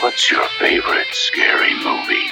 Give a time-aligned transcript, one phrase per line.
[0.00, 2.28] What's your favorite scary movie?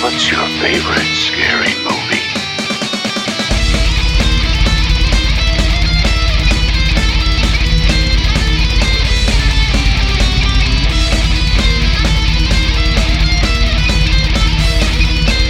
[0.00, 2.26] What's your favorite scary movie?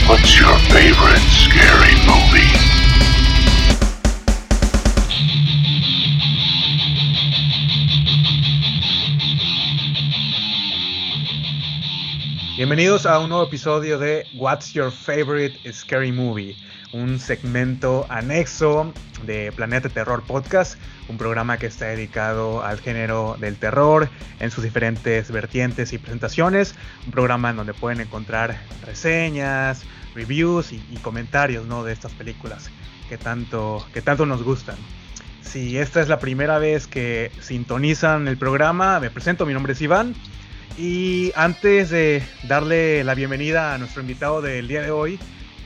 [0.08, 2.59] What's your favorite scary movie?
[12.60, 16.54] Bienvenidos a un nuevo episodio de What's Your Favorite Scary Movie,
[16.92, 18.92] un segmento anexo
[19.24, 20.78] de Planeta Terror Podcast,
[21.08, 24.10] un programa que está dedicado al género del terror
[24.40, 26.74] en sus diferentes vertientes y presentaciones,
[27.06, 31.82] un programa en donde pueden encontrar reseñas, reviews y, y comentarios ¿no?
[31.82, 32.70] de estas películas
[33.08, 34.76] que tanto, que tanto nos gustan.
[35.40, 39.80] Si esta es la primera vez que sintonizan el programa, me presento, mi nombre es
[39.80, 40.14] Iván.
[40.76, 45.18] Y antes de darle la bienvenida a nuestro invitado del día de hoy,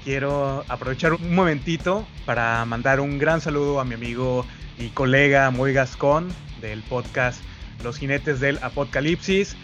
[0.03, 4.45] quiero aprovechar un momentito para mandar un gran saludo a mi amigo
[4.79, 6.29] y colega Moy Gascón
[6.61, 7.41] del podcast
[7.83, 9.57] Los Jinetes del Apocalipsis,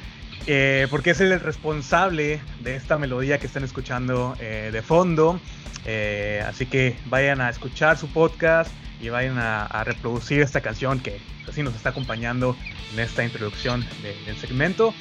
[0.47, 5.41] eh, porque es el responsable de esta melodía que están escuchando eh, de fondo.
[5.87, 11.21] Eh, así que vayan a escuchar su podcast y vayan a, reproducir esta canción que
[11.49, 12.57] así nos está acompañando
[12.93, 14.95] en esta introducción de- del segmento.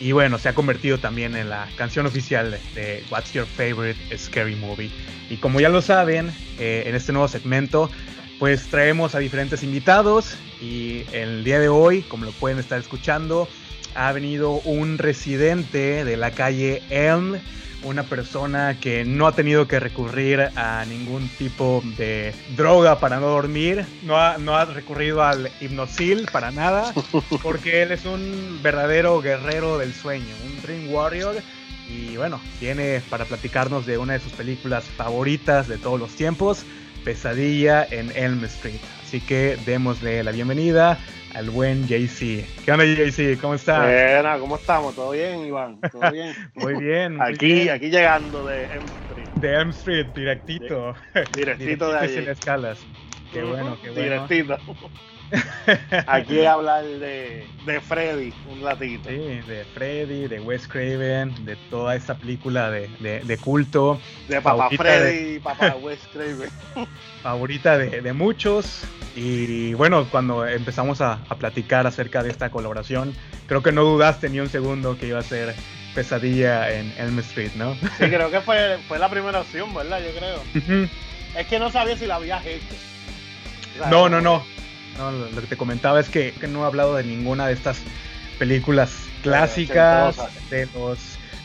[0.00, 4.18] Y bueno, se ha convertido también en la canción oficial de, de What's Your Favorite
[4.18, 4.90] Scary Movie.
[5.30, 7.90] Y como ya lo saben, eh, en este nuevo segmento,
[8.38, 10.36] pues traemos a diferentes invitados.
[10.60, 13.48] Y el día de hoy, como lo pueden estar escuchando,
[13.94, 17.36] ha venido un residente de la calle Elm,
[17.84, 23.26] una persona que no ha tenido que recurrir a ningún tipo de droga para no
[23.26, 26.92] dormir, no ha, no ha recurrido al hipnosil para nada,
[27.42, 31.36] porque él es un verdadero guerrero del sueño, un Dream Warrior.
[31.88, 36.64] Y bueno, viene para platicarnos de una de sus películas favoritas de todos los tiempos,
[37.04, 38.80] Pesadilla en Elm Street.
[39.12, 40.98] Así que démosle la bienvenida
[41.34, 42.46] al buen JC.
[42.64, 43.38] ¿Qué onda JC?
[43.38, 43.82] ¿Cómo estás?
[43.82, 44.94] Buena, ¿cómo estamos?
[44.94, 45.78] ¿Todo bien, Iván?
[45.90, 46.34] ¿Todo bien?
[46.54, 47.18] Muy bien.
[47.18, 47.68] muy aquí, bien.
[47.68, 49.28] aquí llegando de M Street.
[49.34, 50.94] De Elm Street, directito.
[51.34, 52.30] Directito de sin allí.
[52.30, 52.78] escalas.
[53.30, 54.02] Qué bueno, qué bueno.
[54.02, 54.58] Directito.
[56.06, 59.08] Aquí hablar de, de Freddy un ratito.
[59.08, 64.40] Sí, de Freddy, de Wes Craven, de toda esta película de, de- de culto, De
[64.40, 66.50] Papá Freddy y Papá Wes Craven.
[67.22, 68.82] favorita de, de muchos.
[69.14, 73.14] Y bueno, cuando empezamos a, a platicar acerca de esta colaboración,
[73.46, 75.54] creo que no dudaste ni un segundo que iba a ser
[75.94, 77.74] pesadilla en Elm Street, ¿no?
[77.74, 80.00] Sí, creo que fue, fue la primera opción, ¿verdad?
[80.00, 80.88] Yo creo.
[81.36, 82.64] Es que no sabía si la habías hecho.
[83.74, 84.42] O sea, No, no, no.
[84.98, 87.78] No, lo, que te comentaba es que, que no he hablado de ninguna de estas
[88.38, 88.92] películas
[89.22, 90.16] clásicas,
[90.50, 90.98] de los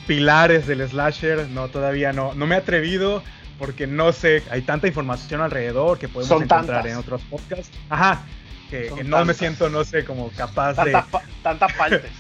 [0.06, 1.48] pilares del slasher.
[1.50, 2.34] No, todavía no.
[2.34, 3.24] No me he atrevido
[3.58, 6.92] porque no sé, hay tanta información alrededor que podemos Son encontrar tantas.
[6.92, 7.76] en otros podcasts.
[7.90, 8.22] Ajá,
[8.70, 11.02] que, Son no me siento, no sé, como capaz de...
[11.42, 12.12] Tantas partes.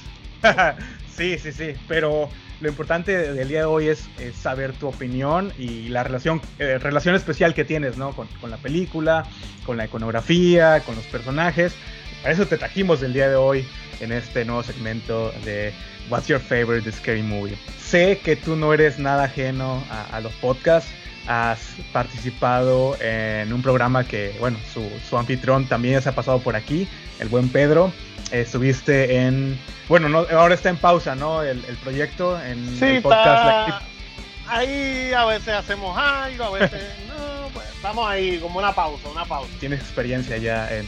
[1.16, 2.30] sí, sí, sí, pero
[2.62, 6.42] lo importante de- del día de hoy es, es saber tu opinión y la relación,
[6.60, 8.12] eh, relación especial que tienes, ¿no?
[8.16, 9.26] Con, con la película,
[9.66, 11.74] con la iconografía, con los personajes.
[12.22, 13.66] Para eso te trajimos el día de hoy
[14.00, 15.72] en este nuevo segmento de
[16.10, 17.58] What's Your Favorite Scary Movie.
[17.80, 20.90] Sé que tú no eres nada ajeno a, a los podcasts.
[21.30, 21.60] Has
[21.92, 26.88] participado en un programa que, bueno, su, su anfitrión también se ha pasado por aquí,
[27.20, 27.92] el buen Pedro.
[28.32, 29.58] Eh, estuviste en
[29.88, 31.44] bueno, no, ahora está en pausa, ¿no?
[31.44, 33.82] El, el proyecto en Sí, el podcast está.
[34.50, 37.50] Ahí a veces hacemos algo, a veces no.
[37.54, 39.50] Pues estamos ahí como una pausa, una pausa.
[39.60, 40.86] Tienes experiencia ya en,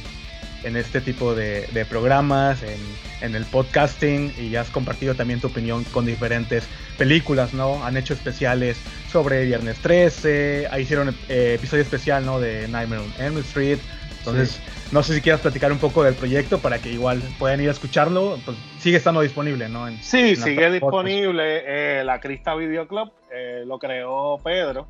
[0.63, 2.79] en este tipo de, de programas, en,
[3.22, 6.66] en el podcasting y has compartido también tu opinión con diferentes
[6.97, 7.83] películas, ¿no?
[7.85, 8.77] Han hecho especiales
[9.11, 12.39] sobre Viernes 13, ahí hicieron eh, episodio especial, ¿no?
[12.39, 13.80] De Nightmare on Elm Street.
[14.19, 14.59] Entonces,
[14.91, 17.71] no sé si quieras platicar un poco del proyecto para que igual puedan ir a
[17.71, 18.38] escucharlo.
[18.45, 19.88] Pues sigue estando disponible, ¿no?
[19.88, 24.88] En- Sí, en sigue disponible eh, la Crista Video Club, eh, lo creó Pedro,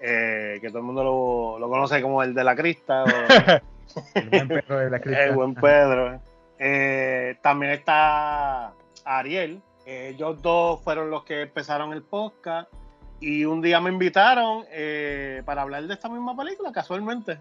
[0.00, 3.06] eh, que todo el mundo lo, lo conoce como el de la Crista, o
[4.14, 5.24] El buen perro de la cripta.
[5.24, 6.20] el buen Pedro.
[7.42, 8.72] También está
[9.04, 12.70] Ariel, ellos dos fueron los que empezaron el podcast
[13.20, 14.64] y un día me invitaron
[15.44, 17.38] para hablar de esta misma película, casualmente,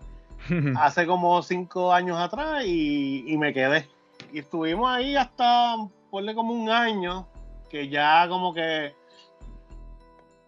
[0.78, 3.88] hace como cinco años atrás y, y me quedé.
[4.34, 5.76] Y estuvimos ahí hasta,
[6.10, 7.28] ponle como un año,
[7.70, 8.94] que ya como que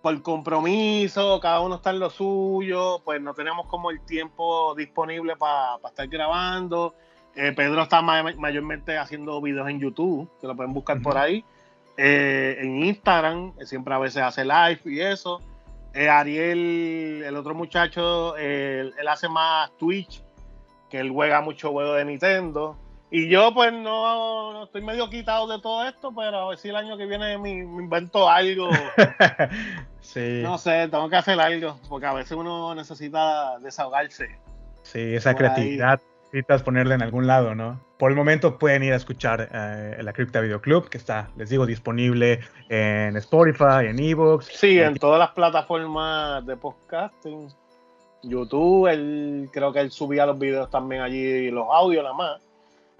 [0.01, 5.37] por compromiso, cada uno está en lo suyo, pues no tenemos como el tiempo disponible
[5.37, 6.93] para estar grabando.
[7.35, 11.45] Eh, Pedro está ma- mayormente haciendo videos en YouTube, que lo pueden buscar por ahí.
[11.95, 15.39] Eh, en Instagram, siempre a veces hace live y eso.
[15.93, 20.23] Eh, Ariel, el otro muchacho, él, él hace más Twitch,
[20.89, 22.77] que él juega mucho juego de Nintendo.
[23.11, 26.69] Y yo pues no, no estoy medio quitado de todo esto, pero a ver si
[26.69, 28.71] el año que viene me, me invento algo.
[30.01, 34.39] sí, no sé, tengo que hacer algo, porque a veces uno necesita desahogarse.
[34.81, 35.77] sí, esa por ahí.
[36.33, 37.79] Necesitas ponerla en algún lado, ¿no?
[37.99, 41.49] Por el momento pueden ir a escuchar eh, la Cripta Video Club, que está, les
[41.49, 42.39] digo, disponible
[42.69, 44.47] en Spotify, en Evox.
[44.47, 47.49] Sí, en todas las plataformas de podcasting.
[48.23, 52.41] YouTube, él, creo que él subía los videos también allí, los audios nada más.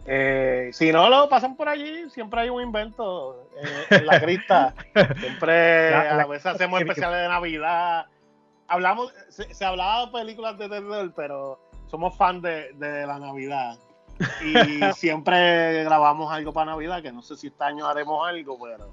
[0.05, 4.73] Eh, si no lo pasan por allí, siempre hay un invento eh, en la crista.
[5.19, 8.05] Siempre, La- la- a veces hacemos especiales de Navidad.
[8.67, 11.57] Hablamos, se, se hablaba de películas de terror, pero
[11.93, 13.77] somos fan de, de la Navidad.
[14.43, 18.89] Y siempre grabamos algo para Navidad, que no sé si este año haremos algo, pero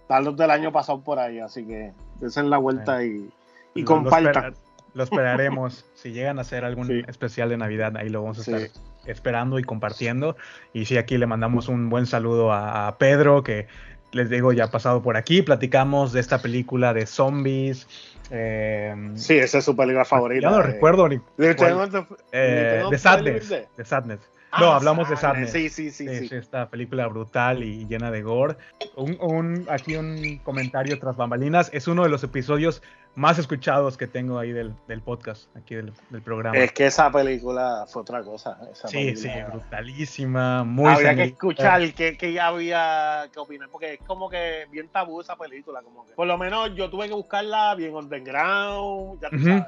[0.00, 3.30] están los del año pasado por ahí, así que desen la vuelta y,
[3.76, 4.54] y lo compartan.
[4.94, 5.84] Lo esperaremos.
[5.94, 7.02] si llegan a hacer algún Sí.
[7.06, 8.52] especial de Navidad, ahí lo vamos a Sí.
[8.52, 10.36] estar esperando y compartiendo.
[10.72, 13.68] Y sí, aquí le mandamos un buen saludo a, a Pedro, que
[14.10, 15.42] les digo, ya ha pasado por aquí.
[15.42, 17.86] Platicamos de esta película de zombies.
[18.30, 20.50] Eh, Sí, esa es su película favorita.
[20.50, 20.66] Ya no eh.
[20.66, 23.48] recuerdo ni De, de- Eh, de- de Sadness.
[23.48, 24.20] De Sadness.
[24.52, 25.52] Ah, no, hablamos de Sadness.
[25.52, 26.08] Sí, sí, sí.
[26.08, 26.28] Sí.
[26.28, 28.56] sí, esta película brutal y llena de gore.
[28.96, 31.70] Un, un- aquí un comentario tras bambalinas.
[31.72, 32.82] Es uno de los episodios
[33.16, 36.56] más escuchados que tengo ahí del, del podcast, aquí del, del programa.
[36.56, 38.58] Es que esa película fue otra cosa.
[38.72, 41.24] esa sí, sí, brutalísima, muy había que sangrienta.
[41.34, 45.82] escuchar qué, qué ya había que opinar, porque es como que bien tabú esa película.
[45.82, 49.64] Como que, por lo menos yo tuve que buscarla bien underground, ya tú sabes,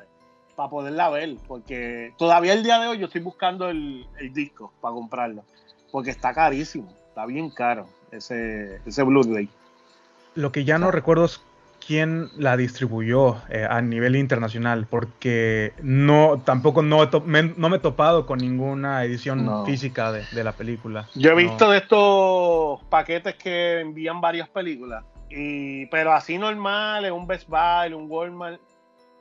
[0.54, 4.72] para poderla ver, porque todavía el día de hoy yo estoy buscando el, el disco
[4.80, 5.44] para comprarlo,
[5.90, 9.48] porque está carísimo, está bien caro ese, ese Blu-ray.
[10.34, 11.42] Lo que ya no recuerdo es
[11.86, 17.80] quién la distribuyó eh, a nivel internacional, porque no, tampoco no, me, no me he
[17.80, 19.64] topado con ninguna edición No.
[19.64, 21.08] física de, de la película.
[21.14, 21.36] Yo he No.
[21.38, 27.48] visto de estos paquetes que envían varias películas, y, pero así normal, en un Best
[27.48, 28.60] Buy, un Walmart.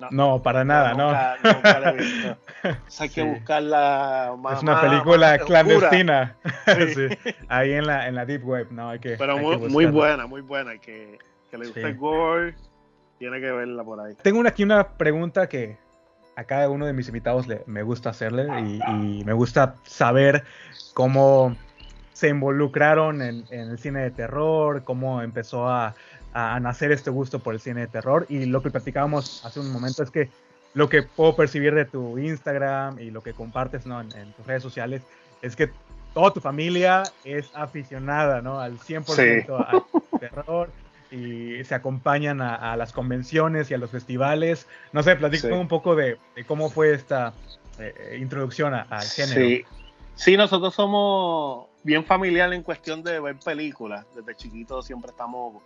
[0.09, 1.07] No, para nada, ¿no?
[1.09, 2.37] nunca, Nunca la he visto.
[2.63, 4.57] Entonces hay que buscarla más.
[4.57, 6.35] Es una película más clandestina.
[6.65, 6.93] Sí.
[6.95, 9.11] Sí, Ahí en la, en la Deep Web, no, hay que.
[9.17, 10.77] Pero hay muy, que muy buena, muy buena.
[10.79, 11.19] Que,
[11.51, 11.87] que le guste Sí.
[11.87, 12.55] el gore,
[13.19, 14.15] tiene que verla por ahí.
[14.23, 15.77] Tengo aquí una pregunta que
[16.35, 18.79] a cada uno de mis invitados le, me gusta hacerle y,
[19.19, 20.43] y me gusta saber
[20.93, 21.55] cómo
[22.13, 25.93] se involucraron en, en el cine de terror, cómo empezó a,
[26.33, 28.25] a- nacer este gusto por el cine de terror.
[28.29, 30.29] Y lo que platicábamos hace un momento es que
[30.73, 33.99] lo que puedo percibir de tu Instagram y lo que compartes ¿no?
[33.99, 35.01] en, en tus redes sociales
[35.41, 35.69] es que
[36.13, 38.59] toda tu familia es aficionada ¿no?
[38.61, 40.69] al 100% al terror
[41.11, 44.67] y se acompañan a, a las convenciones y a los festivales.
[44.93, 45.59] No sé, platícame Sí.
[45.59, 47.33] un poco de, de cómo fue esta
[47.79, 49.41] eh, introducción a- al género.
[49.41, 49.65] Sí.
[50.15, 54.05] sí, nosotros somos bien familiar en cuestión de ver películas.
[54.15, 55.61] Desde chiquitos siempre estamos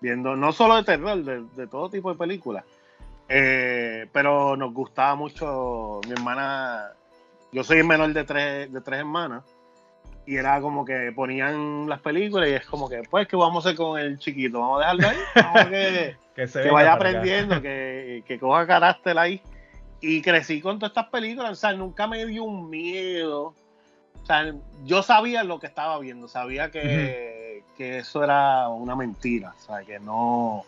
[0.00, 2.64] viendo, no solo de terror, de, de todo tipo de películas.
[3.28, 6.88] Eh, pero nos gustaba mucho, mi hermana,
[7.52, 9.44] yo soy el menor de tres, de tres hermanas,
[10.30, 13.70] y era como que ponían las películas y es como que, pues, ¿qué vamos a
[13.70, 14.60] hacer con el chiquito?
[14.60, 18.38] Vamos a dejarlo ahí, vamos a que, Que, se que venga vaya aprendiendo, que, que
[18.38, 19.42] coja carácter ahí.
[20.00, 23.56] Y crecí con todas estas películas, o sea, nunca me dio un miedo.
[24.22, 29.52] O sea, yo sabía lo que estaba viendo, sabía que, que eso era una mentira,
[29.58, 30.62] o sea, que no,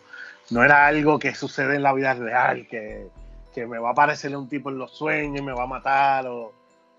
[0.49, 3.07] no era algo que sucede en la vida real, que,
[3.55, 6.27] que me va a aparecer un tipo en los sueños y me va a matar,
[6.27, 6.51] o,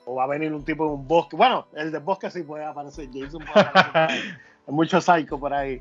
[0.06, 1.37] o va a venir un tipo en un bosque.
[1.37, 4.32] Bueno, el del bosque sí puede aparecer, Jason puede aparecer.
[4.66, 5.80] Hay mucho psycho por ahí.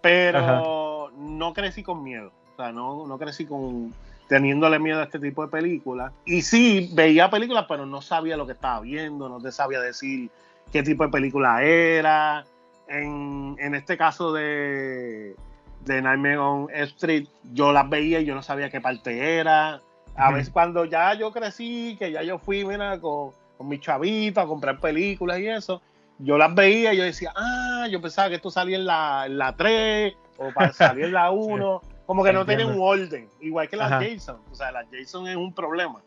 [0.00, 2.30] Pero no crecí con miedo.
[2.54, 3.92] O sea, no, no crecí con
[4.28, 6.12] teniéndole miedo a este tipo de películas.
[6.24, 10.30] Y sí, veía películas, pero no sabía lo que estaba viendo, no te sabía decir
[10.70, 12.44] qué tipo de película era.
[12.86, 15.34] En, en este caso de,
[15.84, 19.80] de Nightmare on Street, yo las veía y yo no sabía qué parte era.
[20.14, 20.34] A Ujú.
[20.34, 24.46] veces cuando ya yo crecí, que ya yo fui, mira, con, con mi chavito a
[24.46, 25.82] comprar películas y eso,
[26.18, 29.36] yo las veía y yo decía, ah, yo pensaba que esto salía en la, en
[29.36, 31.82] la 3 o para salir en la 1.
[32.06, 34.02] Como que no tiene un orden, igual que las Ajá.
[34.02, 34.38] Jason.
[34.50, 36.00] O sea, las Jason es un problema.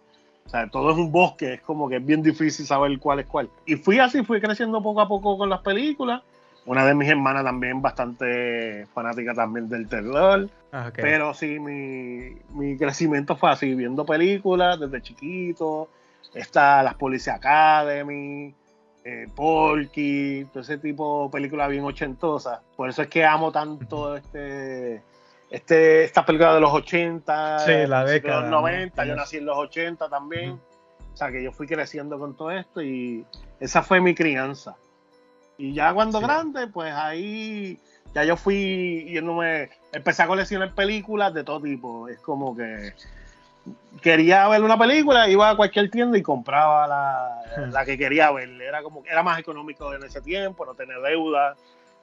[0.45, 3.27] O sea, todo es un bosque, es como que es bien difícil saber cuál es
[3.27, 3.49] cuál.
[3.65, 6.23] Y fui así, fui creciendo poco a poco con las películas.
[6.65, 10.49] Una de mis hermanas también bastante fanática también del terror.
[10.71, 10.91] Ah.
[10.95, 15.89] Pero sí, mi, mi crecimiento fue así, viendo películas desde chiquito.
[16.33, 18.53] Está las Police Academy.
[19.03, 22.59] eh, Porky, todo ese tipo de películas bien ochentosas.
[22.75, 25.01] Por eso es que amo tanto este,
[25.49, 28.61] este, esta película de los 80, Sí, la de década, los ¿no?
[28.61, 30.59] 90, yo nací en los 80 también.
[31.13, 33.25] O sea, que yo fui creciendo con todo esto y
[33.59, 34.75] esa fue mi crianza.
[35.57, 36.25] Y ya cuando Sí.
[36.25, 37.79] grande, pues ahí
[38.13, 42.07] ya yo fui yéndome, empecé a coleccionar películas de todo tipo.
[42.07, 42.93] Es como que
[44.01, 48.49] quería ver una película, iba a cualquier tienda y compraba la, la que quería ver.
[48.61, 51.55] Era como era más económico en ese tiempo, no tener deuda.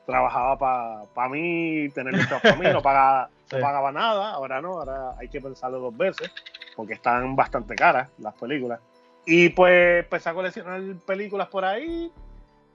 [0.06, 3.56] Trabajaba para mí, tener listas para mí, no pagaba, Sí.
[3.56, 4.30] no pagaba nada.
[4.32, 6.30] Ahora no, ahora hay que pensarlo dos veces
[6.76, 8.80] porque están bastante caras las películas.
[9.26, 12.10] Y pues empecé a coleccionar películas por ahí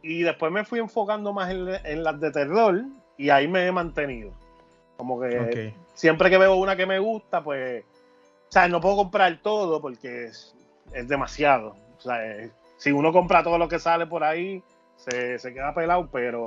[0.04, 2.82] y después me fui enfocando más en, en las de terror
[3.18, 4.32] y ahí me he mantenido.
[4.98, 5.76] Como que Ok.
[5.96, 7.84] siempre que veo una que me gusta, pues,
[8.54, 10.56] sea, no puedo comprar todo porque es,
[10.94, 11.76] es demasiado.
[11.98, 14.62] O sea, eh, si uno compra todo lo que sale por ahí,
[14.96, 16.44] se, se queda pelado, pero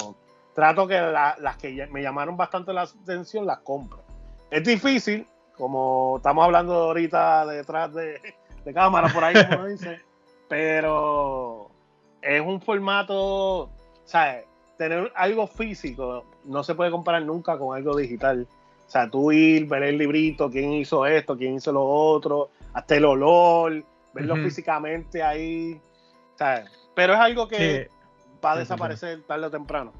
[0.55, 4.03] trato que la- las que me llamaron bastante la atención las compro.
[4.51, 8.21] Es difícil, como estamos hablando ahorita detrás de,
[8.65, 10.01] de cámara por ahí, como dice,
[10.49, 11.71] pero
[12.23, 13.71] es un formato, o
[14.05, 14.43] sea,
[14.79, 18.47] tener algo físico no se puede comparar nunca con algo digital.
[18.87, 22.97] O sea, tú ir, ver el librito, quién hizo esto, quién hizo lo otro, hasta
[22.97, 23.83] el olor,
[24.15, 25.81] verlo físicamente ahí.
[26.35, 26.65] O sea,
[26.95, 27.97] pero es algo que Sí,
[28.45, 29.93] va a desaparecer tarde o temprano.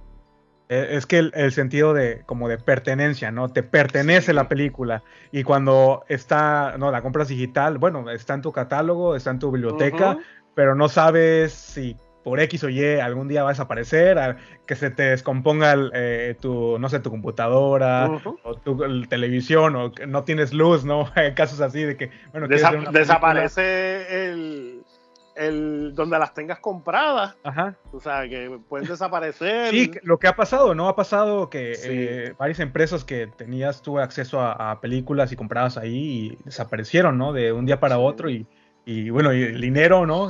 [0.69, 3.49] Eh, Es que el, el sentido de como de pertenencia, ¿no?
[3.49, 4.33] Te pertenece Sí.
[4.33, 5.03] la película
[5.33, 9.51] y cuando está, no, la compras digital, bueno, está en tu catálogo, está en tu
[9.51, 10.19] biblioteca,
[10.55, 14.75] pero no sabes si por X o Y algún día va a desaparecer, a- que
[14.75, 18.11] se te descomponga el, eh, tu, no sé, tu computadora
[18.43, 21.09] o tu el televisión o que no tienes luz, ¿no?
[21.15, 24.83] Hay casos así de que, bueno, Desa- desaparece el,
[25.37, 27.37] el donde las tengas compradas.
[27.45, 27.77] Ajá.
[27.93, 29.71] O sea, que pueden desaparecer.
[29.71, 30.89] Sí, lo que ha pasado, ¿no?
[30.89, 31.89] Ha pasado que Sí.
[31.93, 35.95] eh, varias empresas que tenías tú acceso a, a películas y comprabas ahí
[36.33, 37.33] y desaparecieron, ¿no?
[37.33, 38.03] De un día para Sí.
[38.05, 38.47] otro y,
[38.87, 40.29] y, bueno, y el dinero, ¿no?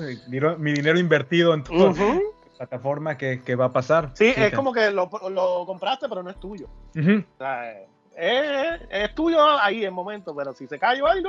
[0.59, 2.21] Mi dinero invertido en tu Ujú.
[2.57, 4.11] plataforma, ¿qué, qué va a pasar?
[4.15, 6.67] Sí, es que- como que lo, lo compraste, pero no es tuyo.
[6.67, 7.71] O sea,
[8.17, 11.29] es, es tuyo ahí en momento, pero si se cae o algo,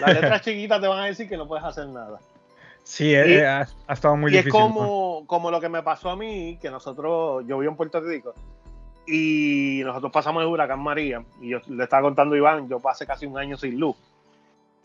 [0.00, 2.18] las letras chiquitas te van a decir que no puedes hacer nada.
[2.82, 4.66] Sí, eh, Y- eh, ha, ha estado muy y es difícil.
[4.68, 4.74] ¿no?
[4.74, 8.32] como, como lo que me pasó a mí, que nosotros, yo vivo en Puerto Rico,
[9.06, 13.06] y nosotros pasamos el huracán María, y yo le estaba contando a Iván, yo pasé
[13.06, 13.96] casi un año sin luz.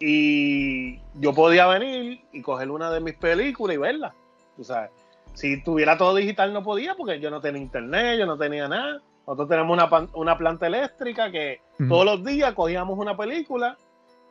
[0.06, 4.14] Y yo podía venir y coger una de mis películas y verla.
[4.60, 4.90] O sea,
[5.34, 9.00] si tuviera todo digital no podía porque yo no tenía internet, yo no tenía nada.
[9.26, 13.78] Nosotros tenemos una, pan- una planta eléctrica que todos los días cogíamos una película,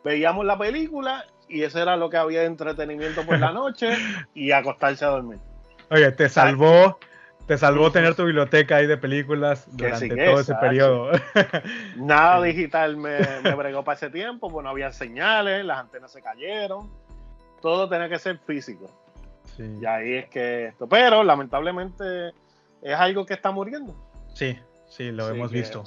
[0.05, 3.95] veíamos la película y eso era lo que había de entretenimiento por la noche
[4.35, 5.39] y acostarse a dormir.
[5.91, 6.99] Oye, te salvó,
[7.47, 11.11] te salvó tener tu biblioteca ahí de películas durante todo es, ese periodo.
[11.97, 12.49] Nada Sí.
[12.49, 16.91] digital me, me bregó para ese tiempo, pues no había señales, las antenas se cayeron,
[17.61, 18.91] todo tenía que ser físico.
[19.57, 19.65] Sí.
[19.81, 22.31] Y ahí es que esto, pero lamentablemente
[22.81, 23.95] es algo que está muriendo.
[24.35, 24.59] Sí,
[24.89, 25.85] sí, lo Sí, hemos que- visto.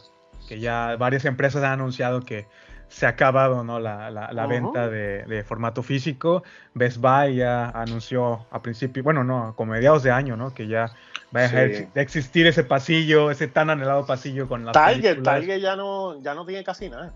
[0.47, 2.45] Que ya varias empresas han anunciado que
[2.87, 3.79] se ha acabado ¿no?
[3.79, 4.49] la, la- la Ujú.
[4.53, 6.43] venta de, de formato físico.
[6.75, 10.53] Best Buy ya anunció a principio, bueno, no, como mediados de año, ¿no?
[10.53, 10.91] Que ya
[11.35, 11.87] va a dejar Sí.
[11.93, 15.23] de existir ese pasillo, ese tan anhelado pasillo con las Target, películas.
[15.35, 17.13] Target ya no, ya no tiene casi nada.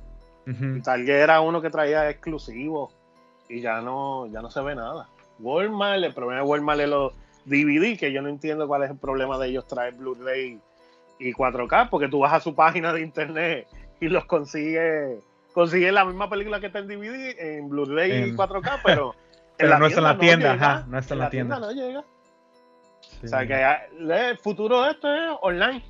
[0.48, 0.82] Ujú.
[0.84, 2.94] Target era uno que traía exclusivos
[3.50, 5.08] y ya no, ya no se ve nada.
[5.40, 7.14] Walmart, el problema de Walmart es los
[7.46, 10.60] DVD, que yo no entiendo cuál es el problema de ellos traer Blu-ray
[11.20, 13.68] y 4K, porque tú vas a su página de internet
[14.00, 15.20] y los consigues,
[15.54, 19.16] consigues la misma película que está en DVD, en Blu-ray y En- 4K, pero,
[19.58, 21.60] Pero no está en la tienda, llega, ajá, no está en la tienda.
[21.60, 22.04] no llega.
[23.20, 23.26] Sí.
[23.26, 25.84] O sea que el futuro de esto es online.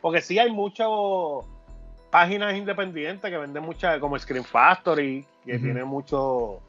[0.00, 0.88] Porque sí hay muchas
[2.10, 5.64] páginas independientes que venden muchas, como Screen Factory, que Ujú.
[5.64, 6.60] tiene mucho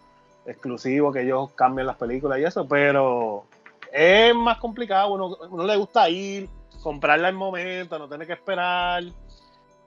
[0.45, 3.45] exclusivo que ellos cambian las películas y eso, pero
[3.91, 5.13] es más complicado.
[5.13, 6.47] Uno, uno le gusta ir,
[6.81, 9.03] comprarla en momento, no tener que esperar.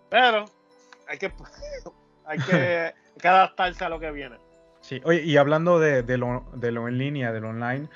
[0.08, 0.44] Pero
[1.08, 1.32] hay que,
[2.24, 4.36] hay que, hay que adaptarse a lo que viene.
[4.90, 7.88] Sí, oye, y hablando de, de lo, de lo en línea, de lo online,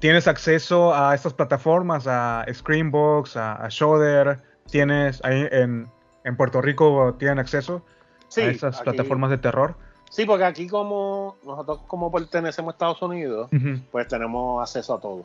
[0.00, 4.36] ¿tienes acceso a estas plataformas, a Screenbox, a, a?
[4.70, 5.88] ¿Tienes ahí en,
[6.24, 7.80] en Puerto Rico tienen acceso
[8.28, 9.76] Sí, a aquí- plataformas de terror?
[10.10, 13.48] Sí, porque aquí como nosotros como pertenecemos a Estados Unidos,
[13.90, 15.20] pues tenemos acceso a todo.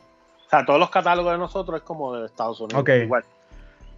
[0.46, 2.80] O sea, todos los catálogos de nosotros es como de Estados Unidos.
[2.80, 2.88] Ok.
[3.02, 3.24] Igual.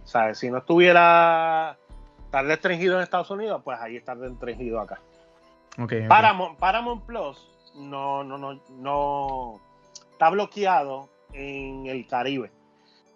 [0.03, 1.77] O sea, si no estuviera
[2.25, 4.99] estar restringido en Estados Unidos, pues ahí está restringido acá.
[5.77, 6.07] Ok, ok.
[6.07, 9.59] Paramount, Paramount Plus no, no, no, no
[10.11, 12.51] está bloqueado en el Caribe.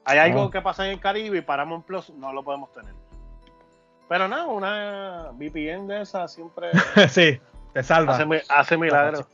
[0.06, 0.50] Hay algo Oh.
[0.52, 2.94] que pasa en el Caribe y Paramount Plus no lo podemos tener.
[4.08, 6.70] Pero nada, una VPN de esa siempre
[7.10, 7.40] sí,
[7.74, 8.16] te salva.
[8.16, 9.26] hace, hace milagros.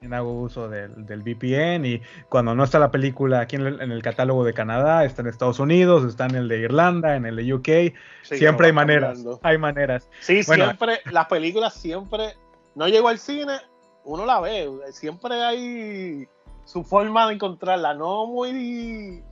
[0.00, 3.80] También hago uso del, del VPN y cuando no está la película aquí en el,
[3.80, 7.26] en el catálogo de Canadá, está en Estados Unidos, está en el de Irlanda, en
[7.26, 7.66] el de UK,
[8.22, 10.08] Sí, siempre hay no maneras, hay maneras.
[10.20, 10.64] Sí, Bueno.
[10.66, 12.34] siempre, las películas siempre,
[12.78, 13.58] no llego al cine,
[14.04, 16.28] uno la ve, siempre hay
[16.64, 19.22] su forma de encontrarla, no muy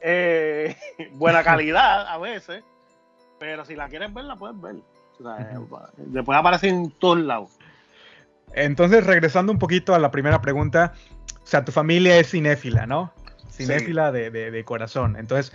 [0.00, 0.74] eh,
[1.12, 2.64] buena calidad a veces,
[3.38, 4.76] pero si la quieres ver, la puedes ver.
[5.20, 5.78] O sea, Ujú.
[5.98, 7.50] Después aparece en todos lados.
[8.54, 10.94] Entonces, regresando un poquito a la primera pregunta,
[11.42, 13.12] o sea, tu familia es cinéfila, ¿no?
[13.50, 15.16] Cinéfila de, de- de corazón.
[15.16, 15.52] Entonces,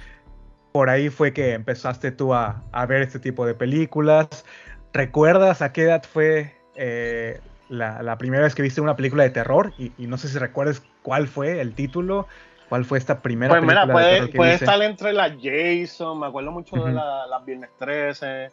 [0.72, 4.46] por ahí fue que empezaste tú a, a ver este tipo de películas.
[4.94, 9.30] ¿Recuerdas a qué edad fue eh, la, la primera vez que viste una película de
[9.30, 9.74] terror?
[9.78, 12.28] Y, y no sé si recuerdas cuál fue el título,
[12.70, 14.66] cuál fue esta primera Pues mira, película de puede, terror que puede viste.
[14.66, 18.50] estar entre las Jason, me acuerdo mucho de la- las Viernes 13,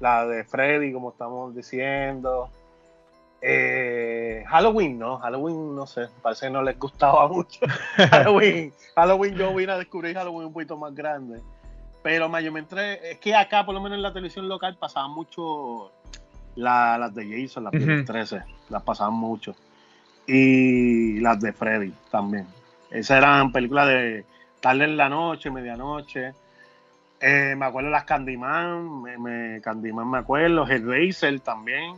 [0.00, 2.50] la de Freddy, como estamos diciendo.
[3.44, 7.60] Eh, Halloween, no, Halloween, no sé, parece que no les gustaba mucho.
[8.10, 11.40] Halloween, Halloween, yo vine a descubrir Halloween un poquito más grande.
[12.04, 15.90] Pero mayormente, es que acá, por lo menos en la televisión local, pasaban mucho
[16.56, 18.12] la- las de Jason, las Viernes Ujú.
[18.12, 19.54] 13, las pasaban mucho.
[20.26, 22.46] Y las de Freddy también.
[22.90, 24.24] Esas eran películas de
[24.60, 26.32] tarde en la noche, medianoche.
[27.20, 31.94] Eh, me acuerdo las Candyman, me, me- Candyman me acuerdo, Hellraiser también.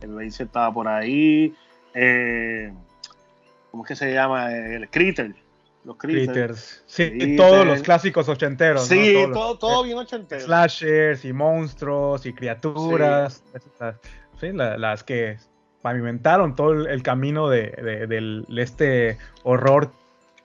[0.00, 1.54] Hellraiser estaba por ahí.
[1.94, 2.72] Eh,
[3.70, 4.52] ¿Cómo es que se llama?
[4.54, 5.34] El Critter.
[5.86, 6.82] Los Critters.
[6.86, 7.36] Sí, Critters.
[7.36, 8.86] todos los clásicos ochenteros.
[8.86, 10.40] Sí, todo, todo bien ochentero.
[10.44, 13.42] slashers y monstruos y criaturas,
[14.40, 15.38] sí, la- las que
[15.82, 19.92] pavimentaron todo el, el camino de, de- del de este horror,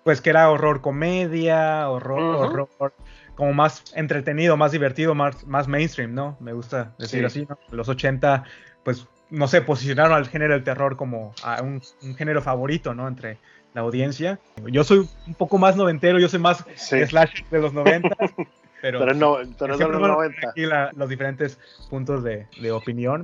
[0.03, 2.93] pues que era horror comedia, horror, horror
[3.35, 6.37] como más entretenido, más divertido, más, más mainstream, ¿no?
[6.39, 7.25] Me gusta decir Sí.
[7.25, 7.57] así, ¿no?
[7.71, 8.43] Los 80,
[8.83, 13.07] pues, no sé, posicionaron al género del terror como a un, un género favorito, ¿no?
[13.07, 13.37] Entre
[13.73, 14.39] la audiencia.
[14.67, 17.05] Yo soy un poco más noventero, yo soy más Sí.
[17.05, 18.09] slasher de los 90,
[18.81, 18.99] pero...
[18.99, 20.49] Pero no, pero de los bueno 90.
[20.49, 21.57] aquí la- los diferentes
[21.89, 23.23] puntos de, de opinión.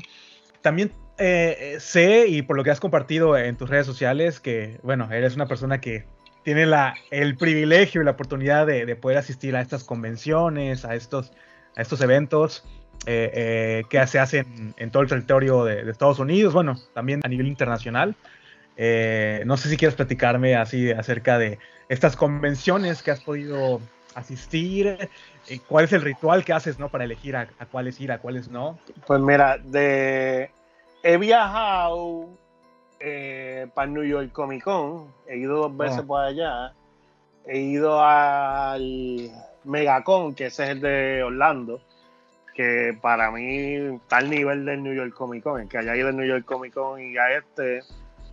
[0.61, 4.79] También eh, eh, sé, y por lo que has compartido en tus redes sociales, que,
[4.83, 6.05] bueno, eres una persona que
[6.43, 10.95] tiene la, el privilegio y la oportunidad de, de poder asistir a estas convenciones, a
[10.95, 11.31] estos,
[11.75, 12.63] a estos eventos
[13.05, 17.19] eh, eh, que se hacen en todo el territorio de, de Estados Unidos, bueno, también
[17.23, 18.15] a nivel internacional.
[18.77, 21.57] Eh, no sé si quieres platicarme así acerca de
[21.89, 23.81] estas convenciones que has podido
[24.13, 25.09] asistir,
[25.47, 26.89] eh, cuál es el ritual que haces, ¿no?
[26.89, 28.77] Para elegir a, a cuáles ir, a cuáles no.
[29.05, 30.51] Pues mira, de
[31.03, 32.27] he viajado
[32.99, 36.07] eh, para New York Comic Con, he ido dos veces Oh.
[36.07, 36.73] por allá,
[37.45, 39.31] he ido al
[39.63, 41.79] Megacon, que ese es el de Orlando,
[42.55, 46.07] que para mí está al nivel del New York Comic Con, el que haya ido
[46.09, 47.81] al New York Comic Con y a este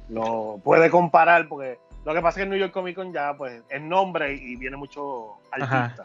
[0.08, 3.34] lo puede comparar porque lo que pasa es que el New York Comic Con ya
[3.36, 6.04] pues es nombre y viene mucho artista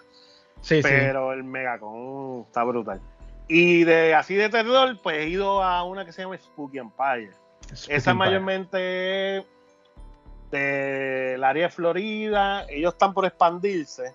[0.61, 2.99] Sí, pero el Megacon está brutal.
[3.47, 7.31] Y de así de terror, pues he ido a una que se llama Spooky Empire.
[7.87, 9.45] Esa mayormente
[10.51, 12.65] del área de Florida.
[12.69, 14.13] Ellos están por expandirse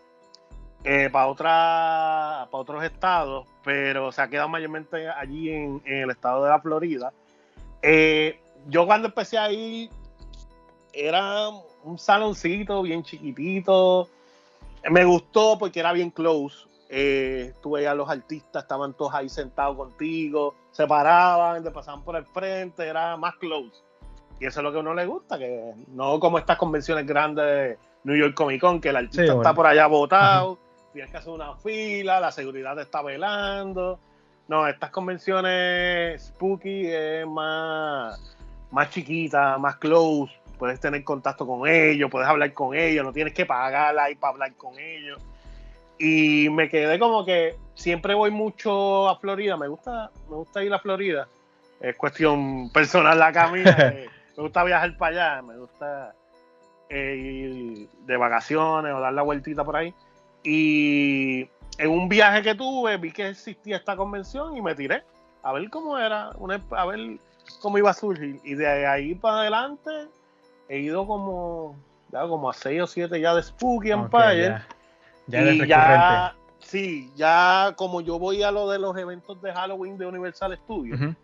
[0.85, 6.11] eh, para otra, para otros estados, pero se ha quedado mayormente allí en, en el
[6.11, 7.13] estado de la Florida.
[7.83, 9.91] Eh, yo cuando empecé a ir,
[10.93, 11.49] era
[11.83, 14.09] un saloncito bien chiquitito.
[14.91, 16.67] Me gustó porque era bien close.
[16.89, 22.03] Eh, tú veías a los artistas, estaban todos ahí sentados contigo, se paraban, te pasaban
[22.03, 23.83] por el frente, era más close.
[24.39, 27.45] Y eso es lo que a uno le gusta, que no como estas convenciones grandes
[27.45, 29.43] de New York Comic Con, que el artista Sí, bueno.
[29.43, 30.59] está por allá botado,
[30.93, 33.99] tienes que hacer una fila, la seguridad te está velando.
[34.47, 38.21] No, estas convenciones spooky es más,
[38.75, 43.33] más chiquita, más close, puedes tener contacto con ellos, puedes hablar con ellos, no tienes
[43.33, 45.21] que pagar ahí para hablar con ellos.
[45.99, 50.75] Y me quedé como que siempre voy mucho a Florida, me gusta, me gusta ir
[50.75, 51.29] a Florida.
[51.81, 53.77] Es cuestión personal la camina.
[53.93, 56.13] eh, me gusta viajar para allá, me gusta
[56.89, 59.95] eh, ir de vacaciones o dar la vueltita por ahí.
[60.43, 65.03] Y en un viaje que tuve vi que existía esta convención y me tiré
[65.45, 67.19] a ver cómo era, una- a ver
[67.61, 68.41] cómo iba a surgir.
[68.45, 69.91] Y de ahí para adelante
[70.69, 71.77] he ido como,
[72.11, 74.43] ya como a seis o siete ya de Spooky Ok, Empire.
[74.49, 74.67] ya,
[75.27, 79.53] ya eres y ya, sí, ya como yo voy a lo de los eventos de
[79.53, 81.15] Halloween de Universal Studios, Ujú.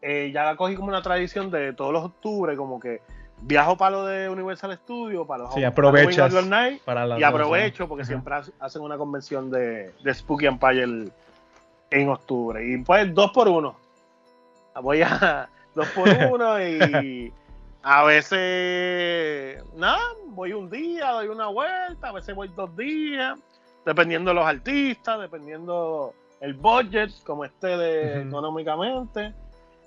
[0.00, 3.00] eh, ya cogí como una tradición de todos los octubres, como que
[3.44, 8.02] viajo para lo de Universal Studios, para los Sí, aprovechas Night, para y aprovecho porque
[8.02, 8.08] Ajá.
[8.08, 11.10] siempre hace- hacen una convención de, de Spooky Empire
[11.90, 12.64] en octubre.
[12.64, 13.76] Y pues dos por uno.
[14.80, 17.32] Voy a dos por uno y
[17.82, 23.38] a veces, nada, voy un día, doy una vuelta, a veces voy dos días,
[23.84, 29.34] dependiendo de los artistas, dependiendo el budget, como esté de- económicamente.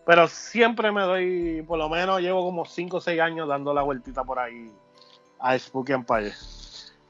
[0.05, 3.81] Pero siempre me doy, por lo menos llevo como 5 o 6 años dando la
[3.81, 4.71] vueltita por ahí
[5.39, 6.31] a Spooky Empire.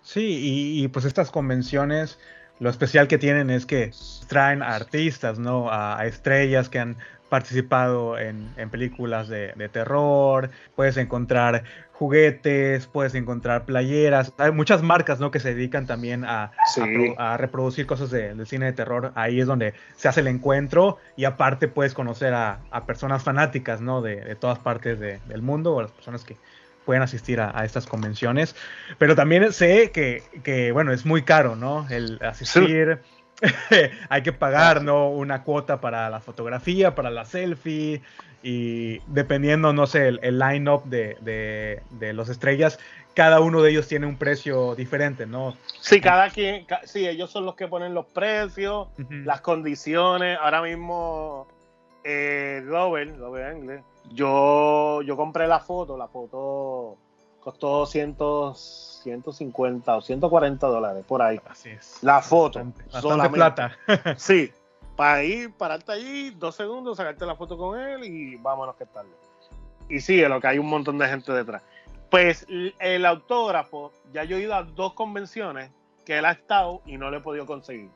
[0.01, 2.19] Sí, y, y, pues estas convenciones,
[2.59, 3.91] lo especial que tienen es que
[4.29, 5.69] traen a artistas, ¿no?
[5.69, 6.95] A, a estrellas que han
[7.29, 14.81] participado en, en películas de, de terror, puedes encontrar juguetes, puedes encontrar playeras, hay muchas
[14.83, 15.31] marcas, ¿no?
[15.31, 16.81] Que se dedican también a, Sí.
[16.81, 20.19] a pro- a reproducir cosas de- del cine de terror, ahí es donde se hace
[20.21, 24.01] el encuentro y aparte puedes conocer a, a personas fanáticas, ¿no?
[24.01, 26.37] De, de todas partes de- del mundo o las personas que
[26.85, 28.55] pueden asistir a, a estas convenciones.
[28.99, 31.87] Pero también sé que, que, bueno, es muy caro, ¿no?
[31.89, 32.99] El asistir.
[34.09, 35.09] Hay que pagar, ¿no?
[35.09, 38.01] Una cuota para la fotografía, para la selfie.
[38.43, 42.79] Y dependiendo, no sé, el, el line-up de, de, de los estrellas,
[43.15, 45.55] cada uno de ellos tiene un precio diferente, ¿no?
[45.79, 50.37] Sí, cada quien, ca- sí, ellos son los que ponen los precios, las condiciones.
[50.39, 51.47] Ahora mismo,
[52.03, 56.97] eh, Robert, Robert Engle, yo, yo compré la foto, la foto
[57.45, 58.15] costó 100,
[58.55, 61.39] 150 o 140 dólares por ahí.
[61.47, 61.99] Así es.
[62.01, 62.59] La foto.
[62.91, 63.77] Bastante, plata.
[64.17, 64.51] Sí,
[64.95, 69.05] para ir, pararte allí, dos segundos, sacarte la foto con él y vámonos que tal.
[69.87, 71.61] Y sí, lo que hay un montón de gente detrás.
[72.09, 75.69] Pues el autógrafo, ya yo he ido a dos convenciones
[76.03, 77.89] que él ha estado y no lo he podido conseguir.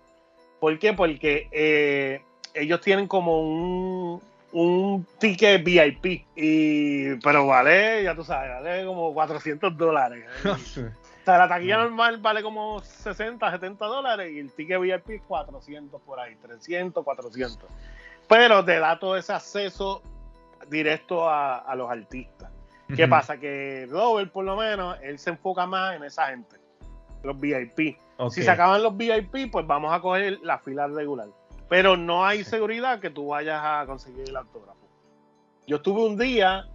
[0.60, 0.94] ¿Por qué?
[0.94, 2.22] Porque eh,
[2.54, 9.14] ellos tienen como un, un ticket VIP, y, pero vale, ya tú sabes, vale como
[9.14, 10.26] 400 dólares.
[11.22, 11.82] O sea, la taquilla Mm.
[11.82, 17.70] normal vale como 60, 70 dólares y el ticket VIP 400 por ahí, 300, 400.
[18.28, 20.02] Pero te da todo ese acceso
[20.70, 22.50] directo a, a los artistas.
[22.96, 23.38] ¿Qué pasa?
[23.38, 26.56] Que Robert, por lo menos, él se enfoca más en esa gente,
[27.22, 27.98] los VIP.
[28.32, 31.28] Si se acaban los VIP, pues vamos a coger la fila regular.
[31.70, 34.80] Pero no hay seguridad que tú vayas a conseguir el autógrafo.
[35.68, 36.66] Yo estuve un día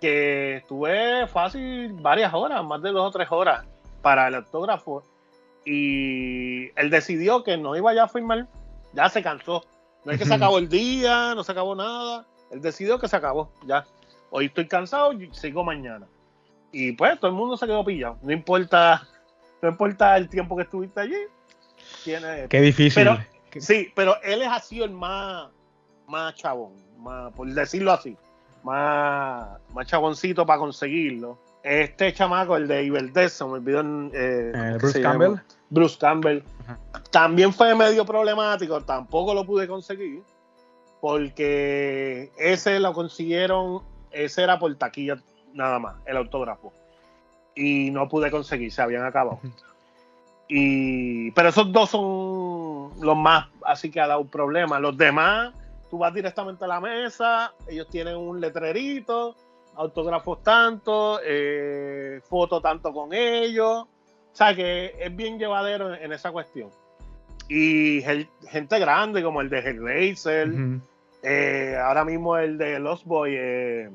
[0.00, 3.64] que estuve fácil varias horas, más de dos o tres horas
[4.02, 5.04] para el autógrafo.
[5.64, 8.46] Y él decidió que no iba ya a firmar.
[8.92, 9.64] Ya se cansó.
[10.04, 12.26] No es que se acabó el día, no se acabó nada.
[12.50, 13.50] Él decidió que se acabó.
[13.66, 13.84] Ya.
[14.30, 16.06] Hoy estoy cansado y sigo mañana.
[16.72, 18.18] Y pues todo el mundo se quedó pillado.
[18.22, 19.06] No importa,
[19.62, 21.16] no importa el tiempo que estuviste allí.
[22.02, 23.04] Tiene, Qué difícil.
[23.04, 25.48] Pero- Sí, pero él es así el más,
[26.06, 28.16] más chabón, más, por decirlo así,
[28.62, 31.38] más, más chaboncito para conseguirlo.
[31.62, 33.80] Este chamaco, el de se me olvidó.
[33.80, 35.28] eh, Eh, ¿cómo que Bruce Campbell.
[35.30, 35.44] llama?
[35.70, 36.42] Bruce Campbell.
[36.62, 36.78] Ajá.
[37.10, 40.22] También fue medio problemático, tampoco lo pude conseguir,
[41.00, 45.16] porque ese lo consiguieron, ese era por taquilla
[45.52, 46.72] nada más, el autógrafo.
[47.54, 49.38] Y no pude conseguir, se habían acabado.
[50.48, 54.78] Y, pero esos dos son los más, así que ha dado problema.
[54.78, 55.52] Los demás,
[55.90, 59.34] tú vas directamente a la mesa, ellos tienen un letrerito,
[59.76, 63.82] autógrafos tanto, eh, foto tanto con ellos.
[63.84, 66.68] O sea que es bien llevadero en, en esa cuestión.
[67.48, 70.80] Y gel- gente grande como el de Hellraiser, Ujú.
[71.22, 73.90] eh, ahora mismo el de Lost Boy, eh,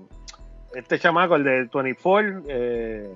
[0.76, 3.14] este chamaco, el de 24, eh,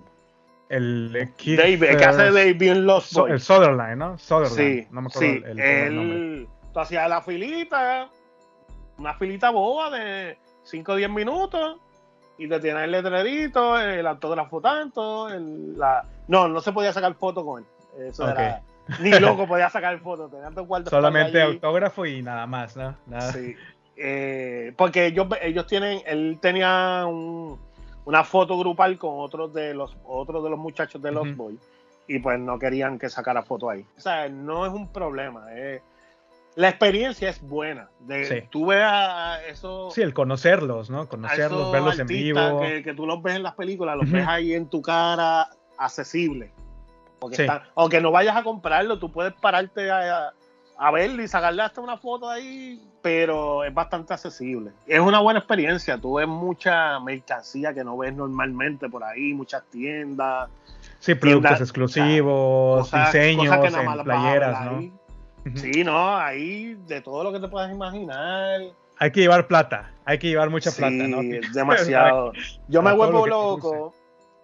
[0.78, 4.18] El Keith, Dave, el que hace Dave bien Lost So- el Sutherland, ¿no?
[4.18, 4.56] Sutherland.
[4.56, 5.42] Sí, no me acuerdo sí.
[5.46, 6.18] el, el nombre.
[6.18, 8.10] él, tú hacías la filita,
[8.98, 11.78] una filita boba de 5 o 10 minutos,
[12.38, 16.04] y te tienes el letrerito, el autógrafo tanto, el, la...
[16.28, 18.08] No, no se podía sacar foto con él.
[18.08, 18.32] Eso Ok.
[18.32, 18.62] era...
[19.00, 20.54] Ni loco podía sacar foto, tenían
[20.90, 22.98] Solamente autógrafo y nada más, ¿no?
[23.06, 23.32] Nada.
[23.32, 23.56] Sí.
[23.96, 27.60] Eh, porque ellos, ellos tienen, él tenía un-
[28.06, 31.44] una foto grupal con otros de los otros de los muchachos de Lost Ujú.
[31.44, 31.60] Boys
[32.08, 33.86] y pues no querían que sacara foto ahí.
[33.98, 35.46] O sea, no es un problema.
[35.52, 35.82] eh.
[36.56, 37.90] La experiencia es buena.
[38.02, 38.48] De, Sí.
[38.52, 41.08] Tú ves a esos, Sí, el conocerlos, ¿no?
[41.08, 42.60] Conocerlos, verlos en vivo.
[42.60, 46.52] Que, que tú los ves en las películas, los ves ahí en tu cara accesible.
[47.32, 47.42] Sí.
[47.44, 50.34] están- aunque no vayas a comprarlo, tú puedes pararte a, a
[50.94, 54.72] verlo y sacarle hasta una foto ahí, pero es bastante accesible.
[54.88, 55.98] Es una buena experiencia.
[55.98, 60.50] Tú ves mucha mercancía que no ves normalmente por ahí, muchas tiendas,
[61.00, 64.78] Sí, productos tiendas, exclusivos, cosas, diseños cosas que nada en más a playeras, ¿no?
[64.78, 64.94] ahí.
[65.56, 68.62] Sí, no, ahí de todo lo que te puedas imaginar.
[68.98, 71.18] hay que llevar plata, hay que llevar mucha Sí, plata, ¿no?
[71.54, 72.32] demasiado.
[72.68, 73.94] Yo me vuelvo loco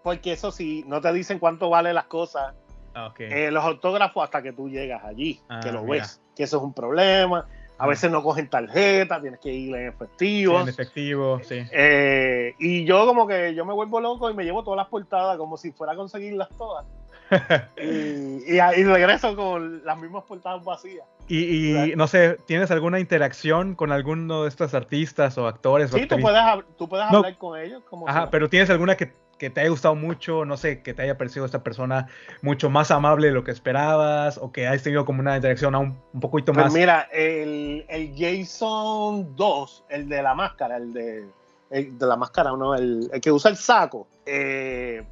[0.04, 2.54] porque eso sí, no te dicen cuánto valen las cosas.
[3.00, 6.04] Ah, eh, los autógrafos hasta que tú llegas allí, Ah, que lo mira.
[6.04, 7.46] ves, que eso es un problema.
[7.78, 7.88] A Ah.
[7.88, 10.60] veces no cogen tarjeta, tienes que ir en Sí, efectivo.
[10.60, 11.64] en efectivo, sí.
[11.72, 15.38] Eh, y yo como que yo me vuelvo loco y me llevo todas las portadas
[15.38, 16.86] como si fuera a conseguirlas todas.
[17.82, 21.06] y, y, regreso con las mismas portadas vacías.
[21.28, 25.94] Y, no sé, ¿tienes alguna interacción con alguno de estos artistas o actores?
[25.94, 26.42] o Sí, tú puedes,
[26.76, 27.18] tú puedes No.
[27.20, 27.84] hablar con ellos.
[27.88, 28.30] Como Ajá, sea.
[28.32, 30.46] pero ¿tienes alguna que, que te haya gustado mucho?
[30.46, 32.08] No sé, que te haya parecido esta persona
[32.44, 35.98] mucho más amable de lo que esperabas o que hayas tenido como una interacción aún
[36.14, 36.74] un poquito Pues más.
[36.74, 41.26] mira, el, el Jason 2, el de la máscara, el de,
[41.72, 45.04] el de la máscara, no, el, el que usa el saco, eh,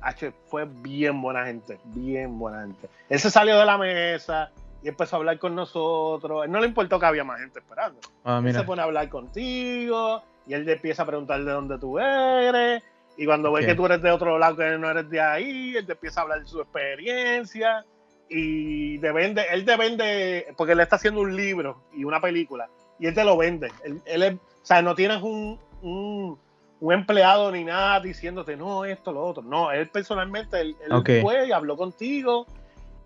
[0.48, 2.90] fue bien buena gente, bien buena gente.
[3.10, 4.52] Él se salió de la mesa
[4.84, 6.46] y empezó a hablar con nosotros.
[6.46, 8.00] Él no le importó que había más gente esperando.
[8.24, 8.60] Ah, Él mira.
[8.60, 12.84] se pone a hablar contigo y él empieza a preguntar de dónde tú eres.
[13.18, 15.86] Y cuando ve que tú eres de otro lado, que no eres de ahí, él
[15.86, 17.84] te empieza a hablar de su experiencia.
[18.30, 22.68] Y te vende, él te vende, porque él está haciendo un libro y una película,
[23.00, 23.72] y él te lo vende.
[23.86, 26.38] Él, él es- o sea, no tienes un, un,
[26.82, 29.42] un empleado ni nada diciéndote, no, esto, lo otro.
[29.44, 31.10] No, él personalmente, él, él Ok.
[31.22, 32.46] fue y habló contigo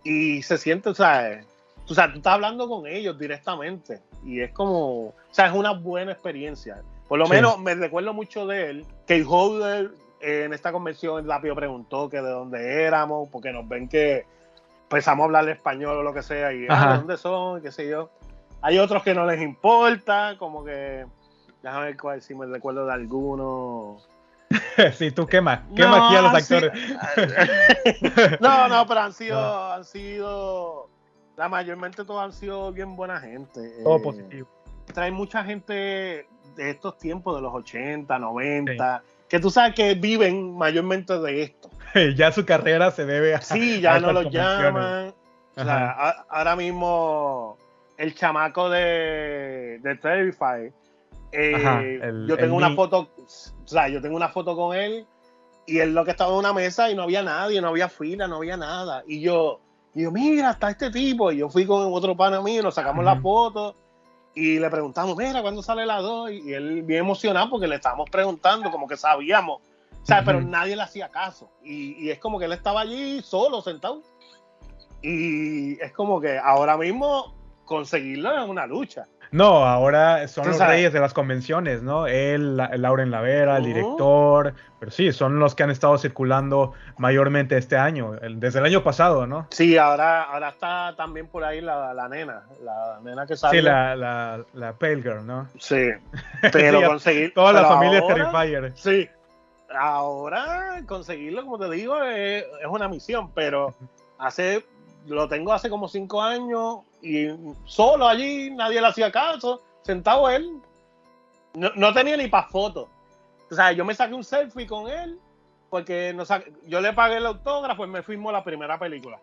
[0.03, 1.43] y se siente, o sea,
[1.87, 5.71] o sea, tú estás hablando con ellos directamente y es como, o sea, es una
[5.73, 6.81] buena experiencia.
[7.07, 7.33] Por lo Sí.
[7.33, 9.91] menos me recuerdo mucho de él, que el holder
[10.21, 14.25] en esta convención, Lapio preguntó que de dónde éramos, porque nos ven que
[14.83, 16.91] empezamos a hablar español o lo que sea, y ah, Ajá.
[16.91, 17.61] ¿de dónde son?
[17.61, 18.09] qué sé yo.
[18.61, 21.05] Hay otros que no les importa, como que,
[21.63, 23.97] déjame ver cuál, si me recuerdo de alguno.
[24.93, 26.71] sí, tú quema, quema No, aquí a los actores.
[28.39, 29.73] no, no, pero han sido, No.
[29.73, 30.89] han sido,
[31.37, 33.61] la mayormente todos han sido bien buena gente.
[33.83, 34.47] Todo Eh, positivo.
[34.93, 40.57] trae mucha gente de estos tiempos, de los 80, 90, que tú sabes que viven
[40.57, 41.69] mayormente de esto.
[42.17, 43.39] ya su carrera se debe a.
[43.39, 44.59] Sí, a ya no convenciones.
[44.61, 45.13] llaman.
[45.55, 46.09] O sea, Ajá.
[46.09, 47.57] a- ahora mismo
[47.97, 50.73] el chamaco de, de Terrify,
[51.31, 54.75] eh, Ajá, el- yo tengo el una foto, o sea, yo tengo una foto con
[54.75, 55.05] él
[55.65, 58.27] y él lo que estaba en una mesa y no había nadie, no había fila,
[58.27, 59.03] no había nada.
[59.07, 59.61] Y yo,
[59.93, 61.31] y yo, mira, está este tipo.
[61.31, 63.77] Y yo fui con otro pana mío, nos sacamos la foto
[64.33, 66.31] y le preguntamos, mira, ¿cuándo sale la 2?
[66.31, 69.61] Y él bien emocionado porque le estábamos preguntando, como que sabíamos.
[70.01, 71.51] O sea, pero nadie le hacía caso.
[71.63, 74.01] Y, y es como que él estaba allí solo, sentado.
[75.01, 79.07] Y es como que ahora mismo conseguirlo es una lucha.
[79.31, 82.05] No, ahora son los reyes de las convenciones, ¿no?
[82.05, 83.73] Él, la- Lauren Lavera, el Ujú.
[83.73, 88.65] director, pero sí, son los que han estado circulando mayormente este año, el- desde el
[88.65, 89.47] año pasado, ¿no?
[89.51, 93.59] Sí, ahora, ahora está también por ahí la, la nena, la nena que sale.
[93.59, 95.47] Sí, la, la, la Pale Girl, ¿no?
[95.57, 95.91] Sí,
[96.51, 97.33] pero Sí, conseguir.
[97.33, 98.71] Toda la familia ahora- Terrifier.
[98.75, 99.09] Sí,
[99.73, 103.73] ahora conseguirlo, como te digo, es, es una misión, pero
[104.19, 104.65] hace,
[105.07, 107.27] lo tengo hace como cinco años y
[107.65, 110.49] solo allí, nadie le hacía caso, sentado él,
[111.53, 112.87] no, no tenía ni para fotos.
[113.49, 115.19] O sea, yo me saqué un selfie con él
[115.69, 116.23] porque no
[116.67, 119.19] yo le pagué el autógrafo y me firmó la primera película.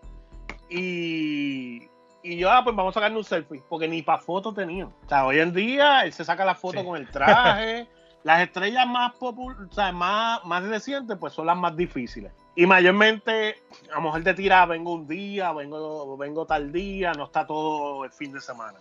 [0.70, 1.88] Y,
[2.22, 4.86] y yo, ah, pues vamos a sacarle un selfie, porque ni para fotos tenía.
[4.86, 6.86] O sea, hoy en día él se saca la foto Sí.
[6.86, 7.86] con el traje.
[8.24, 12.32] las estrellas más popul o sea, más, más recientes, pues son las más difíciles.
[12.58, 13.54] Y mayormente,
[13.88, 18.04] a lo mejor te tira, vengo un día, vengo, vengo tal día, no está todo
[18.04, 18.80] el fin de semana.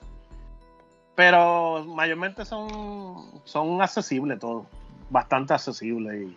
[1.13, 4.65] Pero mayormente son, son accesibles todos,
[5.11, 6.27] bastante accesibles.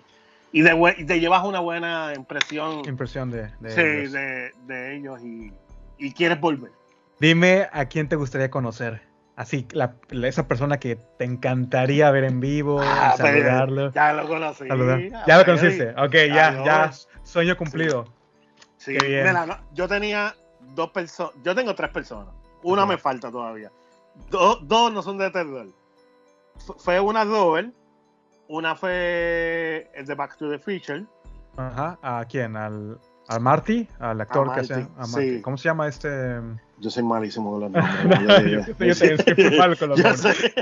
[0.52, 4.12] Y, y, de, bue- y te llevas una buena impresión Impresión de, de sí, ellos.
[4.12, 5.50] de, de ellos y,
[5.96, 6.72] y quieres volver.
[7.20, 9.00] Dime a quién te gustaría conocer.
[9.40, 13.90] Así, la- esa persona que te encantaría ver en vivo, Ah, saludarlo.
[13.92, 14.68] Ya lo conocí.
[14.68, 15.00] saludar.
[15.26, 15.90] Ya lo conociste.
[15.96, 16.90] Ok, ya, ya.
[17.22, 18.04] Sueño cumplido.
[18.76, 19.24] Sí, Qué bien.
[19.26, 20.34] mira, no, yo tenía
[20.74, 23.72] dos personas, yo tengo tres personas, una me falta todavía.
[24.30, 25.68] Do- dos no son de terror.
[26.58, 27.72] F- fue una Robert,
[28.46, 31.06] una fue el de Back to the Future,
[31.56, 31.98] Ajá.
[32.02, 32.56] ¿A quién?
[32.58, 32.98] ¿Al,
[33.28, 33.88] al Marty?
[34.00, 34.74] ¿Al actor que hace?
[34.74, 35.36] a Marty.
[35.36, 35.40] sí.
[35.40, 36.08] ¿Cómo se llama este?
[36.80, 38.66] Yo soy malísimo con los No, nombres.
[38.68, 40.52] yo, yo malo con los Yo nombres.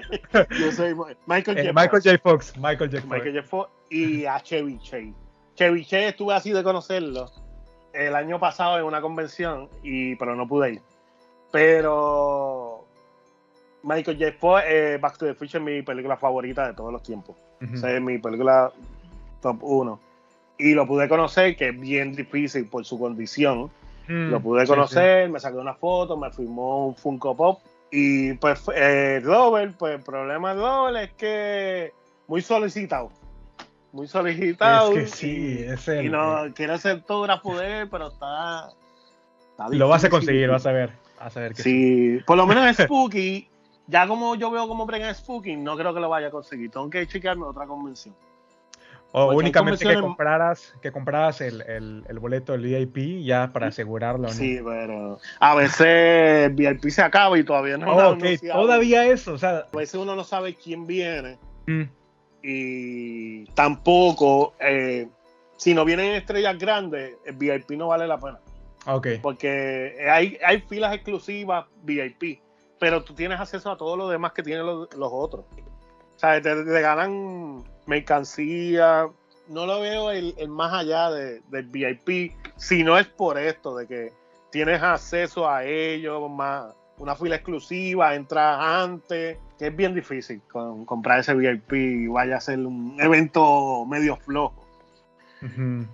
[0.61, 0.95] yo soy
[1.27, 1.73] Michael Eh, J.
[1.73, 2.05] Michael Fox.
[2.05, 2.19] J.
[2.19, 2.57] Fox.
[2.57, 3.01] Michael J.
[3.01, 3.07] Fox.
[3.11, 3.43] Michael J.
[3.49, 5.13] Fox y a Chevy Chase.
[5.55, 7.31] Chevy Chase estuve así de conocerlo
[7.93, 10.81] el año pasado en una convención, y, pero no pude ir.
[11.51, 12.85] Pero
[13.83, 14.33] Michael J.
[14.39, 17.37] Fox, eh, Back to the Future es mi película favorita de todos los tiempos.
[17.61, 18.71] Es mi película
[19.43, 20.01] top 1.
[20.59, 23.71] Y lo pude conocer, que es bien difícil por su condición.
[24.09, 28.33] Mm, Lo pude sí, conocer, me saqué una foto, me firmó un Funko Pop Y
[28.35, 31.93] pues eh, Robert, pues el problema de Robert es que
[32.27, 33.11] muy solicitado.
[33.93, 34.93] Muy solicitado.
[34.93, 36.07] Es que sí, es el.
[36.07, 38.71] Y no quiere hacer autógrafo de él, pero está.
[39.51, 40.93] está Lo vas a conseguir, vas a ver.
[41.19, 43.49] Vas a ver que Sí, por lo menos en Spooky,
[43.87, 46.71] ya como yo veo cómo bregan Spooky, no creo que lo vaya a conseguir.
[46.71, 48.15] Tengo que chequearme otra convención.
[49.13, 54.29] O únicamente que compraras, que compraras el, el, el boleto del VIP ya para asegurarlo.
[54.29, 54.35] ¿no?
[54.35, 55.81] Sí, pero a veces
[56.47, 58.61] el VIP se acaba y todavía no Oh, han ok, anunciado.
[58.63, 59.65] todavía eso, o sea.
[59.73, 61.83] A veces uno no sabe quién viene mm,
[62.43, 65.09] y tampoco, eh,
[65.57, 68.39] si no vienen estrellas grandes, el VIP no vale la pena.
[69.23, 72.41] Porque hay, hay filas exclusivas VIP,
[72.79, 75.45] pero tú tienes acceso a todo lo demás que tienen los, los otros.
[76.17, 79.09] O sea, te, te ganan mercancía.
[79.49, 83.77] No lo veo el, el más allá de- del VIP, si no es por esto,
[83.77, 84.13] de que
[84.51, 90.85] tienes acceso a ellos, más una fila exclusiva, entras antes, que es bien difícil con-
[90.85, 94.65] comprar ese VIP y vaya a ser un evento medio flojo.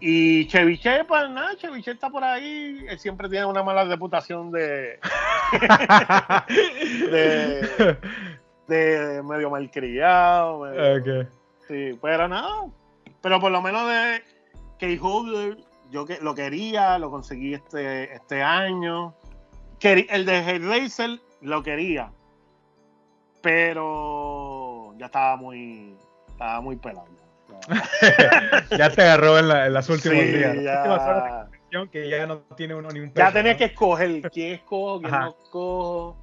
[0.00, 2.86] Y Cheviche, pues nada, Cheviche está por ahí.
[2.88, 4.98] Él siempre tiene una mala reputación de,
[7.10, 7.96] de,
[8.66, 10.60] de medio malcriado.
[10.60, 10.82] medio-.
[11.68, 12.66] Sí, pero nada.
[13.20, 14.22] Pero por lo menos de
[14.78, 15.56] K-Holder,
[15.90, 19.14] yo que, lo quería, lo conseguí este, este año.
[19.80, 22.10] El de Hellraiser lo quería.
[23.42, 25.94] Pero ya estaba muy,
[26.28, 27.06] estaba muy pelado.
[27.68, 30.56] Ya- ya te agarró en, la- en las últimas Sí, días.
[30.56, 33.26] las ya- últimas horas de convención que ya no tiene uno ni un peso.
[33.26, 33.58] Ya tenía ¿no?
[33.58, 35.24] que escoger quién escojo, quién Ajá.
[35.24, 36.16] no escojo.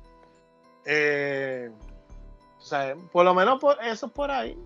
[0.86, 1.70] Eh,
[2.58, 4.58] o sea, por lo menos por, eso es por ahí.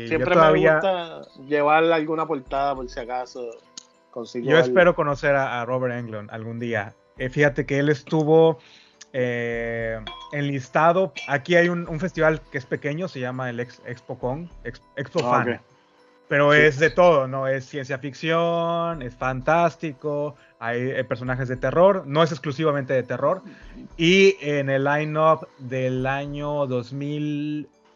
[0.00, 0.80] Sí, Siempre todavía.
[0.82, 3.50] me gusta llevar alguna portada por si acaso
[4.10, 4.46] consigo.
[4.46, 4.66] Yo algo.
[4.68, 6.94] espero conocer a, a Robert Englund algún día.
[7.18, 8.58] Eh, fíjate que él estuvo
[9.12, 10.00] eh,
[10.32, 11.12] enlistado.
[11.28, 14.82] Aquí hay un, un festival que es pequeño, se llama el Ex- Expo Con, Ex-
[14.96, 15.60] Expo Ah, Fan.
[16.28, 16.60] Pero Sí.
[16.60, 17.46] es de todo, ¿no?
[17.46, 23.42] Es ciencia ficción, es fantástico, hay eh, personajes de terror, no es exclusivamente de terror.
[23.98, 26.66] Y en el line-up del año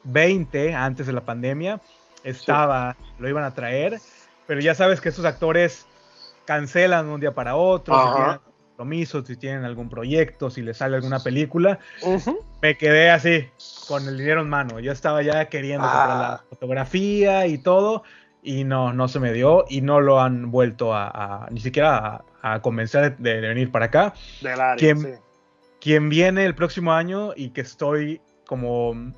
[0.06, 1.80] 2020, antes de la pandemia,
[2.24, 4.00] estaba, lo iban a traer,
[4.46, 5.86] pero ya sabes que esos actores
[6.44, 8.38] cancelan un día para otro, si tienen
[8.76, 11.78] compromisos, si tienen algún proyecto, si les sale alguna película.
[12.02, 12.38] Ujú.
[12.62, 13.48] Me quedé así,
[13.88, 14.80] con el dinero en mano.
[14.80, 16.18] Yo estaba ya queriendo comprar Ah.
[16.20, 18.02] la fotografía y todo,
[18.42, 22.22] y no, no se me dio, y no lo han vuelto a, a- ni siquiera
[22.42, 24.14] a, a convencer de, de venir para acá.
[24.40, 25.00] Del área, ¿Quién?
[25.00, 25.08] sí.
[25.80, 29.12] Quien viene el próximo año y que estoy como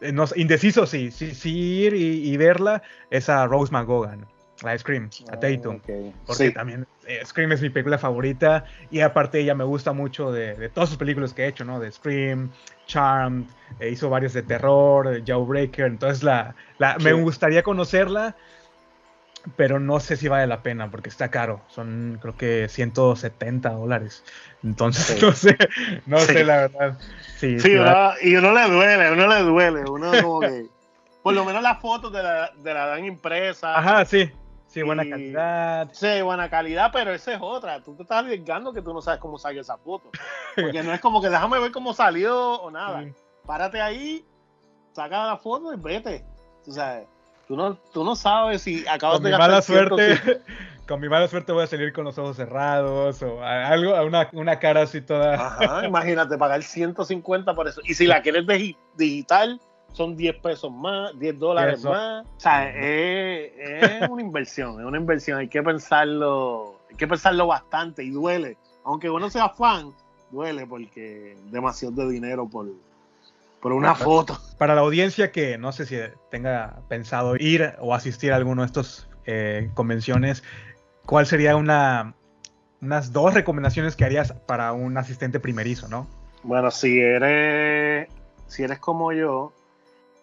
[0.00, 4.26] eh, no indeciso, sí, sí, sí ir y, y verla, es a Rose McGogan,
[4.62, 5.76] la Scream, a Tatum.
[5.82, 6.14] Ah, ok.
[6.26, 6.52] Porque Sí.
[6.52, 10.68] también eh, Scream es mi película favorita y aparte ella me gusta mucho de, de
[10.68, 11.80] todas sus películas que ha hecho, ¿no?
[11.80, 12.52] De Scream,
[12.86, 13.46] Charmed,
[13.80, 18.36] eh, hizo varios de terror, Jawbreaker, entonces la, la- me gustaría conocerla,
[19.56, 24.22] pero no sé si vale la pena porque está caro, son creo que 170 dólares,
[24.62, 25.20] entonces Sí.
[25.26, 25.56] no sé,
[26.06, 26.26] no Sí.
[26.26, 26.98] sé la verdad.
[27.36, 30.66] Sí, Sí, uno- y uno le duele, uno le duele, uno como que...
[31.22, 33.78] Por lo menos las fotos de la, de la dan impresa.
[33.78, 34.30] Ajá, sí,
[34.66, 35.88] sí, buena Y- calidad.
[35.92, 37.82] Sí, buena calidad, pero esa es otra.
[37.82, 40.10] Tú te estás arriesgando que tú no sabes cómo salió esa foto.
[40.56, 43.02] Porque no es como que déjame ver cómo salió o nada.
[43.04, 43.12] Sí.
[43.44, 44.24] Párate ahí,
[44.94, 46.24] saca la foto y vete.
[46.64, 47.06] Tú sabes,
[47.50, 50.22] tú no, tú no sabes si acabas con de mi gastar mala 150.
[50.22, 50.42] suerte,
[50.86, 54.60] con mi mala suerte voy a salir con los ojos cerrados o algo, una, una
[54.60, 55.34] cara así toda.
[55.34, 57.80] Ajá, imagínate, pagar 150 por eso.
[57.84, 59.60] Y si la quieres digi- digital,
[59.92, 61.90] son 10 pesos más, 10 dólares Eso.
[61.90, 62.24] más.
[62.24, 65.40] O sea, es, es una inversión, es una inversión.
[65.40, 68.58] Hay que pensarlo, hay que pensarlo bastante y duele.
[68.84, 69.92] Aunque uno sea fan,
[70.30, 72.66] duele porque demasiado de dinero por,
[73.60, 74.04] por una Ajá.
[74.04, 74.38] foto.
[74.58, 75.96] Para la audiencia que no sé si
[76.30, 80.42] tenga pensado ir o asistir a alguno de estos eh, convenciones,
[81.06, 82.14] ¿cuál sería una
[82.80, 86.06] unas dos recomendaciones que harías para un asistente primerizo, no?
[86.42, 88.08] Bueno, si eres,
[88.46, 89.52] si eres como yo,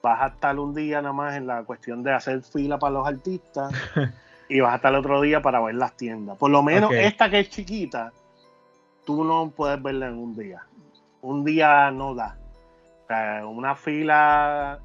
[0.02, 3.08] vas a estar un día nada más en la cuestión de hacer fila para los
[3.08, 3.72] artistas
[4.50, 6.38] y vas a estar el otro día para ver las tiendas.
[6.38, 8.12] Por lo menos esta que es chiquita,
[9.06, 10.64] tú no puedes verla en un día.
[11.22, 12.38] Un día no da.
[13.10, 14.80] Una fila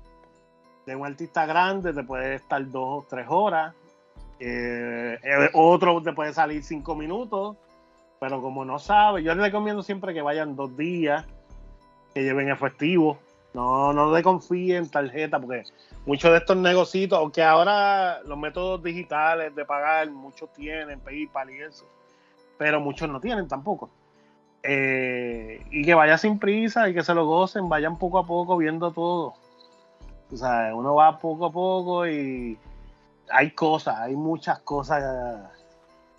[0.87, 3.75] de un artista grande te puede estar dos o tres horas.
[4.39, 7.57] Eh, eh, otro te puede salir cinco minutos.
[8.21, 11.27] Pero como no sabes, yo les recomiendo siempre que vayan dos días,
[12.15, 13.19] que lleven efectivo.
[13.53, 15.65] No, no le confíen en tarjeta, porque
[16.07, 21.63] muchos de estos negocios, aunque ahora los métodos digitales de pagar, muchos tienen PayPal y
[21.63, 21.85] eso,
[22.57, 23.91] pero muchos no tienen tampoco.
[24.63, 28.57] Eh, y que vaya sin prisa y que se lo gocen, vayan poco a poco
[28.57, 29.35] viendo todo.
[30.33, 32.57] O sea, uno va poco a poco y
[33.31, 35.51] hay cosas, hay muchas cosas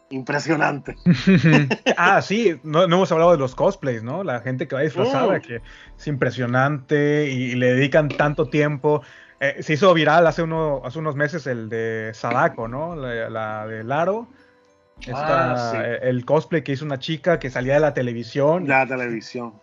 [0.09, 0.95] impresionantes.
[1.97, 4.23] ah, sí, no, no, hemos hablado de los cosplays, ¿no?
[4.23, 5.41] La gente que va disfrazada, Mm.
[5.41, 5.61] que
[5.97, 9.01] es impresionante y, y le dedican tanto tiempo.
[9.39, 12.95] Eh, se hizo viral hace, uno, hace unos meses el de Sadako, ¿no?
[12.95, 14.27] La, la de Laro.
[15.07, 15.77] Esta- Ah, sí.
[16.01, 18.63] El cosplay que hizo una chica que salía de la televisión.
[18.63, 19.53] de la televisión.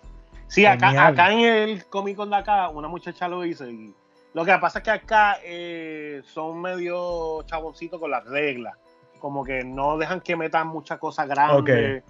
[0.48, 3.68] Sí, acá, acá en el Comic Con de acá, una muchacha lo hizo.
[3.68, 3.94] Y
[4.34, 8.74] lo que pasa es que acá eh, son medio chaboncitos con las reglas.
[9.20, 12.02] Como que no dejan que metan muchas cosas grandes.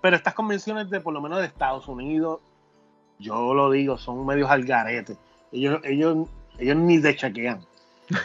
[0.00, 2.40] Pero estas convenciones de por lo menos de Estados Unidos,
[3.18, 5.16] yo lo digo, son medios al garete.
[5.52, 6.26] Ellos, ellos,
[6.58, 7.60] ellos ni te chequean.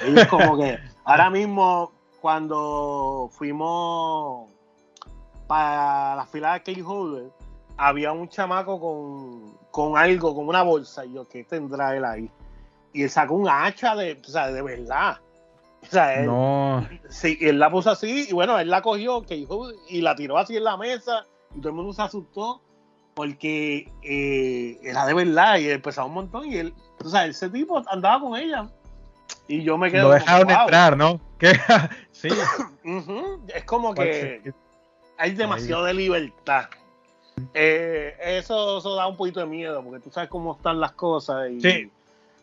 [0.06, 1.92] Ellos como que ahora mismo
[2.22, 4.50] cuando fuimos
[5.48, 7.30] para la fila de Key Holder,
[7.78, 12.30] había un chamaco con, con algo, con una bolsa, y yo, ¿qué tendrá él ahí?
[12.94, 15.18] Y él sacó un hacha de, o sea, de verdad.
[15.84, 19.46] O sea, él, No, sí, él la puso así, y bueno, él la cogió Key
[19.48, 22.62] Holder, y la tiró así en la mesa, y todo el mundo se asustó,
[23.14, 27.50] porque eh, era de verdad, y él pesaba un montón, y él, o sea, ese
[27.50, 28.68] tipo andaba con ella.
[29.48, 30.62] Y yo me quedé lo como, dejaron "Wow".
[30.62, 31.22] entrar, ¿no?
[31.38, 31.52] ¿Qué?
[32.12, 32.30] sí.
[32.84, 34.54] Ujú, Es como que
[35.18, 36.70] hay demasiado de libertad.
[37.54, 41.50] Eh, eso, eso da un poquito de miedo, porque tú sabes cómo están las cosas
[41.52, 41.92] y Sí.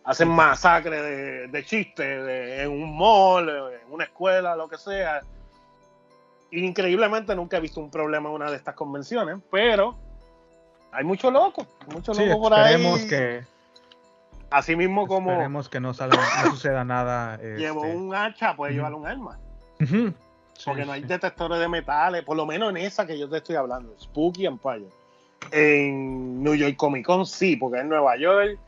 [0.05, 5.21] hacen masacre de, de chistes de- en un mall, en una escuela, lo que sea.
[6.53, 9.97] Increíblemente nunca he visto un problema en una de estas convenciones, pero
[10.93, 13.07] hay mucho loco, mucho Sí, loco por ahí.
[13.09, 13.43] que,
[14.55, 17.37] Así mismo como esperemos que no, salga, no suceda nada.
[17.39, 19.39] llevó este, un hacha, puede llevar un arma.
[20.65, 21.09] Porque no hay sí.
[21.09, 24.87] detectores de metales, por lo menos en esa que yo te estoy hablando, Spooky Empire.
[25.51, 28.59] En New York Comic Con sí, porque es Nueva York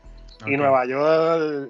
[0.45, 0.57] y.
[0.57, 1.69] Nueva York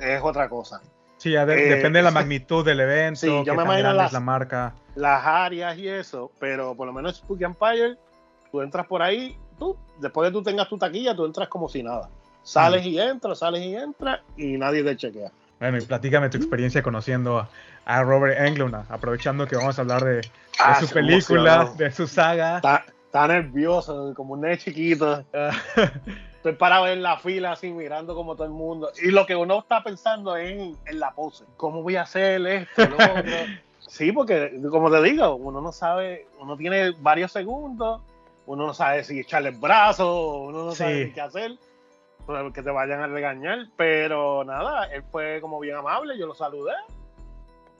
[0.00, 0.80] es otra cosa.
[1.18, 3.92] Sí, de- Eh, depende de la magnitud del evento, sí, yo qué me tan imagino
[3.94, 4.74] las- es la marca.
[4.94, 7.96] Las áreas y eso, pero por lo menos Spooky Empire,
[8.52, 11.82] tú entras por ahí, tú, después que tú tengas tu taquilla, tú entras como si
[11.82, 12.08] nada.
[12.46, 12.88] Sales Mm.
[12.88, 15.32] y entras, sales y entras y nadie te chequea.
[15.58, 17.48] Bueno, y platícame tu experiencia conociendo a,
[17.84, 20.22] a Robert Englund, aprovechando que vamos a hablar de, de
[20.58, 22.56] Ah, su película, de su saga.
[22.56, 25.24] Está, está nervioso, como un nene chiquito.
[26.36, 28.90] Estoy parado en la fila así mirando como todo el mundo.
[29.02, 31.44] Y lo que uno está pensando es en, en la pose.
[31.56, 32.86] ¿Cómo voy a hacer esto?
[32.88, 33.32] Lo otro?
[33.88, 38.00] sí, porque como te digo, uno no sabe, uno tiene varios segundos,
[38.46, 40.76] uno no sabe si echarle el brazo, uno no Sí.
[40.78, 41.52] sabe qué hacer,
[42.52, 43.66] que te vayan a regañar.
[43.76, 46.74] Pero nada, él fue como bien amable, yo lo saludé.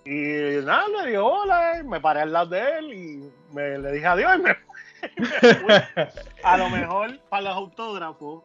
[0.04, 4.06] Y nada, le dije hola, me paré al lado de él y me, le dije
[4.06, 4.56] adiós y me
[6.44, 8.44] a lo mejor para los autógrafos,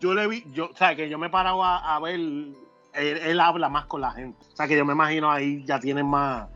[0.00, 2.56] yo le vi, yo, o sea, que yo me paraba a, a ver, él,
[2.94, 4.44] él habla más con la gente.
[4.52, 6.48] O sea, que yo me imagino ahí ya tienen más,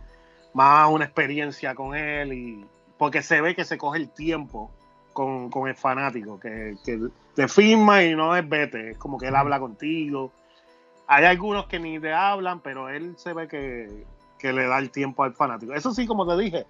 [0.53, 2.67] más una experiencia con él y
[2.99, 4.71] porque se ve que se coge el tiempo
[5.13, 6.99] con, con el fanático, que, que
[7.35, 10.33] te firma y no es vete, es como que él habla contigo.
[11.07, 14.05] Hay algunos que ni te hablan, pero él se ve que,
[14.39, 15.75] que le da el tiempo al fanático.
[15.75, 16.65] Eso sí, como te dije,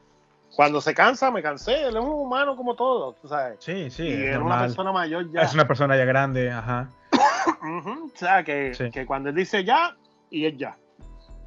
[0.57, 1.83] cuando se cansa, me cansé.
[1.83, 3.57] Él es un humano como todos, tú sabes.
[3.61, 5.43] sí, sí, y es una persona mayor ya.
[5.43, 6.89] Es una persona ya grande, ajá.
[7.63, 8.91] Ujú, O sea, que, Sí.
[8.91, 9.97] que cuando él dice ya,
[10.31, 10.77] y es ya.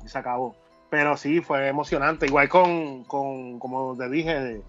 [0.03, 0.55] Y se acabó.
[0.89, 2.27] Pero sí, fue emocionante.
[2.27, 4.61] Igual con, con como te dije,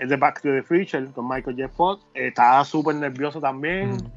[0.00, 1.68] el de Back to the Future, con Michael J.
[1.68, 2.04] Fox.
[2.14, 3.92] estaba súper nervioso también.
[3.92, 4.12] Mm.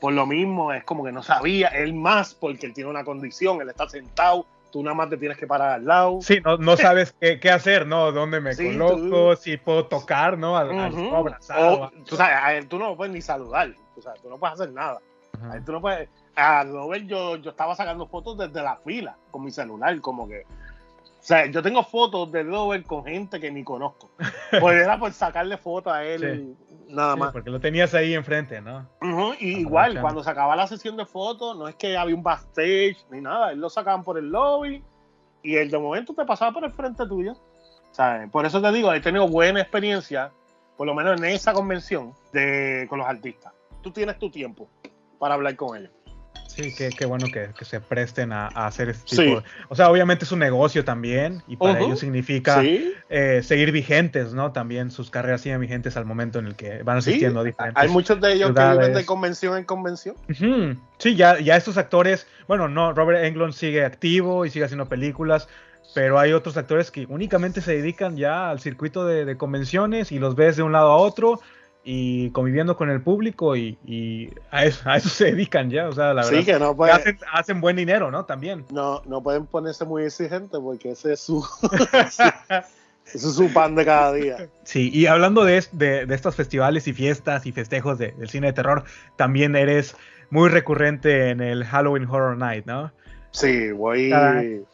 [0.00, 1.68] Por lo mismo, es como que no sabía.
[1.68, 3.60] Él más, porque él tiene una condición.
[3.60, 4.44] Él está sentado.
[4.70, 6.18] Tú nada más te tienes que parar al lado.
[6.20, 8.12] Sí, no, no sabes qué, qué hacer, ¿no?
[8.12, 9.34] ¿Dónde me Sí, coloco?
[9.36, 10.56] Si puedo tocar, ¿no?
[10.58, 11.08] Al, al- Ujú.
[11.08, 13.72] o abrazar, O, o- tú sabes, a él tú no puedes ni saludar.
[13.94, 14.98] Tú, sabes, tú no puedes hacer nada.
[15.36, 15.52] Ajá.
[15.54, 19.42] Ahí tú no puedes- A Robert yo, yo estaba sacando fotos desde la fila con
[19.44, 20.42] mi celular, como que.
[21.18, 24.10] O sea, yo tengo fotos de Robert con gente que ni conozco.
[24.60, 26.56] Pues era por sacarle fotos a él,
[26.88, 27.32] nada Sí, más.
[27.32, 28.88] porque lo tenías ahí enfrente, ¿no?
[29.38, 32.96] Y igual, cuando se acababa la sesión de fotos, no es que había un backstage
[33.10, 34.82] ni nada, él lo sacaban por el lobby
[35.42, 37.34] y él de momento te pasaba por el frente tuyo.
[37.92, 38.30] ¿sabes?
[38.30, 40.30] Por eso te digo, he tenido buena experiencia,
[40.76, 43.52] por lo menos en esa convención, de, con los artistas.
[43.82, 44.68] Tú tienes tu tiempo
[45.18, 45.90] para hablar con ellos.
[46.48, 49.22] Sí, qué, qué bueno que, que se presten a, a hacer este Sí.
[49.22, 49.40] tipo.
[49.42, 53.70] de- O sea, obviamente es un negocio también y para ellos significa Sí, eh, seguir
[53.70, 54.50] vigentes, ¿no?
[54.50, 57.10] También sus carreras siguen vigentes al momento en el que van sí.
[57.10, 57.80] asistiendo a diferentes.
[57.82, 60.16] Hay muchos de ellos que viven de convención en convención.
[60.98, 65.48] Sí, ya, ya estos actores, bueno, no, Robert Englund sigue activo y sigue haciendo películas,
[65.94, 70.18] pero hay otros actores que únicamente se dedican ya al circuito de, de convenciones y
[70.18, 71.40] los ves de un lado a otro
[71.90, 75.92] y conviviendo con el público y, y a, eso, a, eso, se dedican ya, o
[75.92, 76.38] sea, la verdad.
[76.38, 78.26] Sí, que no pueden, hacen, hacen, buen dinero, ¿no?
[78.26, 78.66] También.
[78.70, 81.42] No, no pueden ponerse muy exigentes porque ese es su,
[83.14, 84.50] Eso es su pan de cada día.
[84.64, 88.48] Sí, y hablando de, de, de estos festivales y fiestas y festejos de, del cine
[88.48, 88.84] de terror,
[89.16, 89.96] también eres
[90.28, 92.92] muy recurrente en el Halloween Horror Night, ¿no?
[93.30, 94.10] Sí, voy.
[94.10, 94.42] Cada...
[94.42, 94.66] Esa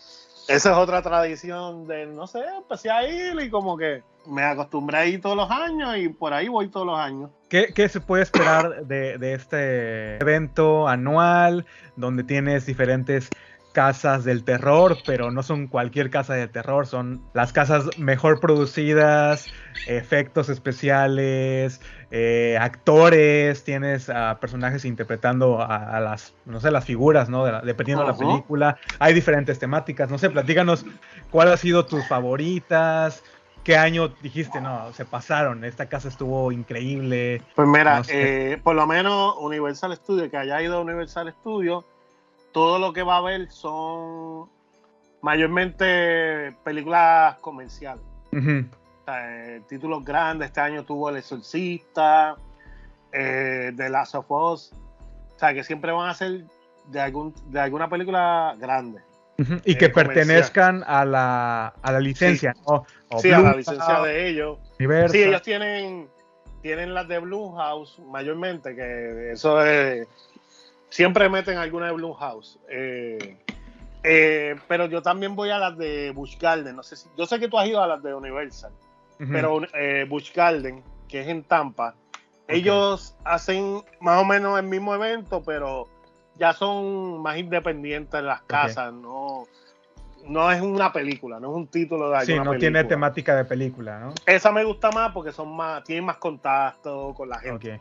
[0.49, 5.07] es otra tradición de, no sé, empecé a ir y como que me acostumbré a
[5.07, 7.31] ir todos los años y por ahí voy todos los años.
[7.49, 11.67] ¿Qué, qué se puede esperar de, de este evento anual
[11.97, 13.31] donde tienes diferentes
[13.75, 19.49] casas del terror, pero no son cualquier casa del terror, son las casas mejor producidas,
[19.89, 21.81] efectos especiales,
[22.13, 27.45] eh, actores, tienes a personajes interpretando a, a, las, no sé, las figuras, ¿no?
[27.45, 28.17] De la, dependiendo uh -huh.
[28.17, 28.77] de la película.
[29.01, 30.87] Hay diferentes temáticas, no sé, platícanos
[31.33, 33.25] cuál ha sido tus favoritas.
[33.65, 34.61] ¿Qué año dijiste?
[34.61, 37.41] No, se pasaron, esta casa estuvo increíble.
[37.55, 38.53] Pues mira, no sé.
[38.53, 41.85] eh, por lo menos Universal Studios, que haya ido a Universal Studios,
[42.53, 44.49] todo lo que va a haber son
[45.23, 48.05] mayormente películas comerciales.
[48.33, 48.71] Uh -huh.
[48.71, 50.49] o sea, eh, títulos grandes.
[50.49, 52.37] Este año tuvo El Exorcista,
[53.13, 54.73] eh, The Last of Us.
[55.35, 56.45] O sea, que siempre van a ser
[56.89, 59.01] de, algún, de alguna película grande.
[59.37, 59.63] Uh -huh.
[59.65, 62.61] Y que eh, pertenezcan a la, a la licencia, sí.
[62.69, 62.87] ¿no?
[63.09, 64.59] O sí, Blue, a la licencia de ellos.
[65.11, 66.09] Sí, ellos tienen,
[66.63, 70.07] tienen las de Blue House mayormente, que eso es
[70.95, 72.61] siempre meten alguna de Blumhouse.
[72.69, 73.37] Eh,
[74.05, 76.77] eh, pero yo también voy a las de Busch Garden.
[76.77, 78.71] No sé si, yo sé que tú has ido a las de Universal,
[79.19, 79.33] uh -huh.
[79.33, 81.97] pero eh, Busch Garden, que es en Tampa,
[82.45, 82.61] okay.
[82.61, 85.89] ellos hacen más o menos el mismo evento, pero
[86.39, 89.03] ya son más independientes en las casas, okay.
[89.03, 89.45] no,
[90.27, 92.59] no es una película, no es un título de alguna Sí, no película.
[92.59, 94.15] tiene temática de película, ¿no?
[94.27, 97.81] Esa me gusta más porque son más, tienen más contacto con la gente.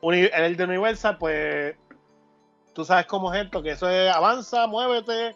[0.00, 0.30] Okay.
[0.32, 1.76] El de Universal, pues
[2.72, 5.34] tú sabes cómo es esto, que eso es avanza, muévete,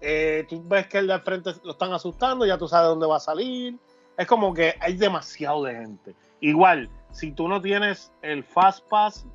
[0.00, 3.06] eh, tú ves que el de al frente lo están asustando, ya tú sabes dónde
[3.06, 3.76] va a salir.
[4.16, 6.14] Es como que hay demasiado de gente.
[6.40, 9.26] Igual, si tú no tienes el Fast Pass,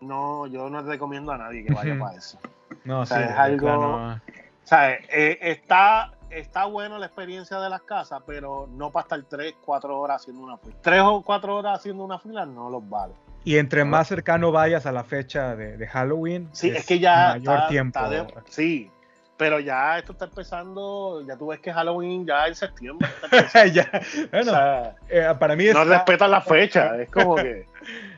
[0.00, 2.38] no, yo no recomiendo a nadie que vaya para eso.
[2.84, 3.68] No, o sea, sí, es algo.
[3.68, 4.20] No.
[4.66, 5.00] ¿sabes?
[5.10, 9.98] Eh, está, está bueno la experiencia de las casas, pero no para estar 3, 4
[9.98, 10.76] horas haciendo una fila.
[10.82, 13.14] 3 o 4 horas haciendo una fila no los vale.
[13.44, 16.98] Y entre más cercano vayas a la fecha de, de Halloween, sí, es, es, que
[16.98, 17.98] ya mayor está, tiempo.
[18.00, 18.90] Está de, sí,
[19.36, 23.08] pero ya esto está empezando, ya tú ves que Halloween ya en septiembre.
[23.72, 23.88] ya,
[24.32, 27.66] bueno, o sea, eh, para mí no respetan la fecha, es como que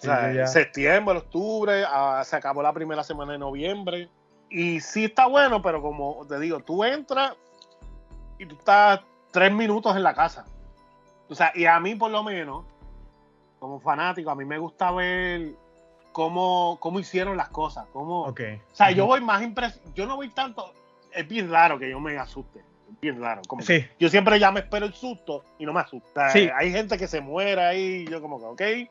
[0.00, 4.08] o sea, septiembre, octubre, ah, se acabó la primera semana de noviembre
[4.48, 7.34] y sí está bueno, pero como te digo, tú entras
[8.38, 10.44] y tú estás tres minutos en la casa.
[11.28, 12.64] O sea, y a mí por lo menos
[13.60, 15.52] como fanático, a mí me gusta ver
[16.12, 17.86] cómo, cómo hicieron las cosas.
[17.92, 18.56] Cómo, okay.
[18.56, 18.94] O sea, uh -huh.
[18.94, 19.94] yo voy más impresionado.
[19.94, 20.72] Yo no voy tanto.
[21.12, 22.60] Es bien raro que yo me asuste.
[22.60, 23.42] Es bien raro.
[23.46, 23.86] Como sí.
[23.98, 26.30] Yo siempre ya me espero el susto y no me asusta.
[26.30, 26.48] Sí.
[26.56, 28.04] Hay gente que se muere ahí.
[28.06, 28.90] Y yo, como que, ok.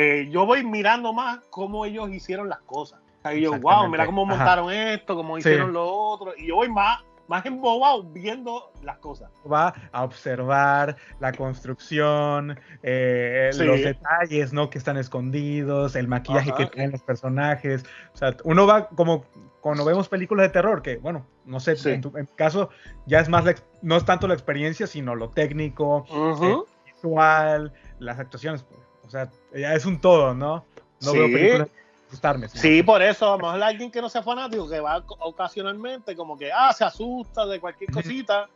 [0.00, 3.00] Eh, yo voy mirando más cómo ellos hicieron las cosas.
[3.34, 4.92] Y yo, wow, mira cómo montaron Ajá.
[4.92, 5.72] esto, cómo hicieron sí.
[5.72, 6.34] lo otro.
[6.38, 9.30] Y yo voy más más embobado viendo las cosas.
[9.50, 13.64] Va a observar la construcción, eh, sí.
[13.64, 14.70] los detalles ¿no?
[14.70, 16.58] que están escondidos, el maquillaje Ajá.
[16.58, 17.84] que tienen los personajes.
[18.14, 19.24] O sea, uno va como
[19.60, 21.90] cuando vemos películas de terror, que bueno, no sé, sí.
[21.90, 22.70] en, tu, en caso
[23.04, 26.62] ya es más, la, no es tanto la experiencia, sino lo técnico, uh -huh.
[26.62, 28.64] eh, visual, las actuaciones.
[29.08, 30.64] O sea, ya es un todo, ¿no?
[31.00, 31.18] No sí.
[31.18, 31.68] veo películas
[32.08, 32.48] asustarme.
[32.48, 36.36] Sí, por eso, a lo mejor alguien que no sea fanático, que va ocasionalmente, como
[36.36, 38.48] que, ah, se asusta de cualquier cosita.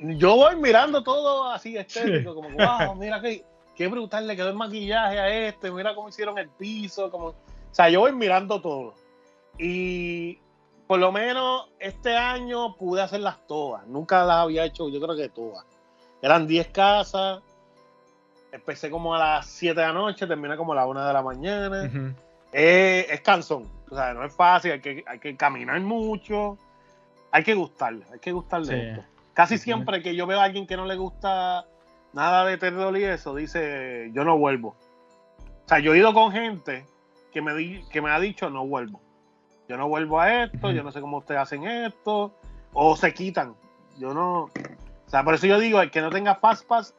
[0.00, 2.40] Yo voy mirando todo así estético, sí.
[2.40, 3.44] como, wow, mira qué,
[3.76, 7.26] qué brutal le quedó el maquillaje a este, mira cómo hicieron el piso, como...
[7.26, 7.34] O
[7.74, 8.94] sea, yo voy mirando todo.
[9.58, 10.38] Y
[10.86, 13.86] por lo menos este año pude hacerlas todas.
[13.86, 15.64] Nunca las había hecho, yo creo que todas.
[16.20, 17.42] Eran 10 casas.
[18.52, 21.22] Empecé como a las 7 de la noche, terminé como a las 1 de la
[21.22, 21.82] mañana.
[21.82, 22.14] Uh -huh
[22.52, 23.68] es, es cansón.
[23.90, 26.58] O sea, no es fácil, hay que, hay que caminar mucho.
[27.30, 28.74] Hay que gustarle, hay que gustarle sí.
[28.74, 29.04] esto.
[29.32, 29.64] Casi sí.
[29.64, 31.64] siempre que yo veo a alguien que no le gusta
[32.12, 34.76] nada de terror y eso, dice, yo no vuelvo.
[35.64, 36.84] O sea, yo he ido con gente
[37.32, 39.00] que me, di, que me ha dicho, no vuelvo.
[39.68, 40.74] Yo no vuelvo a esto, uh -huh.
[40.74, 42.34] yo no sé cómo ustedes hacen esto.
[42.74, 43.54] O se quitan.
[43.98, 44.44] Yo no...
[44.44, 46.94] O sea, por eso yo digo, el que no tenga Fast Pass,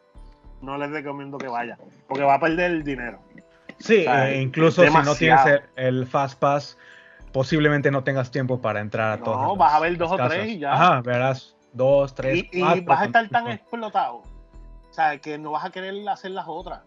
[0.63, 1.77] no les recomiendo que vaya.
[2.07, 3.19] Porque va a perder el dinero.
[3.79, 6.77] Sí, o sea, eh, incluso si no tienes el, el, Fast Pass,
[7.31, 9.41] posiblemente no tengas tiempo para entrar a no, todas.
[9.41, 10.73] No, vas a ver dos o tres y ya.
[10.73, 12.77] Ajá, verás dos, tres, y, cuatro.
[12.77, 16.45] Y vas a estar tan explotado, o sea, que no vas a querer hacer las
[16.47, 16.81] otras.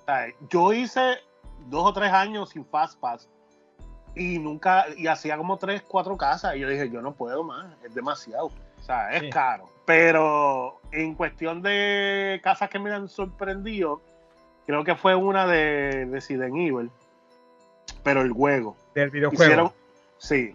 [0.00, 1.18] O sea, yo hice
[1.66, 3.28] dos o tres años sin Fast Pass
[4.14, 7.66] y nunca, y hacía como tres, cuatro casas y yo dije, yo no puedo más,
[7.84, 8.50] es demasiado.
[8.82, 9.30] O sea, es Sí.
[9.30, 9.68] caro.
[9.86, 14.00] Pero en cuestión de casas que me han sorprendido,
[14.66, 16.90] creo que fue una de Resident Evil.
[18.02, 18.76] Pero el juego.
[18.94, 19.44] Del videojuego.
[19.44, 19.72] Hicieron,
[20.18, 20.54] sí.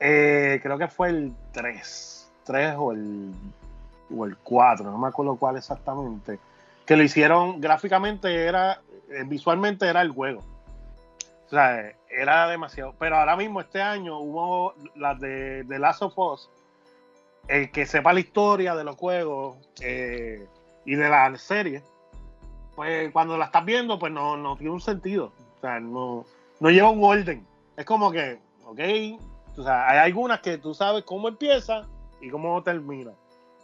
[0.00, 2.30] Eh, creo que fue el 3.
[2.44, 3.32] 3 o el,
[4.16, 6.40] o el 4, no me acuerdo cuál exactamente.
[6.84, 10.40] Que lo hicieron gráficamente, era eh, visualmente era el juego.
[11.46, 12.94] O sea, era demasiado.
[12.98, 16.50] Pero ahora mismo, este año, hubo las de, de Last of Us.
[17.48, 20.46] El que sepa la historia de los juegos eh,
[20.84, 21.82] y de la serie,
[22.76, 25.32] pues cuando la estás viendo, pues no, no tiene un sentido.
[25.58, 26.24] O sea, no,
[26.60, 27.46] no lleva un orden.
[27.76, 28.80] Es como que, ok,
[29.58, 31.86] o sea, hay algunas que tú sabes cómo empieza
[32.20, 33.12] y cómo termina.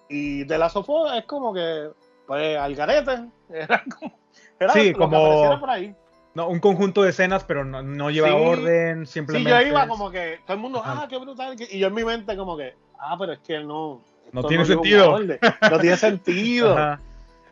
[0.09, 1.91] Y de la sofá es como que,
[2.27, 3.27] pues, al garete.
[3.51, 4.13] Era como,
[4.61, 5.95] era Sí, lo que como- apareciera por ahí.
[6.35, 8.35] No, un conjunto de escenas, pero no, no lleva Sí.
[8.35, 9.51] orden, Sí, simplemente.
[9.51, 11.57] yo iba como que, todo el mundo, ah, qué brutal.
[11.71, 14.01] Y yo en mi mente como que, ah, pero es que no.
[14.33, 15.19] No tiene un sentido.
[15.19, 16.99] No tiene sentido.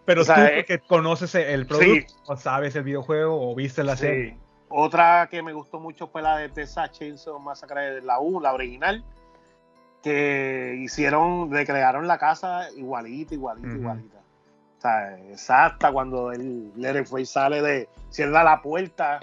[0.04, 3.96] Pero O sea, tú, porque conoces el producto, o sabes el videojuego, o viste la
[3.96, 4.02] Sí.
[4.02, 4.38] serie.
[4.68, 9.04] Otra que me gustó mucho fue la de Texas Chainsaw Massacre, la U, la original,
[10.02, 14.18] que hicieron, recrearon la casa igualita, igualita, igualita.
[14.78, 19.20] O sea, exacta cuando el Leatherface sale de, cierra la puerta,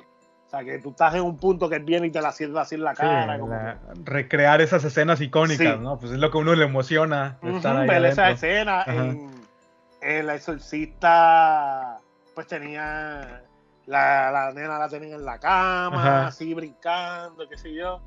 [0.54, 2.76] o sea, que tú estás en un punto que viene y te la cierra así
[2.76, 3.40] en la Sí, cara.
[3.40, 5.82] como la- recrear esas escenas icónicas, Sí.
[5.82, 5.98] ¿no?
[5.98, 10.28] Pues es lo que a uno le emociona estar Ujú, ahí ver esa escena en,
[10.28, 11.98] La Exorcista,
[12.36, 13.42] pues tenía,
[13.88, 16.28] la, la nena la tenía en la cama, Ajá.
[16.28, 17.96] así brincando, qué sé yo.
[17.96, 18.02] O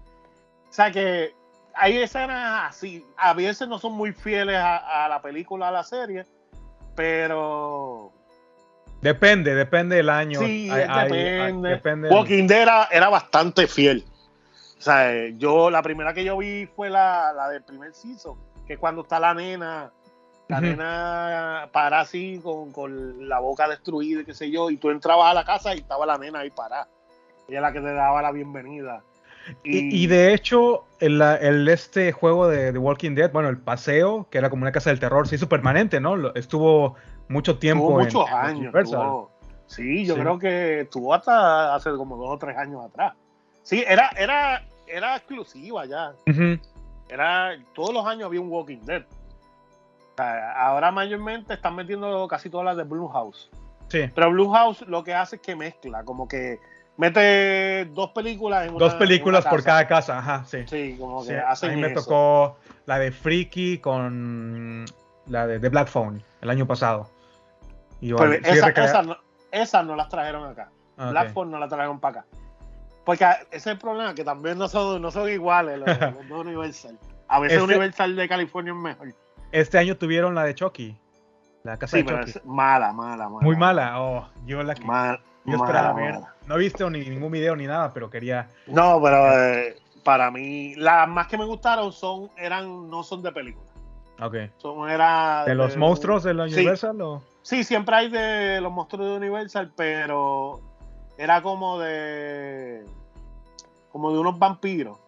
[0.72, 1.34] sea que
[1.74, 5.82] hay escenas así, a veces no son muy fieles a, a la película, a la
[5.82, 6.24] serie,
[6.94, 8.12] pero
[9.02, 10.40] Depende, depende del año.
[10.40, 11.68] sí, Hay- hay- hay- depende.
[11.70, 14.04] depende Walking Dead era, era bastante fiel.
[14.78, 18.34] O sea, eh, yo la primera que yo vi fue la, la del primer season,
[18.66, 19.90] que es cuando está la nena,
[20.48, 20.66] la Ujú.
[20.66, 25.30] nena para así con, con la boca destruida, y qué sé yo, y tú entrabas
[25.30, 26.88] a la casa y estaba la nena ahí parada.
[27.48, 29.02] Ella es la que te daba la bienvenida.
[29.62, 34.26] Y, y de hecho, el, el- este juego de The Walking Dead, bueno, el paseo,
[34.30, 36.34] que era como una casa del terror, se hizo permanente, ¿no?
[36.34, 36.96] Estuvo
[37.28, 38.72] mucho tiempo tuvo muchos en años.
[38.72, 39.30] Tuvo-
[39.66, 40.20] sí, yo Sí.
[40.20, 43.14] creo que estuvo hasta hace como dos o tres años atrás.
[43.62, 46.12] Sí, era, era, era exclusiva ya.
[47.08, 49.02] Era, todos los años había un Walking Dead.
[49.02, 53.50] O sea, ahora mayormente están metiendo casi todas las de Blue House.
[53.88, 54.08] Sí.
[54.14, 56.58] Pero Blue House lo que hace es que mezcla, como que
[56.96, 60.58] mete dos películas en una Dos películas en una por cada casa, ajá, sí.
[60.66, 62.02] Sí, como que Sí, hacen a mí me eso.
[62.02, 62.56] tocó
[62.86, 64.84] la de Freaky con
[65.26, 67.08] la de, The Black Phone el año pasado.
[68.00, 69.16] Recrea- esas no,
[69.50, 70.70] esas no las trajeron acá.
[70.96, 71.10] Ah, ok.
[71.10, 72.28] Blackford no la trajeron para acá.
[73.04, 76.46] Porque ese es el problema, que también no son, no son iguales los, los dos
[76.46, 76.98] Universal.
[77.28, 79.08] A veces Este- Universal de California es mejor.
[79.52, 80.96] Este año tuvieron la de Chucky.
[81.62, 82.38] La casa Sí, de pero Chucky.
[82.38, 83.44] es mala, mala, mala.
[83.44, 84.00] Muy mala.
[84.00, 86.14] Oh, yo la que Mal- yo esperaba mala, ver.
[86.14, 86.34] mala.
[86.46, 88.48] No he visto ni ningún video ni nada, pero quería.
[88.66, 93.32] No, pero eh, para mí, las más que me gustaron son, eran, no son de
[93.32, 93.66] película.
[94.20, 94.34] Ok.
[94.58, 96.54] Son, era ¿De los monstruos de la sí.
[96.54, 97.22] Universal o?
[97.46, 100.60] Sí, siempre hay de los monstruos de Universal, pero
[101.16, 102.84] era como de
[103.92, 104.98] como de unos vampiros.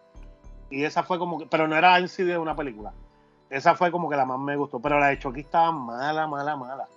[0.69, 2.93] Y esa fue como que, pero no era en sí de una película.
[3.49, 6.55] Esa fue como que la más me gustó, pero la de Chucky estaba mala, mala,
[6.55, 6.87] mala.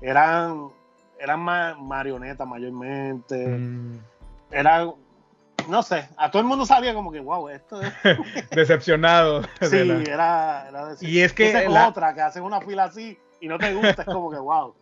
[0.00, 0.68] Eran
[1.18, 3.48] eran ma- marionetas mayormente.
[3.48, 3.98] Mm,
[4.52, 4.86] Era
[5.68, 7.92] no sé, a todo el mundo sabía como que wow, esto es
[8.52, 9.40] decepcionado.
[9.58, 12.44] de Sí, la- era, era decir- Y es que Esa es la- otra que hacen
[12.44, 14.74] una fila así y no te gusta, es como que wow.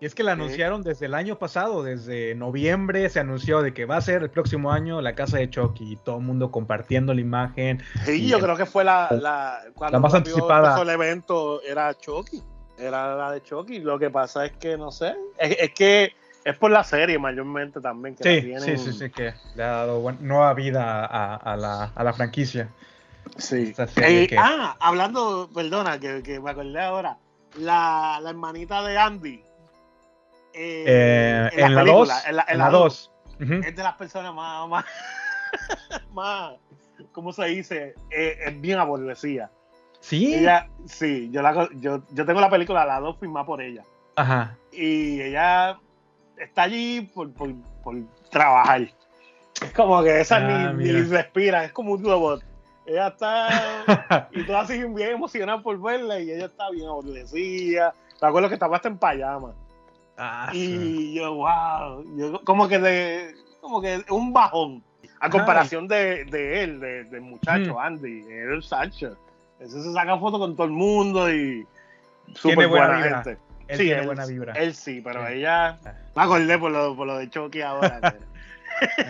[0.00, 3.84] Y es que la anunciaron desde el año pasado, desde noviembre se anunció de que
[3.84, 7.12] va a ser el próximo año la casa de Chucky y todo el mundo compartiendo
[7.12, 7.82] la imagen.
[8.04, 10.80] Sí, Y yo el- creo que fue la, la cuando La más anticipada.
[10.80, 12.42] el evento era Chucky,
[12.78, 13.80] era la de Chucky.
[13.80, 16.12] Lo que pasa es que no sé, es, es que
[16.44, 18.62] es por la serie mayormente también que Sí, tienen.
[18.62, 22.70] sí, sí, sí, que le ha dado nueva vida a, a la, a la franquicia.
[23.36, 23.74] Sí.
[23.98, 27.18] Eh, que- Ah, hablando, perdona, que, que me acordé ahora,
[27.58, 29.42] la, la hermanita de Andy.
[30.54, 32.26] eh, Eh, en, la película, 2.
[32.26, 33.42] en la, En la dos, 2.
[33.42, 33.54] Ujú.
[33.68, 34.84] es de las personas más, más,
[36.12, 36.52] más
[37.12, 37.94] ¿cómo se dice?
[38.10, 39.50] Eh, es bien aborrecida.
[40.00, 40.34] Sí.
[40.34, 43.82] Ella, sí, yo, la, yo, yo tengo la película, la dos firmada por ella.
[44.16, 44.56] Ajá.
[44.72, 45.78] Y ella
[46.36, 47.50] está allí por, por,
[47.82, 47.96] por
[48.30, 48.82] trabajar.
[49.62, 52.42] Es como que esa Ah, ni, ni respira, es como un robot.
[52.90, 54.28] Ella está.
[54.32, 57.94] y tú así bien emocionado por verla y ella está bien aborrecida.
[58.20, 59.52] Me acuerdo que estaba hasta en pijama.
[60.18, 60.58] Ah, sí.
[60.58, 64.82] Y yo, wow, yo, como que de, como que un bajón.
[65.20, 67.78] A comparación de, de él, de- del muchacho Mm.
[67.78, 69.10] Andy, el Sacha.
[69.60, 71.66] Ese se saca fotos con todo el mundo y
[72.34, 73.22] súper buena buena, vibra.
[73.24, 73.40] gente.
[73.68, 74.52] Él sí, tiene él, buena vibra.
[74.54, 75.34] Él sí, pero Sí.
[75.34, 75.78] ella.
[76.16, 78.00] Me acordé por lo, por lo de Chucky ahora.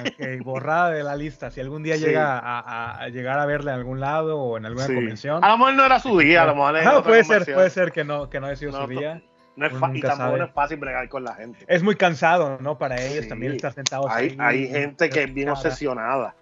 [0.00, 1.50] Ok, borrada de la lista.
[1.50, 2.04] Si algún día Sí.
[2.04, 4.94] llega a, a- a llegar a verla en algún lado o en alguna Sí.
[4.94, 5.44] convención.
[5.44, 7.92] A lo mejor no era su día, a lo mejor otra puede ser, puede ser
[7.92, 9.22] que no, que no haya sido No, su día.
[9.56, 10.38] No es y tampoco sabe.
[10.38, 11.64] no es fácil bregar con la gente.
[11.68, 12.78] Es muy cansado, ¿no?
[12.78, 13.28] Para ellos Sí.
[13.28, 15.58] también estar sentados Hay, ahí, hay gente que es bien cara.
[15.60, 16.34] obsesionada.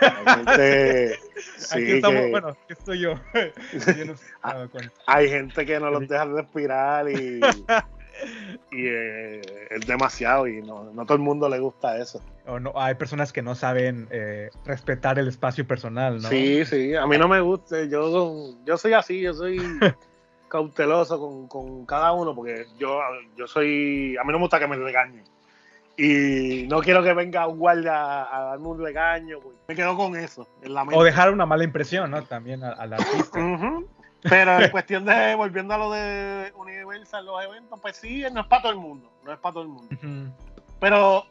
[0.00, 1.18] Hay gente,
[1.56, 3.14] sí, Aquí estamos, que- bueno, aquí estoy yo.
[4.72, 7.40] Con- hay gente que no los deja respirar y,
[8.70, 9.40] y eh,
[9.70, 12.20] es demasiado y no, no todo el mundo le gusta eso.
[12.46, 16.28] o no, hay personas que no saben eh, respetar el espacio personal, ¿no?
[16.28, 17.84] Sí, sí, a mí no me gusta.
[17.84, 19.58] Yo, yo soy así, yo soy
[20.48, 23.00] cauteloso con, con cada uno porque yo,
[23.36, 25.24] yo soy, a mí no me gusta que me regañen.
[25.96, 29.38] Y no quiero que venga un guardia a, darme un regaño.
[29.40, 30.46] pues, Me quedo con eso.
[30.62, 30.98] En la mente.
[30.98, 32.22] O dejar una mala impresión, ¿no?
[32.24, 33.38] También al, al artista.
[33.38, 33.86] Ujú.
[34.28, 38.46] Pero en cuestión de, volviendo a lo de Universal, los eventos, pues sí, no es
[38.46, 39.10] para todo el mundo.
[39.24, 39.94] No es para todo el mundo.
[39.94, 40.32] Ujú.
[40.80, 41.24] Pero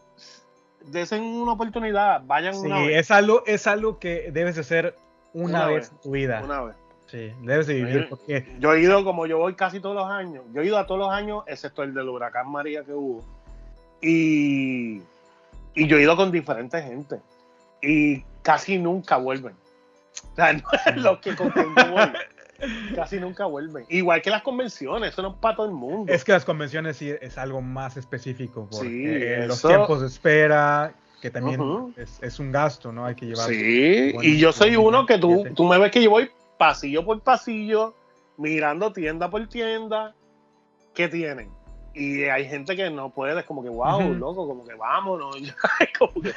[0.86, 2.98] desen una oportunidad, vayan Sí, una vez.
[2.98, 4.96] es algo, es algo que debes de hacer
[5.34, 6.42] una, Una vez en tu vida.
[6.44, 6.76] Una vez.
[7.08, 10.44] Sí, debes de vivir porque Yo he ido, como yo voy casi todos los años,
[10.52, 13.24] yo he ido a todos los años, excepto el del huracán María que hubo.
[14.02, 15.02] Y,
[15.76, 17.20] y yo he ido con diferentes gente.
[17.82, 19.56] Y casi nunca vuelven.
[20.32, 22.12] O sea, no es lo que con quien yo voy.
[22.96, 23.86] Casi nunca vuelven.
[23.90, 26.12] Igual que las convenciones, eso no es para todo el mundo.
[26.12, 30.08] es que las convenciones sí es algo más específico porque Sí, eh, los tiempos de
[30.08, 33.06] espera, que también es, es un gasto, ¿no?
[33.06, 33.50] Hay que llevar.
[33.50, 37.22] Sí, y yo soy uno que tú, tú me ves que yo voy pasillo por
[37.22, 37.96] pasillo,
[38.38, 40.14] mirando tienda por tienda,
[40.94, 41.50] ¿qué tienen?
[41.96, 44.16] Y hay gente que no puede, es como que, wow, Ujú.
[44.16, 45.38] loco, como que vámonos.
[46.00, 46.34] como que,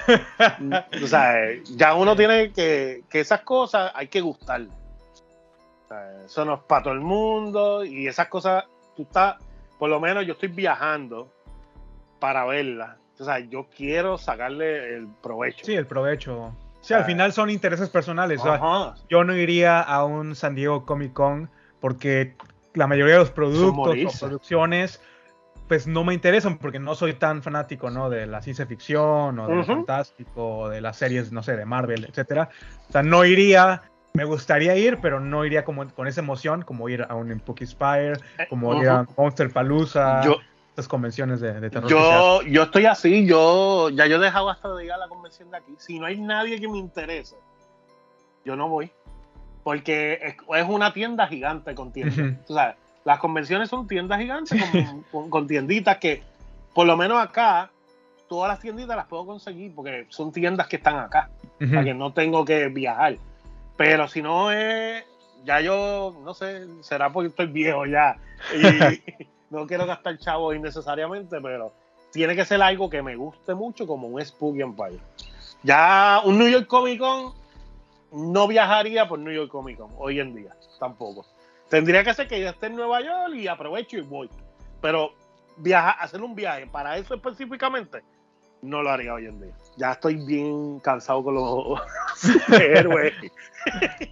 [1.02, 1.34] o sea,
[1.76, 4.68] ya uno tiene que, que esas cosas hay que gustarle.
[5.86, 8.64] O sea, eso no es para todo el mundo y esas cosas,
[8.96, 9.36] tú estás,
[9.78, 11.30] por lo menos yo estoy viajando
[12.18, 12.96] para verlas.
[13.18, 15.64] O sea, yo quiero sacarle el provecho.
[15.64, 16.54] Sí, el provecho.
[16.80, 18.40] Sí, al final son intereses personales.
[18.40, 22.36] o sea, yo no iría a un San Diego Comic Con porque
[22.74, 25.00] la mayoría de los productos o producciones
[25.68, 28.08] pues no me interesan porque no soy tan fanático, ¿no?
[28.08, 29.72] De la ciencia ficción o de lo Ujú.
[29.72, 32.50] fantástico o de las series, no sé, de Marvel, etcétera.
[32.88, 33.82] O sea, no iría,
[34.16, 37.66] me gustaría ir, pero no iría como con esa emoción como ir a un Spooky
[37.66, 38.14] Spire,
[38.48, 40.36] como ir a Monster Palooza, Yo,
[40.70, 41.88] estas convenciones de, de terror.
[41.88, 45.50] yo, yo estoy así, yo ya yo he dejado hasta de ir a la convención
[45.50, 45.74] de aquí.
[45.78, 47.36] Si no hay nadie que me interese,
[48.44, 48.90] yo no voy.
[49.64, 52.36] Porque es, es una tienda gigante con tiendas.
[52.48, 56.22] O sea, las convenciones son tiendas gigantes con, con- con tienditas que,
[56.74, 57.70] por lo menos acá,
[58.28, 61.30] todas las tienditas las puedo conseguir porque son tiendas que están acá.
[61.58, 63.16] Para que no tengo que viajar.
[63.76, 65.04] Pero si no es,
[65.44, 68.16] ya yo, no sé, será porque estoy viejo ya
[68.54, 71.72] y no quiero gastar chavos innecesariamente, pero
[72.12, 74.98] tiene que ser algo que me guste mucho como un Spooky Empire.
[75.62, 77.34] Ya un New York Comic Con
[78.12, 81.26] no viajaría por New York Comic Con hoy en día, tampoco.
[81.68, 84.30] Tendría que ser que yo esté en Nueva York y aprovecho y voy.
[84.80, 85.12] Pero
[85.56, 88.02] viajar, hacer un viaje para eso específicamente,
[88.62, 89.52] no lo haría hoy en día.
[89.76, 91.80] Ya estoy bien cansado con los
[92.60, 93.14] héroes.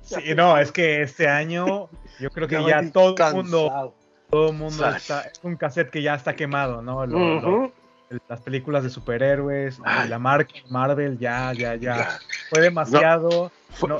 [0.03, 1.89] Sí, no, es que este año
[2.19, 3.95] yo creo que Ya todo el mundo,
[4.29, 7.07] todo el mundo está, es un cassette que ya está quemado, ¿no?
[7.07, 7.73] Lo- lo- Ujú.
[8.29, 10.09] las películas de superhéroes, Ay.
[10.09, 12.19] la marca Marvel, ya, ya, ya.
[12.51, 13.53] Fue demasiado,
[13.87, 13.99] No,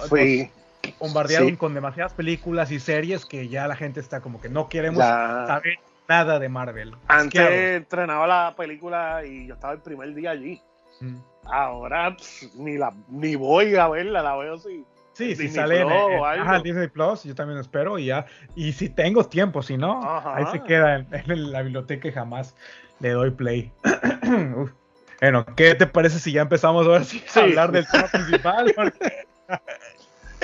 [0.99, 1.57] bombardearon Sí.
[1.57, 5.79] con demasiadas películas y series que ya la gente está como que no queremos saber
[6.09, 6.95] nada de Marvel.
[7.09, 10.61] Antes entrenaba la película y yo estaba el primer día allí.
[11.01, 11.17] Mm.
[11.47, 14.85] Ahora pff, ni la ni voy a verla, la veo así.
[15.13, 18.27] Sí, si sale en, en- ajá, Disney Plus, yo también espero y ya.
[18.57, 20.37] Y si tengo tiempo, si no, Ajá.
[20.37, 22.55] ahí se queda en, en la biblioteca y jamás
[22.99, 23.73] le doy play.
[24.57, 24.73] Uf.
[25.21, 28.73] Bueno, ¿qué te parece si ya empezamos ahora sí a hablar del tema principal?
[28.75, 29.27] Porque-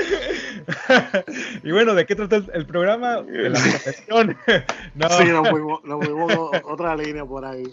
[1.63, 3.23] y bueno, ¿de qué trata el, el programa?
[3.23, 4.37] De la profesión.
[4.95, 6.33] no, Sí, nos fuimos, nos fuimos
[6.65, 7.65] otra línea por ahí.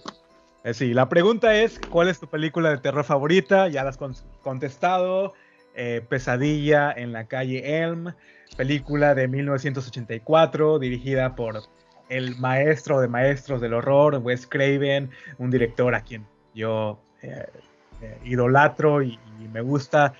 [0.63, 3.67] Eh, sí, la pregunta es, ¿cuál es tu película de terror favorita?
[3.67, 5.33] Ya la has con- contestado.
[5.75, 8.11] Eh, Pesadilla en la calle Elm,
[8.57, 11.61] película de 1984, dirigida por
[12.09, 16.25] el maestro de maestros del horror, Wes Craven, un director a quien
[16.55, 17.45] yo eh,
[18.01, 20.13] eh, idolatro y, y me gusta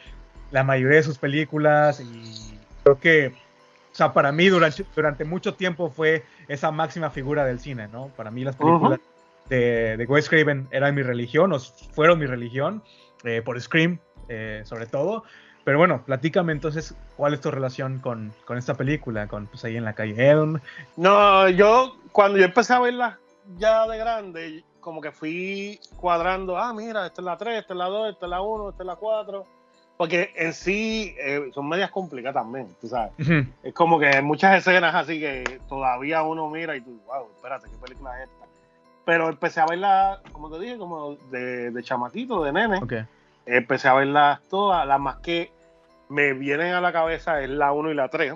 [0.51, 5.55] la mayoría de sus películas y creo que, o sea, para mí durante, durante mucho
[5.55, 8.07] tiempo fue esa máxima figura del cine, ¿no?
[8.15, 8.99] Para mí las películas
[9.49, 12.81] de, de Wes Craven eran mi religión, o fueron mi religión,
[13.23, 15.23] eh, por Scream eh, sobre todo.
[15.63, 19.75] Pero bueno, platícame entonces cuál es tu relación con, con esta película, con pues ahí
[19.75, 20.59] en la calle Elm.
[20.95, 23.19] No, yo cuando yo empecé a verla
[23.57, 27.77] ya de grande, como que fui cuadrando, ah, mira, esta es la 3, esta es
[27.77, 29.45] la 2, esta es la 1, esta es la 4.
[29.97, 33.11] Porque en sí eh, son medias complicadas también, tú sabes.
[33.63, 37.67] Es como que hay muchas escenas así que todavía uno mira y tú, wow, espérate,
[37.67, 38.45] ¿qué película es esta?
[39.05, 42.77] Pero empecé a verla, como te dije, como de, de chamaquito, de nene.
[42.77, 42.93] Ok.
[43.45, 45.49] Empecé a verlas todas, las más que
[46.09, 48.33] me vienen a la cabeza es la 1 y la 3.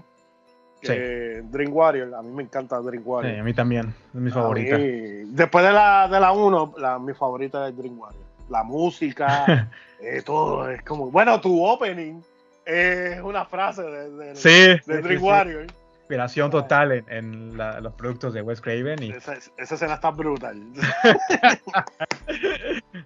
[0.82, 0.88] Sí.
[0.88, 4.80] que Dream Warrior, a mí me encanta Dream Sí, a mí también, es mi favorita.
[4.80, 4.84] mí,
[5.28, 8.24] después de la, de la 1, la, mi favorita es Dream Warrior.
[8.50, 9.70] La música,
[10.02, 11.10] eh, todo, es como.
[11.12, 12.22] Bueno, tu opening
[12.66, 15.26] es una frase de, de, Sí, de sí, sí, Dream sí.
[15.26, 15.66] Warrior.
[16.02, 20.12] Inspiración total en, en la- los productos de Wes Craven y Esa, esa escena está
[20.12, 20.62] brutal.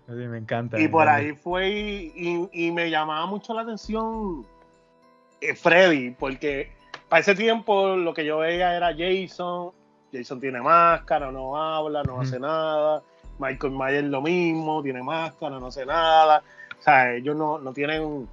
[0.07, 0.79] me encanta.
[0.79, 4.43] y por ahí fue y, y- y me llamaba mucho la atención
[5.41, 6.71] eh, Freddy, porque
[7.09, 9.71] para ese tiempo lo que yo veía era Jason.
[10.11, 13.01] Jason tiene máscara, no habla, no hace nada.
[13.37, 16.41] Michael Myers lo mismo, tiene máscara, no hace nada.
[16.86, 18.27] Sea, ellos no, no tienen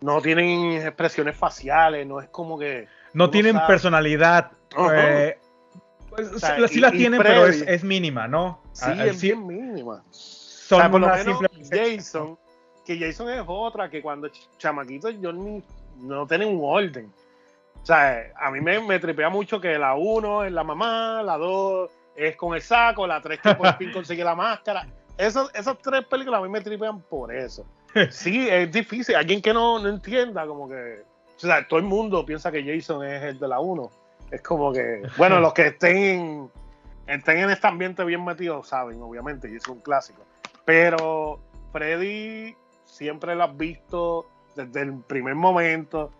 [0.00, 3.66] no tienen expresiones faciales, no es como que No tienen sabe.
[3.68, 4.50] personalidad.
[4.76, 5.22] Ajá.
[5.28, 5.38] eh,
[6.10, 8.60] pues, O sea, sí, y- la y tienen, pero es, es mínima, ¿no?
[8.72, 10.02] sí, Ah, es sí, bien mínima.
[10.10, 12.38] son o sea, por lo menos simple- Jason,
[12.84, 15.62] que Jason es otra, que cuando ch- chamaquito yo ni,
[16.00, 17.10] no tiene un orden.
[17.82, 21.36] O sea, a mí me, me tripea mucho que la 1 es la mamá, la
[21.38, 24.86] 2 es con el saco, la 3 que por fin consigue la máscara.
[25.18, 27.64] Esos, esas tres películas a mí me tripean por eso.
[28.10, 29.14] Sí, es difícil.
[29.14, 31.02] Alguien que no, no entienda, como que.
[31.36, 33.90] O sea, todo el mundo piensa que Jason es el de la 1.
[34.30, 35.02] Es como que.
[35.16, 36.50] Bueno, los que estén en,
[37.06, 40.22] estén en este ambiente bien metidos saben, obviamente, y es un clásico.
[40.64, 41.38] Pero
[41.72, 42.54] Freddy
[42.84, 46.10] siempre lo has visto desde el primer momento.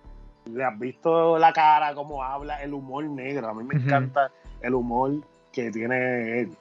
[0.47, 3.49] Le has visto la cara, cómo habla, el humor negro.
[3.49, 4.31] A mí me encanta
[4.61, 5.13] el humor
[5.53, 6.57] que tiene él.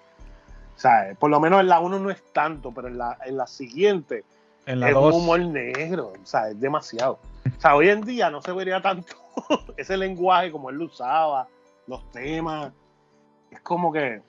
[0.75, 3.37] O sea, por lo menos en la 1 no es tanto, pero en la, en
[3.37, 4.23] la siguiente
[4.65, 5.13] en la es 2.
[5.13, 7.19] un humor negro, o sea, es demasiado.
[7.45, 9.15] O sea, hoy en día no se vería tanto
[9.77, 11.47] ese lenguaje como él lo usaba,
[11.87, 12.71] los temas.
[13.51, 14.21] Es como que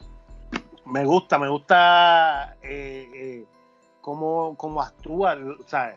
[0.85, 3.45] me gusta, me gusta eh, eh,
[4.01, 5.97] cómo, cómo actúa, o sea,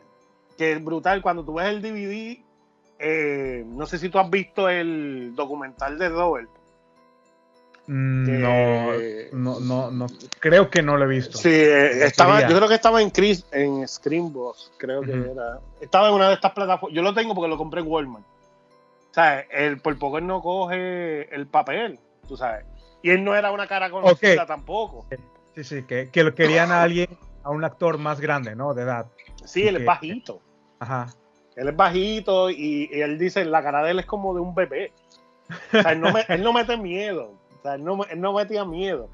[0.57, 1.21] que es brutal.
[1.21, 2.43] Cuando tú ves el DVD,
[2.97, 6.49] eh, no sé si tú has visto el documental de Robert.
[7.91, 8.91] Mm, No,
[9.31, 10.07] no, no, no,
[10.39, 11.37] creo que no lo he visto.
[11.39, 15.59] Sí, eh, estaba, yo creo que estaba en Chris, en Screenbox, creo que era.
[15.81, 16.95] Estaba en una de estas plataformas.
[16.95, 18.23] Yo lo tengo porque lo compré en Walmart.
[19.09, 22.63] O sea, él por poco él no coge el papel, tú sabes.
[23.01, 25.07] Y él no era una cara conocida tampoco.
[25.55, 27.09] Sí, sí, que, que lo querían a alguien,
[27.43, 28.75] a un actor más grande, ¿no?
[28.75, 29.07] De edad.
[29.45, 30.39] Sí, él es bajito.
[30.79, 31.07] Ajá.
[31.55, 34.53] Él es bajito y, y él dice, la cara de él es como de un
[34.53, 34.91] bebé.
[35.73, 37.33] O sea, él no, me- él no mete miedo.
[37.59, 39.09] O sea, él no, él no metía miedo.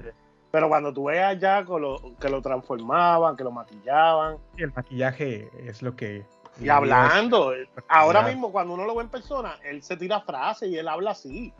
[0.50, 4.72] Pero cuando tú veas ya que lo, que lo transformaban, que lo maquillaban, Y el
[4.74, 6.24] maquillaje es lo que.
[6.60, 7.52] Y hablando,
[7.88, 8.28] ahora Ya.
[8.28, 11.52] mismo cuando uno lo ve en persona, él se tira frases y él habla así.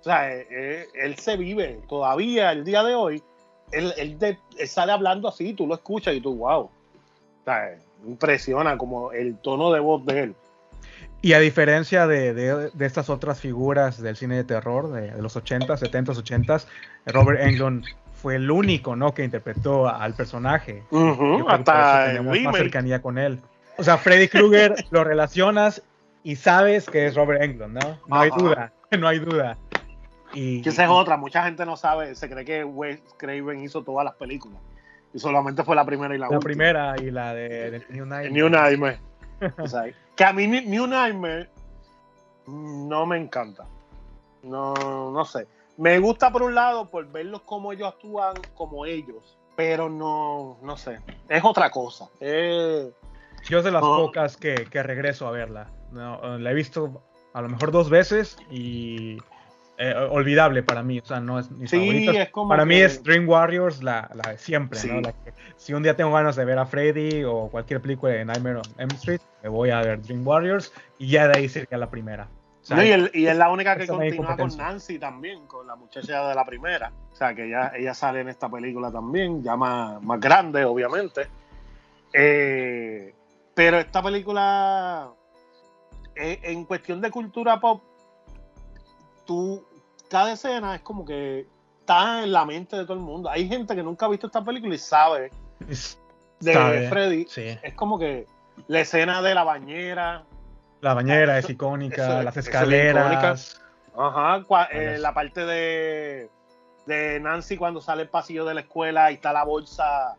[0.00, 3.22] O sea, eh, eh, él, se vive todavía el día de hoy,
[3.72, 6.60] él, él él sale hablando así, tú lo escuchas y tú, wow.
[6.60, 6.70] O
[7.44, 10.34] sea, eh, impresiona como el tono de voz de él.
[11.24, 15.22] Y a diferencia de, de- de estas otras figuras del cine de terror de, de
[15.22, 16.66] los 80s, 70s, 80s,
[17.06, 17.82] Robert Englund
[18.20, 19.14] fue el único, ¿no?
[19.14, 20.82] Que interpretó al personaje.
[20.90, 23.40] Por eso hasta tenemos más cercanía con él.
[23.78, 25.82] O sea, Freddy Krueger lo relacionas
[26.22, 27.98] y sabes que es Robert Englund, ¿no?
[28.06, 29.56] No hay duda, no hay duda.
[30.34, 33.82] Y, Que esa es otra, mucha gente no sabe, se cree que Wes Craven hizo
[33.82, 34.58] todas las películas.
[35.14, 36.40] Y solamente fue la primera y la, la última.
[36.40, 38.30] primera y la de, de New Nightmare.
[38.30, 38.98] New Nightmare.
[39.58, 39.84] O sea,
[40.16, 41.48] que a mí New Nightmare
[42.46, 43.66] no me encanta.
[44.42, 45.46] No, no sé.
[45.76, 50.76] Me gusta por un lado por verlos como ellos actúan como ellos, pero no, no
[50.76, 51.00] sé.
[51.28, 52.08] Es otra cosa.
[52.20, 52.92] Eh,
[53.48, 53.96] Yo es de las No.
[53.96, 55.70] pocas que, que regreso a verla.
[55.90, 59.18] No, la he visto a lo mejor dos veces y
[59.78, 60.98] eh, olvidable para mí.
[61.00, 62.48] O sea, no es mi sí, es como.
[62.48, 64.88] Para mí que- es Dream Warriors la, la de siempre, Sí.
[64.88, 65.00] ¿no?
[65.00, 68.24] La que- si un día tengo ganas de ver a Freddy o cualquier película de
[68.24, 71.76] Nightmare on Elm Street, me voy a ver Dream Warriors y ya de ahí sería
[71.78, 72.28] la primera.
[72.62, 74.56] O sea, No, y, el- y es la única que continúa con.
[74.56, 76.92] Nancy también, con la muchacha de la primera.
[77.12, 81.26] O sea, que ella, ella sale en esta película también, ya más, más grande, obviamente.
[82.12, 83.14] Eh,
[83.54, 85.10] pero esta película,
[86.14, 87.82] eh, en cuestión de cultura pop,
[89.24, 89.64] tú,
[90.08, 91.46] cada escena es como que
[91.80, 93.28] está en la mente de todo el mundo.
[93.30, 95.30] Hay gente que nunca ha visto esta película y sabe
[96.40, 97.26] de Sabe, Freddy.
[97.28, 97.58] Sí.
[97.62, 98.26] Es como que
[98.68, 100.24] la escena de la bañera,
[100.80, 103.60] La bañera es icónica, eso- las es escaleras.
[103.96, 106.28] Ajá, cua- eh, la parte de,
[106.86, 110.16] de Nancy cuando sale el pasillo de la escuela y está la bolsa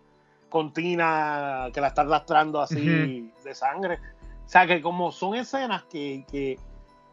[0.49, 3.99] con Tina que la está arrastrando así de sangre.
[4.45, 6.57] O sea, que como son escenas que, que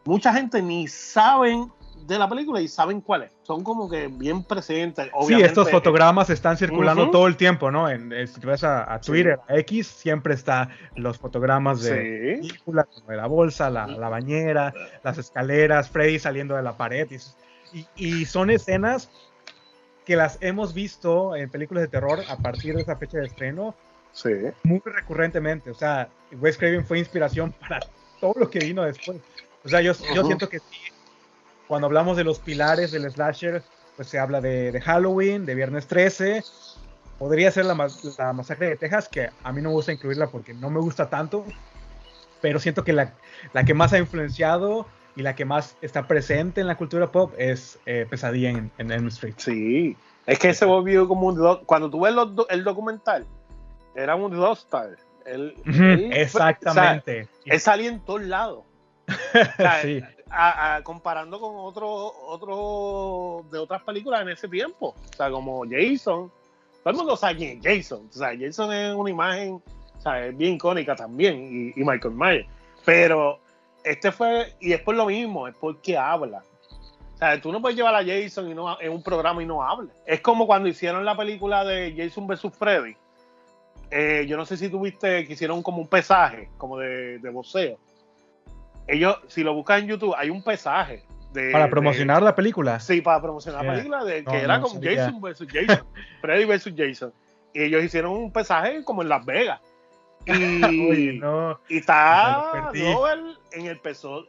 [0.05, 1.69] mucha gente ni saben
[2.07, 3.31] de la película y saben cuál es.
[3.43, 5.05] Son como que bien presentes.
[5.05, 7.11] Sí, Obviamente, estos fotogramas están circulando Ujú.
[7.11, 7.89] todo el tiempo, ¿no?
[7.89, 11.89] En, eh, si vas a, a Twitter, a X, siempre está los fotogramas de
[12.41, 12.41] Sí.
[12.41, 14.73] películas, de la bolsa, la, la bañera,
[15.03, 17.07] las escaleras, Freddy saliendo de la pared.
[17.71, 19.09] Y, y- son escenas
[20.05, 23.75] que las hemos visto en películas de terror a partir de esa fecha de estreno
[24.11, 24.29] Sí.
[24.63, 25.71] muy recurrentemente.
[25.71, 27.79] O sea, Wes Craven fue inspiración para
[28.19, 29.17] todo lo que vino después.
[29.63, 30.25] O sea, yo, yo Ujú.
[30.27, 30.65] siento que sí,
[31.67, 33.63] cuando hablamos de los pilares del slasher,
[33.95, 36.43] pues se habla de, de Halloween, de Viernes 13.
[37.19, 37.75] Podría ser la,
[38.17, 41.09] la masacre de Texas, que a mí no me gusta incluirla porque no me gusta
[41.09, 41.45] tanto,
[42.41, 43.13] pero siento que la,
[43.53, 44.85] la que más ha influenciado
[45.15, 48.91] y la que más está presente en la cultura pop es eh, Pesadilla en, en
[48.91, 49.35] Elm Street.
[49.37, 49.95] Sí.
[50.25, 51.57] Es que se volvió como un...
[51.65, 53.25] Cuando tú ves los do- el documental,
[53.95, 54.31] era un
[55.67, 57.21] Ujú, él fue- Exactamente.
[57.21, 58.63] o sea, él salía en todos lados.
[59.57, 60.01] sea, sí.
[60.83, 64.95] Comparando con otros otro de otras películas en ese tiempo.
[65.11, 66.31] O sea, como Jason.
[66.83, 68.09] Todo el mundo sabe quién es Jason.
[68.09, 69.61] O sea, Jason es una imagen
[69.97, 71.73] o sea, es bien icónica también.
[71.75, 72.47] Y, Michael Myers.
[72.83, 73.39] Pero
[73.85, 76.43] este fue, y es por lo mismo, es porque habla.
[77.13, 79.63] O sea, tú no puedes llevar a Jason y no, en un programa y no
[79.63, 79.91] hable.
[80.05, 82.51] Es como cuando hicieron la película de Jason vs.
[82.51, 82.97] Freddy.
[83.91, 87.77] Eh, yo no sé si tuviste que hicieron como un pesaje, como de, de boxeo.
[88.87, 91.03] Ellos, si lo buscas en YouTube, hay un pesaje.
[91.31, 92.79] De, Para de- promocionar la película.
[92.79, 94.81] Sí, para promocionar la película de, que No, era no como.
[94.81, 95.83] Jason versus Jason,
[96.21, 97.11] Freddy versus Jason.
[97.53, 99.59] Y ellos hicieron un pesaje como en Las Vegas.
[100.25, 101.59] Y, no.
[101.67, 102.69] y está.
[102.71, 102.73] Robert
[103.51, 103.79] en el,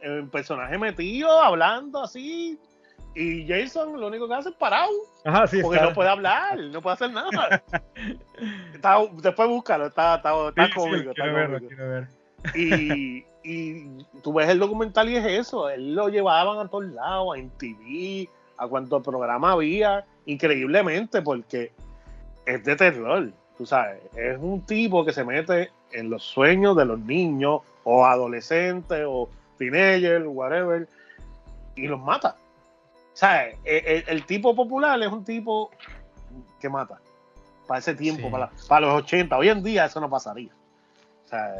[0.01, 2.59] en el personaje metido, hablando así.
[3.13, 4.91] Y Jason lo único que hace es parado,
[5.23, 5.87] Ajá, sí, porque está.
[5.87, 7.63] no puede hablar, no puede hacer nada.
[8.73, 11.11] Está- después búscalo, está, está, está Sí, cómico.
[11.11, 11.75] está quiero verlo, cómico.
[11.75, 12.07] quiero ver.
[12.55, 17.37] Y, y tú ves el documental y es eso, él lo llevaban a todos lados,
[17.37, 18.27] en TV,
[18.57, 21.71] a cuánto programa había, increíblemente, porque
[22.45, 26.85] es de terror, tú sabes, es un tipo que se mete en los sueños de
[26.85, 29.29] los niños, o adolescentes, o
[29.59, 30.87] teenagers, whatever,
[31.75, 32.35] y los mata.
[33.13, 35.69] O sea, el, el- el tipo popular es un tipo
[36.59, 36.99] que mata.
[37.67, 38.31] Para ese tiempo, Sí.
[38.31, 39.37] para, para los 80.
[39.37, 40.49] Hoy en día eso no pasaría.
[41.35, 41.55] Sea,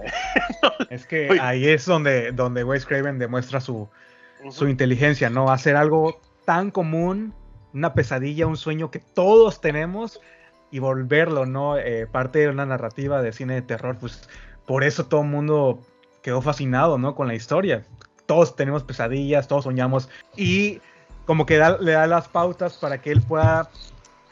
[0.90, 3.88] Es que ahí es donde, donde Wes Craven demuestra su,
[4.50, 5.52] su inteligencia, ¿no?
[5.52, 7.34] Hacer algo tan común,
[7.74, 10.20] una pesadilla, un sueño que todos tenemos
[10.72, 11.78] y volverlo, ¿no?
[11.78, 14.30] Eh, parte de una narrativa de cine de terror, pues
[14.66, 15.80] por eso todo el mundo
[16.22, 17.16] quedó fascinado, ¿no?
[17.16, 17.84] Con la historia.
[18.26, 20.82] Todos tenemos pesadillas, todos soñamos y
[21.26, 23.70] como que da- le da las pautas para que él pueda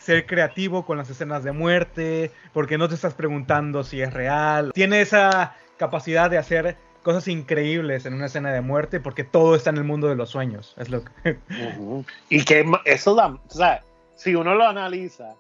[0.03, 4.71] ser creativo con las escenas de muerte, porque no te estás preguntando si es real.
[4.73, 9.69] Tiene esa capacidad de hacer cosas increíbles en una escena de muerte porque todo está
[9.69, 10.73] en el mundo de los sueños.
[10.77, 11.37] Es lo que...
[11.77, 12.05] Ujú.
[12.29, 13.81] Y que eso da, o sea,
[14.15, 15.35] si uno lo analiza,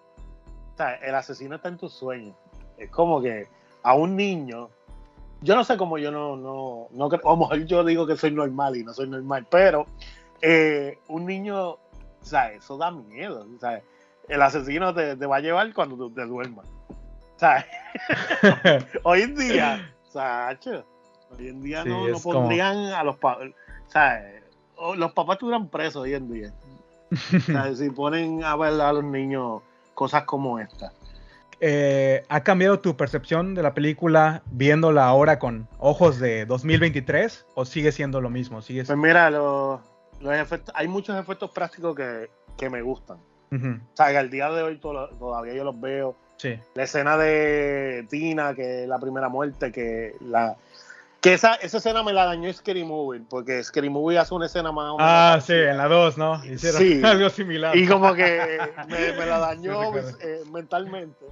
[0.73, 2.35] o sea, el asesino está en tus sueños.
[2.77, 3.47] Es como que
[3.83, 4.69] a un niño,
[5.41, 8.31] yo no sé cómo yo no, no, no a lo mejor yo digo que soy
[8.31, 9.87] normal y no soy normal, pero
[10.41, 11.79] eh, un niño, o
[12.21, 13.45] sea, eso da miedo.
[13.55, 13.81] O sea,
[14.29, 16.65] el asesino te, te va a llevar cuando tú te duermas.
[17.35, 17.65] O sea,
[19.03, 20.85] hoy en día, Sacho,
[21.37, 23.49] hoy en día Sí, no, no es como- pondrían a los papás,
[24.75, 26.53] o- los papás estuvieran presos hoy en día.
[27.11, 29.61] O sea, si ponen a ver a los niños
[29.93, 30.91] cosas como esta.
[31.65, 37.63] Eh, ¿Ha cambiado tu percepción de la película viéndola ahora con ojos de 2023 o
[37.65, 38.61] sigue siendo lo mismo?
[38.61, 39.79] ¿Sigue Pues mira, los,
[40.19, 43.17] los efectos, hay muchos efectos prácticos que, que me gustan.
[43.55, 46.15] Ujú, O sea, que al día de hoy to- todavía yo los veo.
[46.37, 46.59] Sí.
[46.73, 50.55] La escena de Tina, que es la primera muerte, que la
[51.21, 54.73] que esa, esa escena me la dañó Scary Movie, porque Scary Movie hace una escena
[54.73, 56.43] más Ah, sí, en la 2, ¿no?
[56.43, 57.01] Hicieron Sí.
[57.05, 57.77] algo similar.
[57.77, 58.57] Y como que
[58.89, 61.25] me, me la dañó Sí, eh, mentalmente.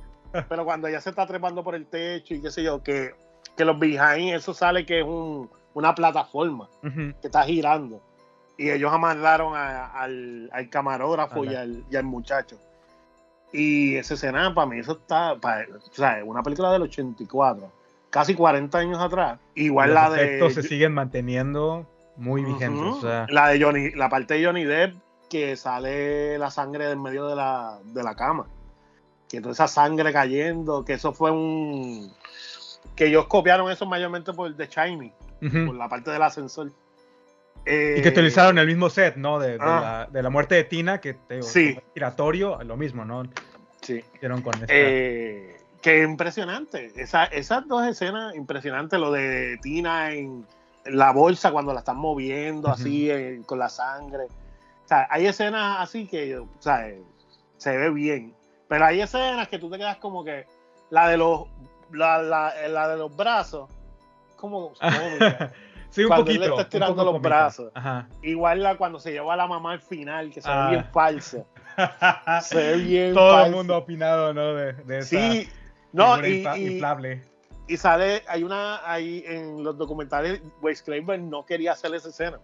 [0.48, 3.14] Pero cuando ella se está trepando por el techo y qué sé yo, que,
[3.58, 8.02] que los behind, eso sale que es un, una plataforma que está girando.
[8.58, 12.58] Y ellos amarraron a- al, al camarógrafo y al, y al muchacho.
[13.54, 15.36] Y esa escena, para mí, eso está.
[15.40, 17.72] para- o sea, es una película del 84,
[18.10, 19.40] casi 40 años atrás.
[19.56, 20.24] Igual los la de.
[20.24, 21.86] efectos se siguen manteniendo
[22.18, 22.82] muy vigentes.
[22.82, 22.98] Ujú.
[22.98, 24.96] o sea, La de Johnny, la parte de Johnny Depp,
[25.30, 28.46] que sale la sangre en medio de la, de la cama.
[29.28, 32.12] Que toda esa sangre cayendo, que eso fue un...
[32.96, 35.66] Que ellos copiaron eso mayormente por The Shiny, Ujú.
[35.68, 36.70] por la parte del ascensor.
[37.62, 39.40] Y que Eh, utilizaron el mismo set, ¿no?
[39.40, 40.08] De, de Ah.
[40.08, 41.76] la, de la muerte de Tina, que te digo, Sí.
[41.76, 43.24] como giratorio, lo mismo, ¿no?
[43.82, 44.04] Sí.
[44.16, 44.66] Hicieron con esta.
[44.70, 46.92] Eh, que impresionante.
[46.96, 48.98] Esa- esas dos escenas, impresionante.
[48.98, 50.46] Lo de Tina en,
[50.86, 52.76] la bolsa cuando la están moviendo Ujú.
[52.80, 54.24] así eh, con la sangre.
[54.84, 57.02] O sea, hay escenas así que o sea, eh,
[57.58, 58.34] se ve bien.
[58.68, 60.46] Pero hay escenas que tú te quedas como que
[60.90, 61.44] la de los
[61.92, 63.70] la, la- la de los brazos
[64.38, 65.52] como cómica.
[65.92, 66.42] sí, un cuando él poquito.
[66.42, 67.72] le está estirando los brazos.
[67.76, 68.08] Ajá.
[68.24, 70.66] Igual la cuando se lleva a la mamá al final, que se Ah.
[70.66, 71.44] ve bien falsa.
[72.42, 74.54] Se ve bien Todo el mundo ha opinado, ¿no?
[74.56, 75.50] De, de esa Sí,
[75.94, 77.24] no, figura y, infla- y- inflable.
[77.68, 82.40] y sale, hay una, ahí en los documentales, Wes Craven no quería hacer esa escena.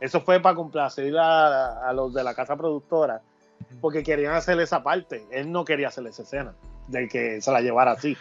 [0.00, 3.20] Eso fue para complacer a, a los de la casa productora,
[3.82, 5.26] porque querían hacer esa parte.
[5.30, 6.54] Él no quería hacer esa escena,
[6.88, 8.16] de que se la llevara así.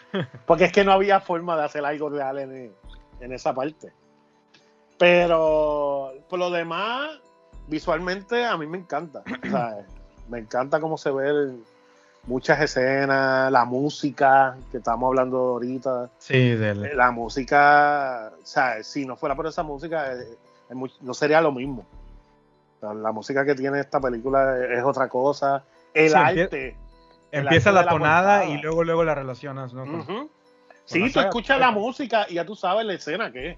[0.45, 2.73] Porque es que no había forma de hacer algo real en,
[3.21, 3.93] en esa parte.
[4.99, 7.09] Pero por lo demás,
[7.67, 9.23] visualmente a mí me encanta.
[10.27, 11.63] Me encanta cómo se ven
[12.27, 16.09] muchas escenas, la música que estamos hablando ahorita.
[16.19, 20.37] Sí, del, Eh, La música, o sea, si no fuera por esa música, eh,
[20.69, 21.85] es muy- no sería lo mismo.
[22.77, 25.63] O sea, la música que tiene esta película es, es otra cosa.
[25.93, 26.75] El Sí, arte.
[27.31, 28.53] el empieza arte la tonada portada.
[28.53, 29.83] y luego luego la relacionas, ¿no?
[29.85, 30.29] Con-
[30.85, 33.57] Sí, tú escuchas la música y ya tú sabes la escena que es.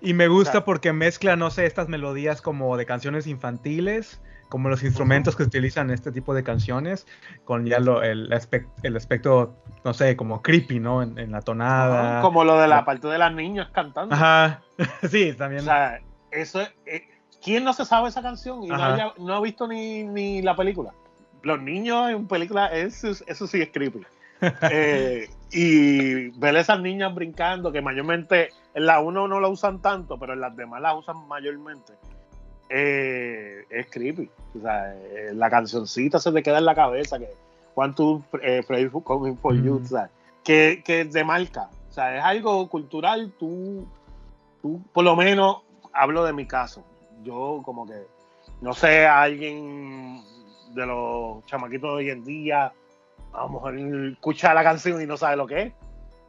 [0.00, 4.68] Y me gusta O porque mezcla, no sé, estas melodías como de canciones infantiles, como
[4.68, 7.06] los instrumentos que utilizan este tipo de canciones,
[7.44, 11.02] con ya lo, el, aspec- el aspecto, no sé, como creepy, ¿no?
[11.02, 12.20] En, en la tonada.
[12.20, 14.14] Como lo de la parte de las niñas cantando.
[14.14, 14.62] Ajá,
[15.10, 15.62] sí, O también.
[15.62, 16.72] sea, eso es.
[16.86, 17.08] eh,
[17.42, 20.54] ¿Quién no se sabe esa canción y no, haya- no ha visto ni, ni la
[20.56, 20.92] película?
[21.42, 24.02] Los niños en película, eso, es- eso sí es creepy.
[24.70, 30.18] Eh, y ver esas niñas brincando, que mayormente en la 1 no la usan tanto,
[30.18, 31.92] pero en las demás la usan mayormente,
[32.68, 34.28] eh, es creepy.
[34.58, 37.28] O sea, eh, la cancioncita se te queda en la cabeza, que
[37.74, 39.84] One, Two, eh, Pray for Coming for You, Ujú.
[39.84, 40.10] o sea,
[40.42, 41.68] que, que te marca.
[41.90, 43.86] O sea, es algo cultural, tú,
[44.60, 45.58] tú, por lo menos,
[45.92, 46.84] hablo de mi caso.
[47.22, 48.06] Yo como que,
[48.60, 50.20] no sé, alguien
[50.74, 52.72] de los chamaquitos de hoy en día,
[53.34, 53.78] a lo mejor
[54.12, 55.72] escucha la canción y no sabe lo que es.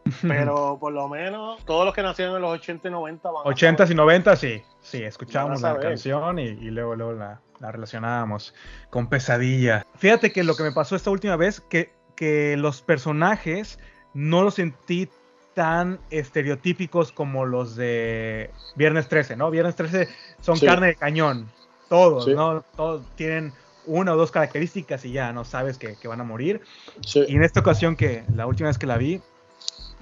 [0.22, 3.50] Pero por lo menos todos los que nacieron en los 80 y 90 van a
[3.50, 3.92] 80s saber.
[3.92, 8.54] y 90 sí, sí, escuchábamos a la canción y, y luego, luego la, la relacionábamos
[8.92, 9.84] con pesadilla.
[9.98, 13.80] Fíjate que lo que me pasó esta última vez, que, que los personajes
[14.14, 15.10] no los sentí
[15.56, 19.50] tan estereotípicos como los de Viernes 13, ¿no?
[19.50, 20.08] Viernes 13
[20.42, 20.66] son Sí.
[20.68, 21.50] carne de cañón,
[21.90, 22.34] todos, Sí.
[22.36, 22.62] ¿no?
[22.76, 23.54] Todos tienen
[23.88, 26.62] una o dos características y ya no sabes que, que van a morir.
[27.06, 27.24] Sí.
[27.28, 29.22] Y en esta ocasión, que la última vez que la vi,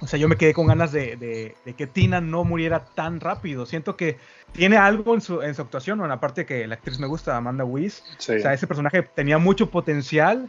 [0.00, 3.20] o sea, yo me quedé con ganas de, de- de que Tina no muriera tan
[3.20, 3.64] rápido.
[3.64, 4.18] Siento que
[4.52, 7.64] tiene algo en su, en su actuación, bueno, aparte que la actriz me gusta, Amanda
[7.64, 8.02] Weiss.
[8.18, 8.32] Sí.
[8.32, 10.48] O sea, ese personaje tenía mucho potencial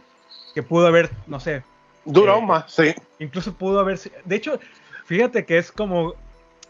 [0.54, 1.62] que pudo haber, no sé,
[2.04, 2.94] Duró eh, más, sí.
[3.18, 3.98] incluso pudo haber...
[4.24, 4.58] De hecho,
[5.06, 6.14] fíjate que es como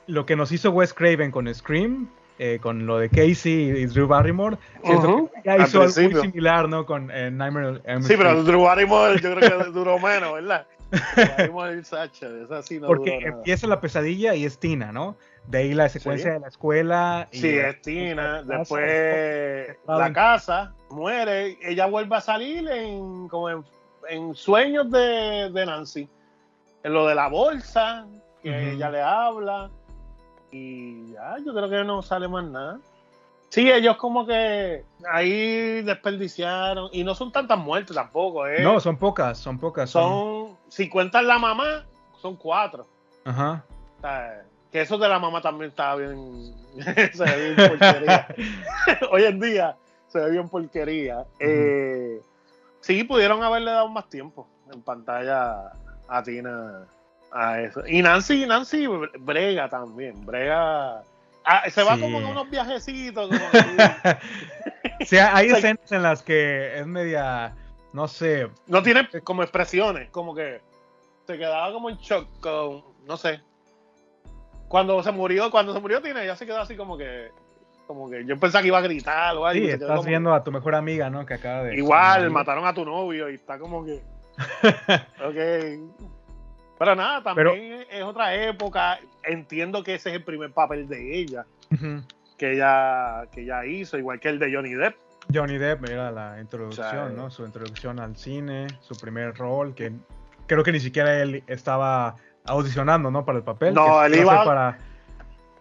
[0.06, 2.08] lo que nos hizo Wes Craven con Scream,
[2.38, 4.56] eh, con lo de Casey y Drew Barrymore.
[4.84, 6.84] Siento que ya hizo algo muy similar, ¿no?
[6.86, 8.42] Con eh, Nightmare on Sí, pero.
[8.44, 10.66] Drew Barrymore yo creo que duró menos, ¿verdad?
[10.90, 13.36] Drew Barrymore y Sacha, esa sí no Porque duró nada.
[13.38, 15.16] empieza la pesadilla y es Tina, ¿no?
[15.46, 16.34] De ahí la secuencia Sí.
[16.34, 17.28] de la escuela.
[17.32, 18.42] y Sí, es Tina.
[18.42, 21.56] la Después la casa muere.
[21.62, 23.64] Ella vuelve a salir en como en,
[24.08, 26.08] en sueños de, de Nancy.
[26.82, 28.06] En lo de la bolsa,
[28.42, 29.70] que ella le habla.
[30.56, 32.78] Y ya, yo creo que no sale más nada.
[33.50, 36.88] Sí, ellos como que ahí desperdiciaron.
[36.92, 38.62] Y no son tantas muertes tampoco, ¿eh?
[38.62, 39.90] No, son pocas, son pocas.
[39.90, 40.02] Son...
[40.02, 41.84] son, si cuentan la mamá,
[42.20, 42.86] son cuatro.
[43.24, 43.64] Ajá.
[43.98, 46.54] O sea, que eso de la mamá también estaba bien.
[47.12, 48.28] se ve bien porquería.
[49.10, 49.76] Hoy en día
[50.08, 51.24] se ve bien porquería.
[51.38, 52.20] Eh,
[52.80, 55.72] sí, pudieron haberle dado más tiempo en pantalla
[56.08, 56.86] a Tina
[57.32, 57.82] a eso.
[57.86, 58.86] Y Nancy, Nancy
[59.20, 60.24] brega también.
[60.24, 61.02] Brega.
[61.44, 62.00] Ah, se va Sí.
[62.00, 63.28] como en unos viajecitos.
[63.28, 63.40] Como
[65.06, 67.54] sea, hay escenas en las que es media,
[67.92, 70.10] no sé, no tiene como expresiones.
[70.10, 70.60] Como que
[71.26, 72.82] se quedaba como en shock con.
[73.06, 73.40] No sé.
[74.68, 77.28] Cuando se murió, cuando se murió Tina, ella se quedó así como que.
[77.86, 79.64] Como que yo pensaba que iba a gritar o algo.
[79.64, 81.24] sí, estás como- viendo a tu mejor amiga, ¿no?
[81.24, 81.76] Que acaba de...
[81.76, 84.02] Igual, mataron a tu novio y está como que.
[85.24, 86.15] ok.
[86.78, 88.98] Pero nada, también es otra época.
[89.24, 91.46] Entiendo que ese es el primer papel de ella
[92.38, 94.94] que ella, que ella hizo, igual que el de Johnny Depp.
[95.32, 97.30] Johnny Depp era la introducción, O sea, ¿no?
[97.30, 99.90] Su introducción al cine, su primer rol, que
[100.46, 103.24] creo que ni siquiera él estaba audicionando, ¿no?
[103.24, 103.74] Para el papel.
[103.74, 104.78] No, él iba- para...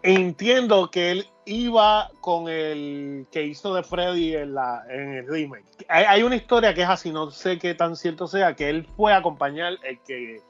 [0.02, 5.64] Entiendo que él iba con el que hizo de Freddy en, la, en el remake.
[5.88, 8.86] Hay, hay una historia que es así, no sé qué tan cierto sea, que él
[8.96, 10.40] fue a acompañar el que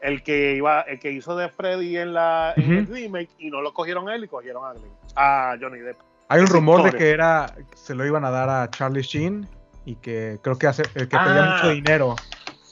[0.00, 2.94] el que iba, el que hizo de Freddy en la en el Ujú.
[2.94, 5.98] remake y no lo cogieron él y cogieron a Glenn, a Johnny Depp.
[6.28, 9.48] Hay un rumor de que era se lo iban a dar a Charlie Sheen
[9.84, 11.54] y que creo que hace eh, que pedía Ah.
[11.54, 12.16] mucho dinero.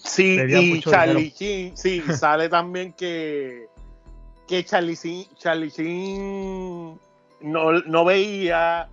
[0.02, 3.66] Sí, y Charlie Sheen, sí, sale también que,
[4.46, 6.98] que Charlie Sheen, Charlie Sheen
[7.40, 8.88] no, no veía.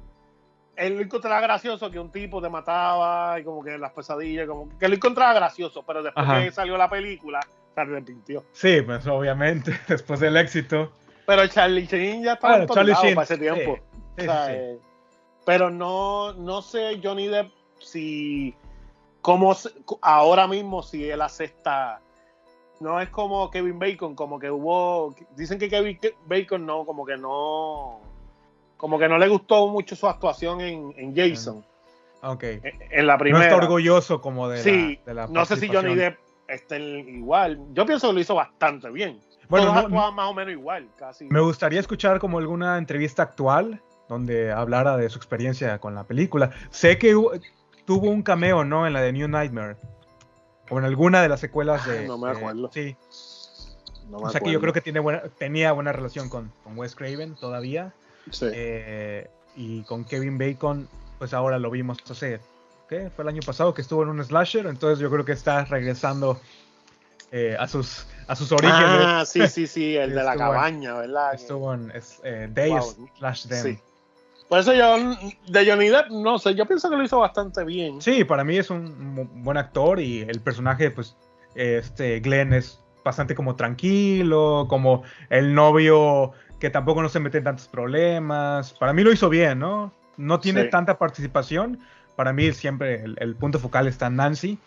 [0.78, 4.70] Él lo encontraba gracioso que un tipo te mataba y como que las pesadillas, como
[4.80, 6.42] que lo encontraba gracioso, pero después Ajá.
[6.44, 7.40] que salió la película,
[7.74, 8.44] se arrepintió.
[8.52, 10.92] Sí, pues obviamente, después del éxito.
[11.26, 13.76] Pero Charlie Sheen ya estaba Bueno, Charlie Sheen, para ese tiempo.
[13.78, 13.82] sí,
[14.18, 14.52] O sí, sea, sí.
[14.56, 14.80] eh,
[15.46, 18.54] Pero no, no sé, Johnny Depp, si
[19.22, 19.72] cómo se-
[20.02, 22.00] ahora mismo si él acepta.
[22.80, 25.16] No es como Kevin Bacon, como que hubo.
[25.36, 28.00] Dicen que Kevin Bacon no, como que no.
[28.78, 31.64] Como que no le gustó mucho su actuación en, en Jason,
[32.24, 32.44] Ok.
[32.44, 33.44] en, en la No primera.
[33.46, 35.94] está orgulloso como de sí, la, de la no sé si Johnny.
[35.94, 36.18] Depp
[36.54, 37.60] está igual.
[37.74, 39.20] Yo pienso que lo hizo bastante bien.
[39.50, 41.26] Bueno, Todos no- actuaban más o menos igual, casi.
[41.26, 46.52] Me gustaría escuchar como alguna entrevista actual donde hablara de su experiencia con la película.
[46.70, 47.16] Sé que
[47.86, 48.86] tuvo un cameo, ¿no?
[48.88, 49.78] En la de New Nightmare.
[50.70, 52.08] O en alguna de las secuelas de...
[52.08, 52.70] No me de- acuerdo.
[52.74, 52.96] sí.
[54.10, 56.78] No me O sea que yo creo que tiene buena, tenía buena relación con, con
[56.78, 57.94] Wes Craven todavía.
[58.30, 58.48] Sí.
[58.54, 60.88] Eh, y con Kevin Bacon,
[61.18, 62.40] pues ahora lo vimos hace...
[62.92, 63.10] ¿Qué?
[63.10, 64.66] Fue el año pasado que estuvo en un slasher.
[64.66, 66.42] Entonces yo creo que está regresando
[67.32, 69.06] eh, a, sus, a sus orígenes.
[69.08, 71.34] Ah, sí, sí, sí, el de la Estuvo en- cabaña, ¿verdad?
[71.34, 73.08] Estuvo en es, eh, Day Wow.
[73.18, 73.64] slash Them.
[73.64, 73.80] Sí.
[74.50, 74.98] Por eso yo,
[75.48, 78.02] de Johnny Depp, no sé, yo pienso que lo hizo bastante bien.
[78.02, 81.16] Sí, para mí es un buen actor y el personaje, pues,
[81.56, 87.46] este Glenn es bastante como tranquilo, como el novio que tampoco no se mete en
[87.46, 88.74] tantos problemas.
[88.74, 89.94] Para mí lo hizo bien, ¿no?
[90.18, 90.70] No tiene Sí.
[90.70, 91.80] tanta participación.
[92.16, 94.60] Para mí siempre el, el punto focal está en Nancy.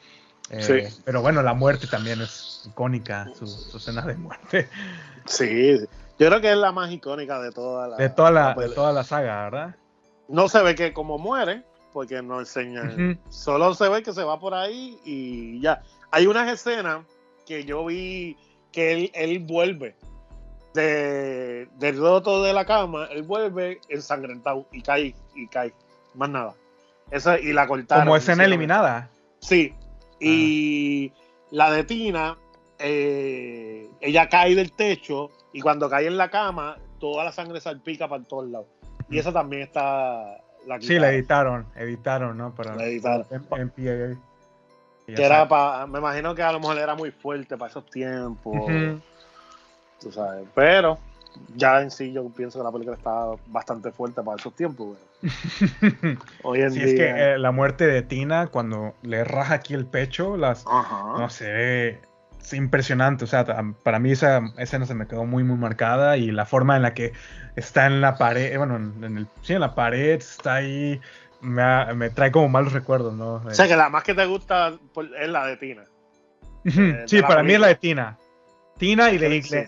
[0.51, 1.03] Eh, Sí.
[1.05, 4.69] Pero bueno, la muerte también es icónica, su, su escena de muerte.
[5.27, 5.79] Sí,
[6.19, 7.97] yo creo que es la más icónica de toda la.
[7.97, 9.75] De toda la, la de toda la saga, ¿verdad?
[10.29, 11.63] No se ve que como muere,
[11.93, 13.19] porque no enseñan.
[13.31, 15.83] Solo se ve que se va por ahí y ya.
[16.11, 17.05] Hay unas escenas
[17.47, 18.37] que yo vi
[18.73, 19.97] que él, él vuelve
[20.75, 25.73] de, del roto de la cama, él vuelve ensangrentado y cae, y cae.
[26.15, 26.55] Más nada.
[27.11, 28.05] Esa, y la cortaron.
[28.05, 29.11] Como escena eliminada.
[29.41, 29.75] Sí.
[30.21, 31.13] Y
[31.51, 32.37] la de Tina,
[32.79, 38.09] eh, ella cae del techo y cuando cae en la cama, toda la sangre salpica
[38.09, 38.67] para todos lados.
[39.11, 40.39] Y esa también está.
[40.67, 42.55] La Sí, la editaron, editaron, ¿no?
[42.55, 43.27] Para La editaron.
[43.31, 43.71] en-
[45.07, 47.85] ya Que era pa- me imagino que a lo mejor era muy fuerte para esos
[47.91, 48.55] tiempos.
[50.01, 50.47] Tú sabes.
[50.55, 50.99] Pero
[51.55, 54.97] ya en sí yo pienso que la película está bastante fuerte para esos tiempos.
[54.97, 55.14] pero
[56.43, 56.87] Hoy en Sí, día.
[56.87, 61.19] es que eh, la muerte de Tina, cuando le raja aquí el pecho, las, Ajá.
[61.19, 62.01] no sé,
[62.41, 63.25] es impresionante.
[63.25, 63.45] O sea,
[63.83, 66.95] para mí esa escena se me quedó muy, muy marcada y la forma en la
[66.95, 67.13] que
[67.57, 71.01] está en la pared, eh, bueno, en, el, sí, en la pared, está ahí,
[71.41, 73.35] me, ha- me trae como malos recuerdos, ¿no?
[73.37, 75.85] O sea que la más que te gusta por- es la de Tina.
[76.65, 77.75] De sí, para mí es la de.
[77.77, 78.17] Tina.
[78.79, 79.59] Tina y de sí.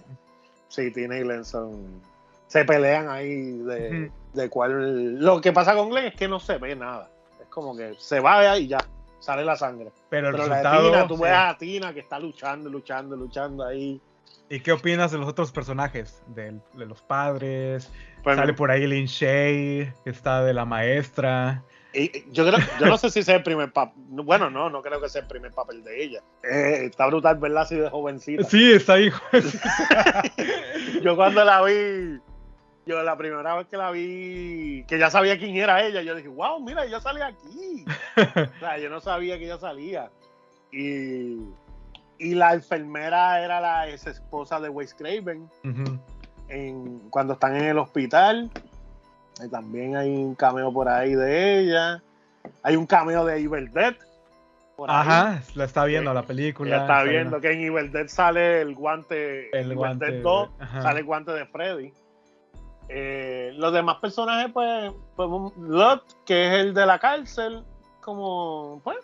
[0.68, 2.00] Sí, Tina y Glenn son.
[2.48, 4.10] Se pelean ahí de.
[4.36, 5.18] De cuál.
[5.18, 7.10] Lo que pasa con Glenn es que no se ve nada.
[7.40, 8.78] Es como que se va y ya,
[9.18, 9.90] sale la sangre.
[10.08, 10.90] Pero el Pero la de resultado...
[10.92, 11.22] Tina, tú sí.
[11.22, 14.00] ves a Tina que está luchando, luchando, luchando ahí.
[14.48, 16.22] ¿Y qué opinas de los otros personajes?
[16.28, 17.90] De, los padres.
[18.22, 21.64] Pues, Sale por ahí Lin Shay, que está de la maestra.
[21.92, 23.94] y- yo, creo, yo no sé si es el primer papel.
[24.08, 26.22] Bueno, no, no creo que sea el primer papel de ella.
[26.44, 28.44] Eh, está brutal verla así de jovencita.
[28.44, 29.10] Sí, está ahí.
[31.02, 32.20] Yo cuando la vi,
[32.86, 36.28] yo la primera vez que la vi, que ya sabía quién era ella, yo dije,
[36.28, 37.84] wow, mira, ella sale aquí.
[38.16, 40.08] o sea, yo no sabía que ella salía.
[40.70, 41.38] Y,
[42.18, 45.48] y la enfermera era la ex esposa de Wes Craven
[46.48, 48.50] en, cuando están en el hospital.
[49.44, 52.02] Y también hay un cameo por ahí de ella.
[52.62, 53.96] Hay un cameo de Evil Dead.
[54.76, 54.96] por ahí.
[54.96, 56.70] Ajá, la está viendo la película.
[56.70, 59.50] Ya está viendo que en Evil Dead sale el guante.
[59.50, 60.82] El Evil guante Dead de- 2 ajá.
[60.82, 61.92] sale el guante de Freddy.
[62.88, 67.64] Eh, los demás personajes, pues, pues Lot, que es el de la cárcel,
[68.00, 68.98] como, pues,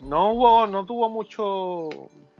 [0.00, 1.88] no hubo, no tuvo mucho.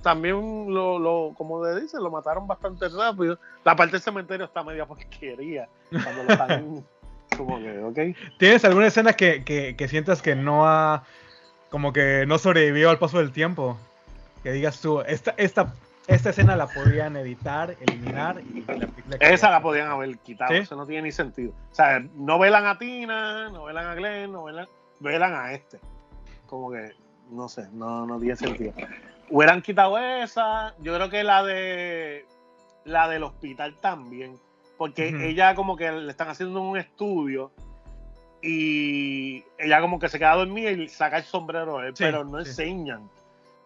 [0.02, 3.38] También lo, lo como le dicen, lo mataron bastante rápido.
[3.64, 5.68] La parte del cementerio está media porquería.
[5.90, 6.84] Cuando lo están,
[7.36, 8.16] como que, ok.
[8.38, 11.04] ¿Tienes alguna escena que, que, que sientas que no ha.
[11.68, 13.76] como que no sobrevivió al paso del tiempo?
[14.42, 15.74] Que digas tú, esta, esta,
[16.14, 20.58] esta escena la podían editar, eliminar y la película Esa la podían haber quitado, ¿Sí?
[20.58, 21.52] eso no tiene ni sentido.
[21.70, 24.66] O sea, no velan a Tina, no velan a Glenn, no velan,
[25.00, 25.78] velan a este.
[26.46, 26.92] Como que,
[27.30, 28.72] no sé, no, no tiene sentido.
[29.28, 32.26] Hubieran quitado esa, yo creo que la de
[32.84, 34.36] la del hospital también,
[34.76, 37.52] porque ella como que le están haciendo un estudio
[38.42, 42.42] y ella como que se queda dormida y saca el sombrero él, Sí, pero no
[42.42, 42.48] sí.
[42.48, 43.08] enseñan.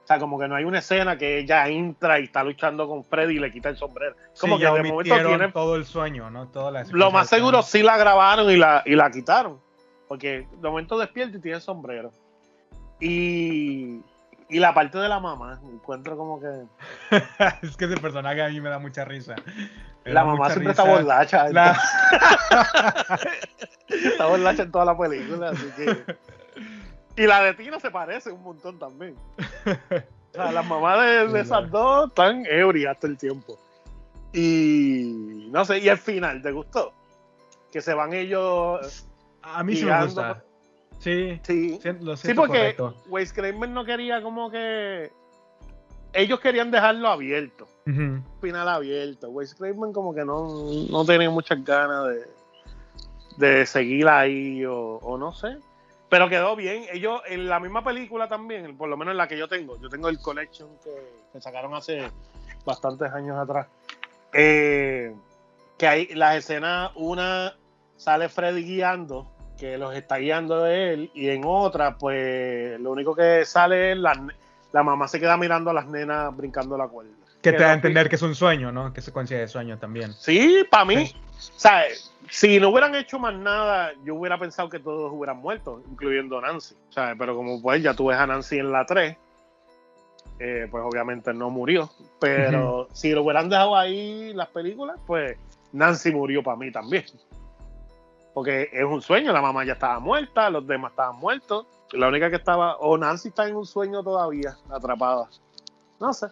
[0.04, 3.04] O sea, como que no hay una escena que ella entra y está luchando con
[3.04, 4.14] Freddy y le quita el sombrero.
[4.38, 6.48] Como Sí, que de momento omitieron tiene todo el sueño, ¿no?
[6.48, 9.58] Toda la lo más seguro sí la grabaron y la, y la quitaron.
[10.06, 12.12] Porque de momento despierta y tiene sombrero.
[13.00, 14.00] Y,
[14.50, 16.64] y la parte de la mamá, encuentro como que.
[17.62, 19.34] es que ese personaje a mí me da mucha risa.
[20.04, 20.82] Me La mamá siempre risa.
[20.82, 21.48] está borracha.
[21.48, 21.80] La-
[23.88, 25.96] Está borracha en toda la película, así que.
[27.16, 29.14] Y la de Tina se parece un montón también.
[30.26, 33.56] O sea, las mamás de, de esas dos están ebrias todo el tiempo.
[34.32, 36.92] Y no sé, y el final, ¿te gustó?
[37.70, 39.06] Que se van ellos.
[39.42, 40.42] A mí sí me gusta.
[40.98, 42.76] Sí, Sí, sí, lo Sí, siento porque.
[43.06, 45.12] Wes Craven no quería como que.
[46.12, 48.20] Ellos querían dejarlo abierto, Ujú.
[48.40, 49.28] final abierto.
[49.30, 50.48] Wes Craven como que no,
[50.90, 52.26] no tenía muchas ganas de,
[53.36, 55.58] de seguir ahí o, o no sé.
[56.14, 56.84] Pero quedó bien.
[56.92, 59.88] Ellos en la misma película también, por lo menos en la que yo tengo, yo
[59.88, 60.92] tengo el collection que,
[61.32, 62.08] que sacaron hace
[62.64, 63.66] bastantes años atrás.
[64.32, 65.12] eh,
[65.76, 67.56] que hay las escenas, una
[67.96, 69.26] sale Freddy guiando,
[69.58, 73.98] que los está guiando de él, y en otra, pues lo único que sale es
[73.98, 74.12] la,
[74.70, 77.10] la mamá se queda mirando a las nenas brincando la cuerda.
[77.44, 78.92] Que te da a entender que es un sueño, ¿no?
[78.92, 80.12] Que es secuencia de sueño también.
[80.14, 81.16] Sí, para mí, Sí.
[81.54, 81.82] o sea,
[82.30, 86.74] si no hubieran hecho más nada, yo hubiera pensado que todos hubieran muerto, incluyendo Nancy.
[86.88, 89.16] O sea, pero como pues ya tú ves a Nancy en la 3,
[90.38, 91.90] eh, pues obviamente no murió.
[92.18, 95.36] Pero si lo hubieran dejado ahí las películas, pues
[95.72, 97.04] Nancy murió para mí también.
[98.32, 101.66] Porque es un sueño, la mamá ya estaba muerta, los demás estaban muertos.
[101.92, 105.28] La única que estaba, o Nancy está en un sueño todavía, atrapada.
[106.00, 106.26] No sé.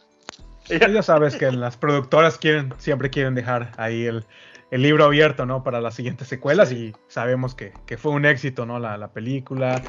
[0.68, 4.24] Ya sabes que las productoras quieren, siempre quieren dejar ahí el,
[4.70, 5.62] el libro abierto, ¿no?
[5.62, 6.76] Para las siguientes secuelas Sí.
[6.76, 8.78] y sabemos que, que fue un éxito, ¿no?
[8.78, 9.82] La, la película,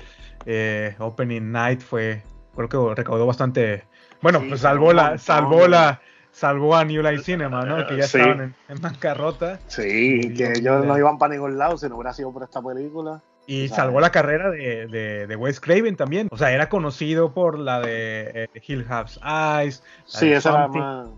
[0.46, 2.22] eh, Opening Night fue,
[2.56, 3.86] creo que recaudó bastante,
[4.22, 6.02] bueno, Sí, pues salvó la, salvó la,
[6.32, 7.88] salvó a New Line Cinema, ¿no?
[7.88, 8.18] Que ya Sí.
[8.18, 12.14] estaban en, en bancarrota Sí, que ellos no iban para ningún lado si no hubiera
[12.14, 13.22] sido por esta película.
[13.48, 13.84] Y Claro.
[13.84, 16.28] salvó la carrera de, de, de Wes Craven también.
[16.32, 21.10] O sea, era conocido por la de eh, Hill House Eyes, Sí, esa era más.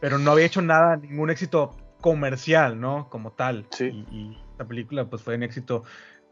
[0.00, 3.08] pero no había hecho nada, ningún éxito comercial, ¿no?
[3.08, 3.66] Como tal.
[3.70, 3.86] Sí.
[4.10, 5.82] Y, y esta película pues fue un éxito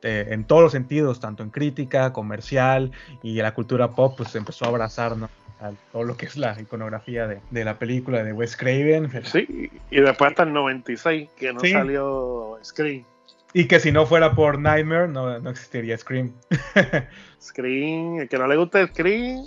[0.03, 2.93] eh, en todos los sentidos, tanto en crítica, comercial
[3.23, 5.29] y la cultura pop, pues empezó a abrazar, ¿no?
[5.61, 9.11] A todo lo que es la iconografía de, de la película de Wes Craven.
[9.25, 11.71] Sí, y después hasta el 96, que no Sí.
[11.71, 13.05] salió Scream.
[13.55, 16.33] Y que si no fuera por Nightmare, no, no existiría Scream.
[17.41, 19.45] Scream, el que no le guste Scream,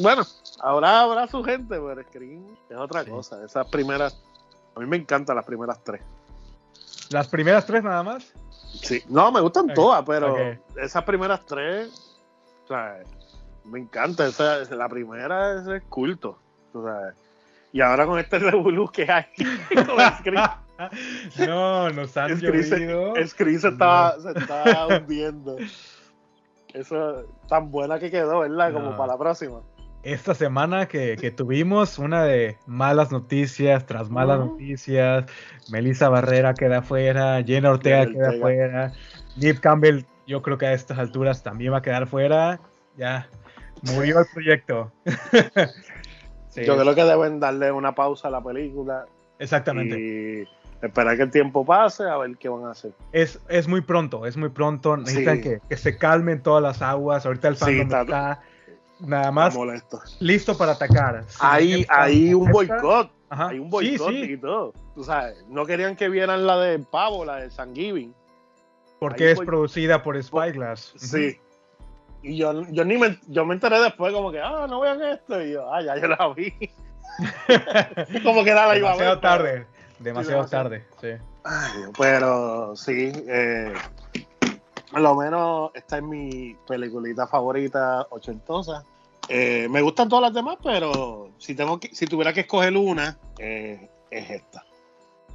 [0.00, 0.22] bueno,
[0.60, 3.10] ahora habrá su gente, pero Scream es otra Sí.
[3.10, 3.44] cosa.
[3.44, 4.20] Esas primeras,
[4.76, 6.02] a mí me encantan las primeras tres.
[7.10, 8.32] Las primeras tres nada más.
[8.82, 10.36] Sí, no, me gustan todas, pero
[10.76, 11.88] esas primeras tres,
[12.64, 12.98] o sea,
[13.64, 14.26] me encanta.
[14.26, 16.38] Esa, la primera es culto.
[16.74, 17.14] o sea,
[17.72, 19.24] y ahora con este revolú que hay
[19.74, 20.50] con Scream,
[21.46, 23.14] no, nos han se, llovido.
[23.26, 25.56] Scream se está, se está hundiendo.
[26.74, 28.72] Eso tan buena que quedó, ¿verdad?
[28.72, 28.96] Como No.
[28.96, 29.60] para la próxima.
[30.04, 35.24] esta semana que, que tuvimos una de malas noticias tras malas noticias.
[35.70, 38.40] Melissa Barrera queda fuera, Jenna Ortega Jenna queda Ortega.
[38.42, 38.92] fuera,
[39.36, 42.60] Nip Campbell, yo creo que a estas alturas también va a quedar fuera.
[42.96, 43.28] Ya,
[43.82, 44.92] murió el proyecto.
[46.50, 49.04] Sí, Yo creo que deben darle una pausa a la película
[49.38, 49.96] exactamente.
[50.00, 50.48] y
[50.82, 52.92] esperar que el tiempo pase a ver qué van a hacer.
[53.12, 54.96] Es, es muy pronto, es muy pronto.
[54.96, 55.42] Necesitan Sí.
[55.42, 57.26] que, que se calmen todas las aguas.
[57.26, 58.40] Ahorita el Sí, fandom está- está
[59.00, 59.56] nada más
[60.20, 61.24] listo para atacar.
[61.28, 63.10] Si Hay, un boicot.
[63.30, 64.72] Ajá, Hay un sí, boicot sí, y todo.
[64.94, 68.14] Tú sabes, no querían que vieran la de Pavo, la de San Giving.
[68.98, 70.94] porque hay es boy- producida por Spyglass.
[70.96, 71.38] Sí.
[72.22, 75.40] Y yo, yo ni me, yo me enteré después como que, ah, no vean esto.
[75.42, 76.52] Y yo, ah, ya yo la vi.
[78.24, 78.98] como que nada la iba a ver.
[79.08, 79.66] pero- tarde.
[79.98, 81.08] Demasiado tarde, sí.
[81.44, 83.72] Ay, Dios, pero sí, eh,
[84.90, 88.84] por lo menos esta es mi peliculita favorita ochentosa.
[89.28, 93.18] Eh, me gustan todas las demás, pero si tengo que, si tuviera que escoger una,
[93.38, 94.64] eh, es esta.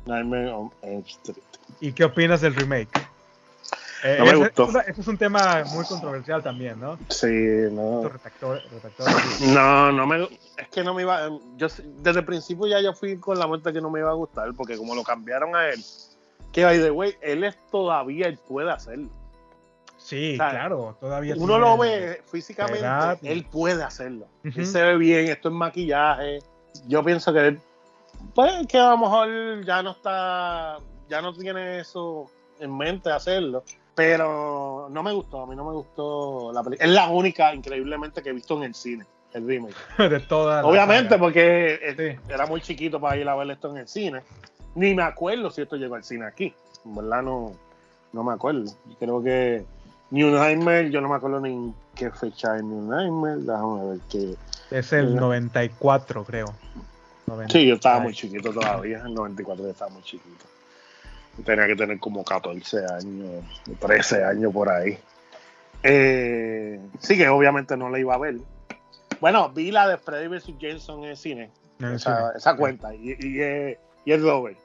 [0.05, 1.43] Nightmare on Elm Street.
[1.79, 2.89] ¿Y qué opinas del remake?
[4.03, 4.69] Eh, No me gustó.
[4.81, 6.97] ese es un tema muy controversial también, ¿no?
[7.09, 7.27] Sí,
[7.71, 8.03] no.
[8.09, 8.63] Redactores,
[9.37, 9.47] sí.
[9.53, 10.23] No, no me.
[10.57, 11.29] Es que no me iba.
[11.55, 11.67] Yo
[11.99, 14.53] desde el principio ya yo fui con la muerte que no me iba a gustar,
[14.55, 15.81] porque como lo cambiaron a él,
[16.51, 19.09] que by the way, él es todavía, él puede hacerlo.
[19.97, 22.85] Sí, O sea, claro, todavía Uno lo ve físicamente,
[23.23, 24.27] él puede hacerlo.
[24.43, 26.39] Él se ve bien, esto es maquillaje.
[26.87, 27.61] Yo pienso que él,
[28.35, 30.77] pues que a lo mejor ya no está,
[31.07, 33.63] ya no tiene eso en mente hacerlo.
[33.95, 36.87] Pero no me gustó, a mí no me gustó la película.
[36.87, 39.75] Es la única, increíblemente, que he visto en el cine, el remake.
[40.09, 42.33] de toda Obviamente, porque eh, Sí.
[42.33, 44.21] era muy chiquito para ir a ver esto en el cine.
[44.75, 46.53] Ni me acuerdo si esto llegó al cine aquí.
[46.85, 47.51] En verdad no,
[48.11, 48.71] no me acuerdo.
[48.99, 49.63] Creo que
[50.09, 53.37] New Nightmare, yo no me acuerdo ni en qué fecha es New Nightmare.
[53.41, 54.35] Déjame ver qué.
[54.71, 56.53] Es el 94, creo.
[57.27, 57.53] 90.
[57.53, 59.03] Sí, yo estaba muy chiquito todavía.
[59.05, 60.45] El 94 yo estaba muy chiquito.
[61.45, 63.43] Tenía que tener como 14 años,
[63.79, 64.97] 13 años por ahí.
[65.81, 68.35] Eh, sí, que obviamente no la iba a ver.
[69.19, 70.53] Bueno, vi la de Freddy vs.
[70.59, 71.49] Jason en el cine.
[71.79, 72.29] En el esa, cine.
[72.37, 72.93] esa cuenta.
[72.93, 74.57] Y, y, es- y es Robert.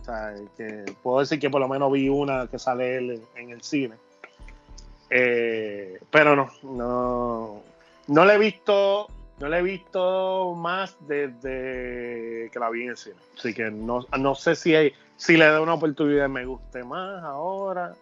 [0.00, 3.50] O sea, que puedo decir que por lo menos vi una que sale él en,
[3.50, 3.94] el cine.
[5.10, 7.62] Eh, pero no, no,
[8.08, 9.08] no le he visto,
[9.38, 13.16] no le he visto más desde que la vi en el cine.
[13.38, 17.22] Así que no, no sé si hay, si le doy una oportunidad me guste más
[17.22, 17.92] ahora.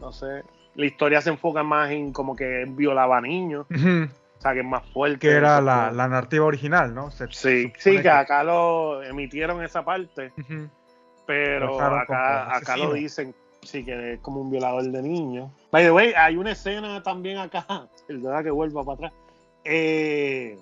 [0.00, 0.42] No sé.
[0.74, 3.66] La historia se enfoca más en como que violaba a niños.
[3.70, 5.18] O sea, que es más fuerte.
[5.18, 7.10] Que era la, la narrativa original, ¿no?
[7.10, 10.32] Se Sí, sí, que acá lo emitieron esa parte,
[11.26, 15.50] pero acá, acá lo dicen, sí, que es como un violador de niños.
[15.70, 17.66] By the way, hay una escena también acá,
[18.08, 19.12] perdona que vuelva para atrás,
[19.64, 20.58] eh,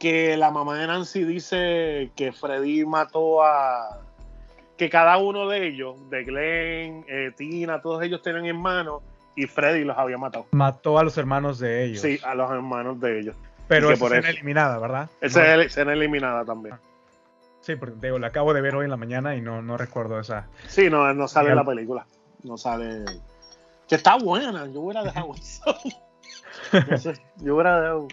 [0.00, 4.03] que la mamá de Nancy dice que Freddy mató a...
[4.76, 9.02] que cada uno de ellos, de Glenn, eh, Tina, todos ellos tienen hermanos
[9.36, 10.46] y Freddy los había matado.
[10.52, 12.00] Mató a los hermanos de ellos.
[12.00, 13.36] Sí, a los hermanos de ellos.
[13.68, 15.08] pero por escena eliminada, ¿verdad?
[15.20, 16.76] Esa No- es escena eliminada también.
[17.60, 20.20] Sí, porque digo, la acabo de ver hoy en la mañana y no, no recuerdo
[20.20, 20.46] esa.
[20.68, 21.64] Sí, no, no sale en Real.
[21.66, 22.06] la película.
[22.42, 23.04] No sale.
[23.88, 25.74] Que está buena, yo hubiera dejado eso.
[26.98, 28.08] Sé, yo hubiera dejado.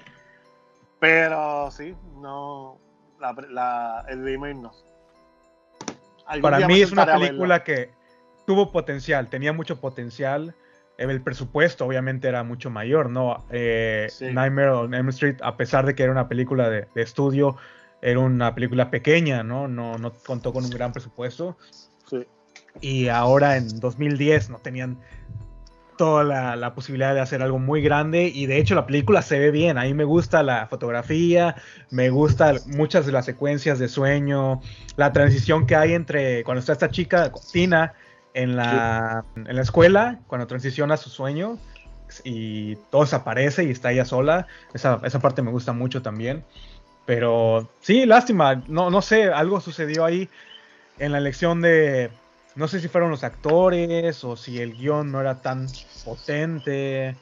[0.99, 2.77] Pero sí, no.
[3.19, 4.71] La, la- el remake no.
[6.41, 7.91] Para mí es una película que
[8.45, 10.55] tuvo potencial, tenía mucho potencial.
[10.97, 13.45] El presupuesto obviamente era mucho mayor, ¿no?
[13.49, 14.25] Eh, Sí.
[14.31, 17.57] Nightmare on Elm Street, a pesar de que era una película de, de estudio,
[18.01, 19.67] era una película pequeña, ¿no?
[19.67, 19.97] ¿no?
[19.97, 21.57] No contó con un gran presupuesto.
[22.07, 22.25] Sí.
[22.81, 24.97] Y ahora en 2010 no tenían
[26.01, 29.37] toda la, la posibilidad de hacer algo muy grande y de hecho la película se
[29.37, 31.57] ve bien, a mí me gusta la fotografía,
[31.91, 34.61] me gusta muchas de las secuencias de sueño,
[34.95, 37.93] la transición que hay entre cuando está esta chica, Tina,
[38.33, 41.59] en la, en la escuela, cuando transiciona a su sueño
[42.23, 46.43] y todo desaparece y está ella sola, esa, esa parte me gusta mucho también.
[47.05, 50.29] Pero sí, lástima, no, no sé, algo sucedió ahí
[50.97, 52.09] en la elección de,
[52.55, 55.67] no sé si fueron los actores o si el guion no era tan
[56.03, 57.15] potente.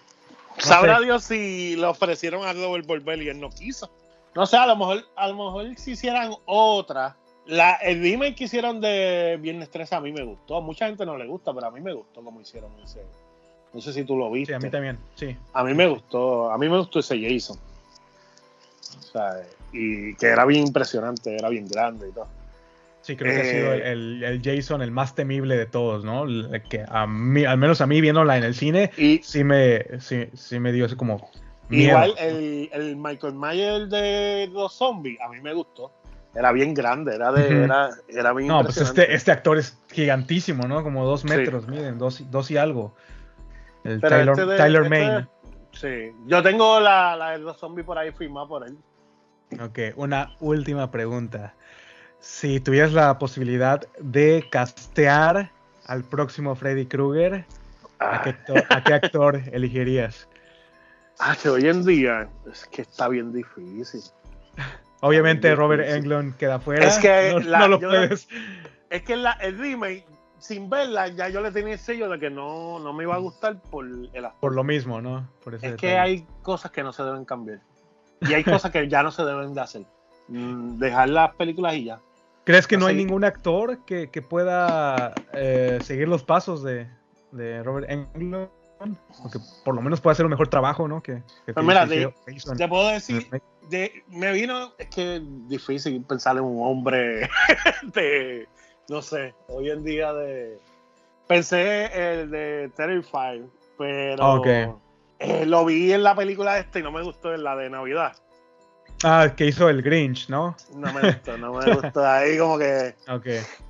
[0.57, 1.06] no Sabrá sé.
[1.06, 3.89] Dios si le ofrecieron a Robert volver y él no quiso.
[4.35, 7.15] No sé, a lo mejor, a lo mejor si hicieran otra.
[7.45, 10.57] La, el remake que hicieron de Viernes 13 a mí me gustó.
[10.57, 13.01] A mucha gente no le gusta, pero a mí me gustó como hicieron ese.
[13.73, 14.53] No sé si tú lo viste.
[14.53, 15.35] Sí, a mí también, sí.
[15.53, 17.57] A mí me gustó, a mí me gustó ese Jason.
[18.97, 22.27] O sea, y que era bien impresionante, era bien grande y todo.
[23.10, 26.26] Sí, creo que ha Eh, sido el, el Jason el más temible de todos, ¿no?
[26.69, 30.27] Que a mí, al menos a mí viéndola en el cine, Y sí me, sí,
[30.36, 31.27] sí me dio ese como
[31.69, 31.90] miedo.
[31.90, 35.91] igual el, el Michael Myers de los zombies, a mí me gustó.
[36.36, 37.64] Era bien grande, era de, Ujú.
[37.64, 40.84] era, era bien No, pues este, este actor es gigantísimo, ¿no?
[40.84, 41.27] Como dos Sí.
[41.30, 42.94] metros, miren, dos, dos y algo.
[43.86, 45.22] El Pero Tyler, este de- Tyler este Maine.
[45.22, 45.27] de-
[45.72, 48.77] Sí, yo tengo la, la de los zombies por ahí firmada por él.
[49.60, 51.56] Ok, una última pregunta.
[52.19, 55.51] Si tuvieras la posibilidad de castear
[55.85, 57.45] al próximo Freddy Krueger,
[57.99, 60.27] ¿a qué, actor, a qué actor elegirías?
[61.19, 64.01] Ah, que hoy en día es que está bien difícil.
[65.01, 65.87] Obviamente Robert.
[65.87, 66.87] Englund queda fuera.
[66.87, 68.27] Es que no, la- no lo puedes.
[68.89, 70.05] Es que la, el remake,
[70.39, 73.19] sin verla, ya yo le tenía el sello de que no, no me iba a
[73.19, 74.39] gustar por el actor.
[74.39, 75.27] Por lo mismo, ¿no?
[75.43, 77.59] Por ese Es que hay cosas que no se deben cambiar.
[78.21, 79.83] Y hay cosas que ya no se deben de hacer.
[80.27, 81.99] Mm, Dejar las películas y ya.
[82.49, 86.88] ¿Crees que no hay ningún actor que, que pueda eh, seguir los pasos de,
[87.31, 88.49] de Robert Englund?
[89.23, 91.03] O que por lo menos pueda hacer un mejor trabajo, ¿no?
[91.03, 93.30] Que, que mira, Te puedo decir,
[93.69, 97.30] de, me vino, es que es difícil pensar en un hombre
[97.93, 98.47] de,
[98.89, 100.57] no sé, hoy en día de,
[101.27, 103.43] Pensé el de Terrifier,
[103.77, 104.47] pero Ah, ok.
[105.19, 108.13] eh, lo vi en la película esta y no me gustó en la de Navidad.
[109.03, 110.55] Ah, que hizo el Grinch, ¿no?
[110.76, 112.05] No me gustó, no me gustó.
[112.05, 113.27] Ahí como que, Ok.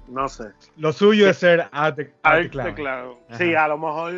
[0.07, 0.45] no sé.
[0.77, 1.69] Lo suyo es ser
[2.79, 3.19] claro.
[3.27, 3.37] Ajá.
[3.37, 4.13] Sí, a lo mejor,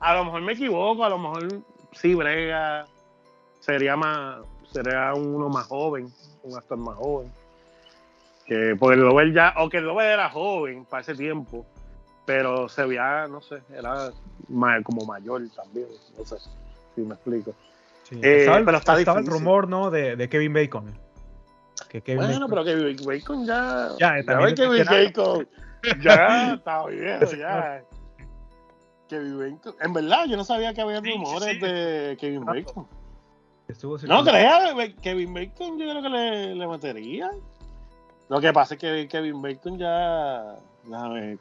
[0.00, 1.48] a lo mejor me equivoco, a lo mejor
[1.92, 2.86] sí brega.
[3.60, 4.40] Sería más,
[4.72, 6.12] sería uno más joven,
[6.42, 7.30] un actor más joven.
[8.44, 11.64] Que porque el Lover ya, o que el Lover era joven para ese tiempo,
[12.26, 14.10] pero se veía, no sé, era
[14.82, 15.86] como mayor también,
[16.18, 16.36] no sé
[16.96, 17.54] si me explico.
[18.12, 18.20] Sí.
[18.22, 19.44] Eh, estaba el, pero está estaba el difícil.
[19.44, 19.90] rumor, ¿no?
[19.90, 20.92] De, de Kevin Bacon.
[21.88, 22.74] Que Kevin Bueno, Bacon- pero que
[23.06, 24.56] Bacon ya, Ya, también está Bacon
[26.02, 27.82] ya está viejo, ya.
[29.08, 29.74] Kevin Bacon.
[29.80, 31.58] En verdad, yo no sabía que había Sí, rumores sí.
[31.58, 32.44] de Kevin.
[32.44, 32.86] Bacon.
[33.68, 34.22] estuvo No
[34.74, 37.30] Be- Kevin Bacon yo creo que le, le metería.
[38.28, 40.56] Lo que pasa es que Kevin Bacon ya.
[40.84, 41.38] Déjame ver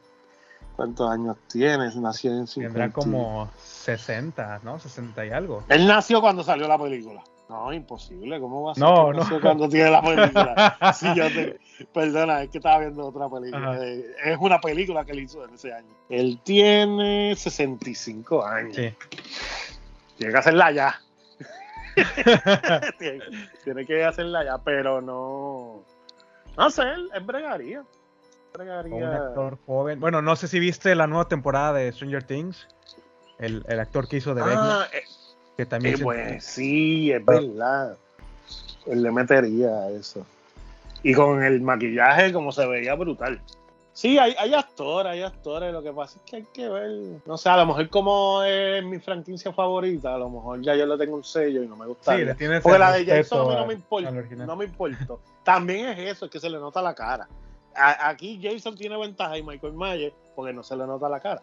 [0.82, 1.90] cuántos años tiene.
[1.96, 2.74] Nació en 50.
[2.74, 4.80] Tendrá como 60, ¿no?
[4.80, 5.64] 60 y algo.
[5.70, 7.24] Él nació cuando salió la película.
[7.50, 8.40] No, imposible.
[8.40, 9.42] ¿Cómo va a ser No, no.
[9.42, 10.78] cuando tiene la película?
[10.94, 11.60] Sí, yo te-
[11.94, 13.72] Perdona, es que estaba viendo otra película.
[13.74, 13.86] Ajá.
[13.86, 15.94] Eh, Es una película que él hizo en ese año.
[16.10, 18.76] Él tiene 65 años.
[18.76, 18.94] Sí.
[20.18, 21.02] Tiene que hacerla ya.
[23.00, 23.20] tiene,
[23.64, 25.84] tiene que hacerla ya, pero no.
[26.58, 27.84] No sé, él, él bregaría.
[28.90, 30.00] Un actor joven.
[30.00, 32.68] Bueno, no sé si viste la nueva temporada de Stranger Things.
[33.40, 35.04] El, el actor que hizo de Ah, eh,
[35.58, 37.98] que también eh, se- pues, sí, es verdad.
[38.86, 40.26] Él le metería a eso.
[41.04, 43.42] Y con el maquillaje, como se veía brutal.
[43.94, 45.74] Sí, hay, hay actores, hay actores.
[45.74, 46.92] Lo que pasa es que hay que ver.
[47.26, 50.86] No sé, a lo mejor, como es mi franquicia favorita, a lo mejor ya yo
[50.86, 52.16] le tengo un sello y no me gusta.
[52.16, 54.12] Sí, le tienes Porque la de Jason a mí no me importa.
[54.46, 55.14] No me importa.
[55.44, 57.28] También es eso, es que se le nota la cara.
[57.76, 61.42] A- aquí Jason tiene ventaja y Michael Myers porque no se le nota la cara.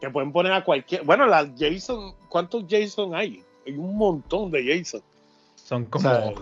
[0.00, 1.04] Que pueden poner a cualquier.
[1.04, 3.42] Bueno, la Jason, ¿cuántos Jason hay?
[3.66, 5.00] Hay un montón de Jason.
[5.56, 6.32] Son como O sea,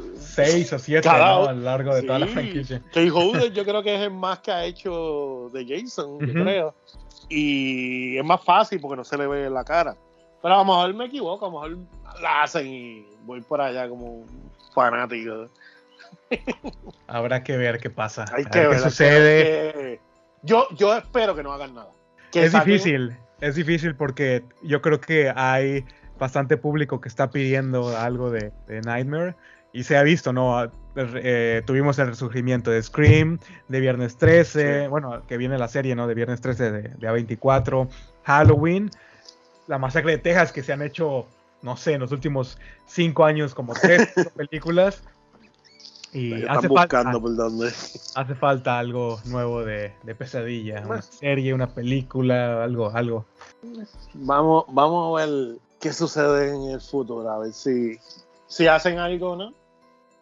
[0.44, 1.48] 6 o 7 cada- ¿no?
[1.48, 2.32] a lo largo de toda la Sí.
[2.32, 2.80] franquicia.
[2.88, 6.74] Kate Holder yo creo que es el más que ha hecho de Jason, yo creo.
[7.30, 9.96] Y es más fácil porque no se le ve la cara.
[10.42, 11.86] Pero a lo mejor me equivoco, a lo mejor
[12.20, 14.26] la hacen y voy por allá como un
[14.74, 15.46] fanático.
[17.06, 18.24] Habrá que ver qué pasa.
[18.32, 19.72] Hay que ver qué sucede.
[19.72, 20.00] que
[20.42, 21.90] Yo, yo espero que no hagan nada.
[22.32, 25.84] Que es saquen- difícil, es difícil porque yo creo que hay
[26.18, 29.34] bastante público que está pidiendo algo de, de Nightmare
[29.72, 30.70] y se ha visto, ¿no?
[30.96, 33.38] Eh, tuvimos el resurgimiento de Scream,
[33.68, 34.86] de Viernes 13, Sí.
[34.88, 36.06] bueno, que viene la serie, ¿no?
[36.06, 37.88] De Viernes 13 de, de A24,
[38.24, 38.90] Halloween,
[39.66, 41.26] la masacre de Texas que se han hecho,
[41.62, 45.02] no sé, en los últimos cinco años como tres películas.
[46.14, 47.66] Y hace buscando por dónde.
[48.14, 53.24] hace falta algo nuevo de, de pesadilla, una serie, una película, algo, algo.
[54.14, 57.98] Vamos, vamos a ver qué sucede en el futuro, a ver si,
[58.46, 59.52] si hacen algo o no.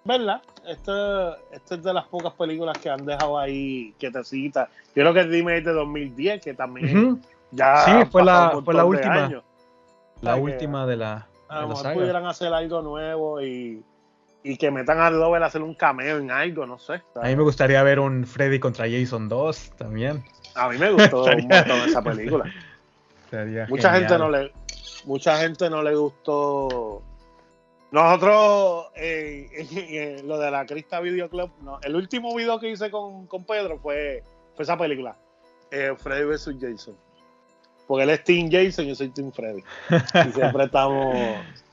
[0.04, 0.42] ¿Verdad?
[0.66, 4.68] Esta esta es de las pocas películas que han dejado ahí que te cita.
[4.94, 7.20] Yo creo que el remake de 2010, que también Ujú.
[7.52, 9.28] ya Sí, fue la- fue la última.
[9.28, 9.42] La O
[10.22, 13.82] sea que última de la, A lo mejor pudieran hacer algo nuevo y,
[14.44, 17.02] y que metan a Lover a hacer un cameo en algo, no sé.
[17.14, 20.24] A mí me gustaría ver un Freddy contra Jason 2 también.
[20.54, 22.44] A mí me gustó un montón esa película.
[23.30, 24.08] Sería Mucha genial.
[24.10, 24.52] gente no le
[25.04, 27.02] mucha gente no le gustó
[27.90, 32.90] nosotros eh, eh, lo de la Crista Video Club no, el último video que hice
[32.90, 34.22] con, con Pedro fue,
[34.54, 35.16] fue esa película
[35.70, 36.96] eh, Freddy vs Jason
[37.88, 39.62] porque él es Team Jason y yo soy Team Freddy
[40.28, 41.16] y siempre estamos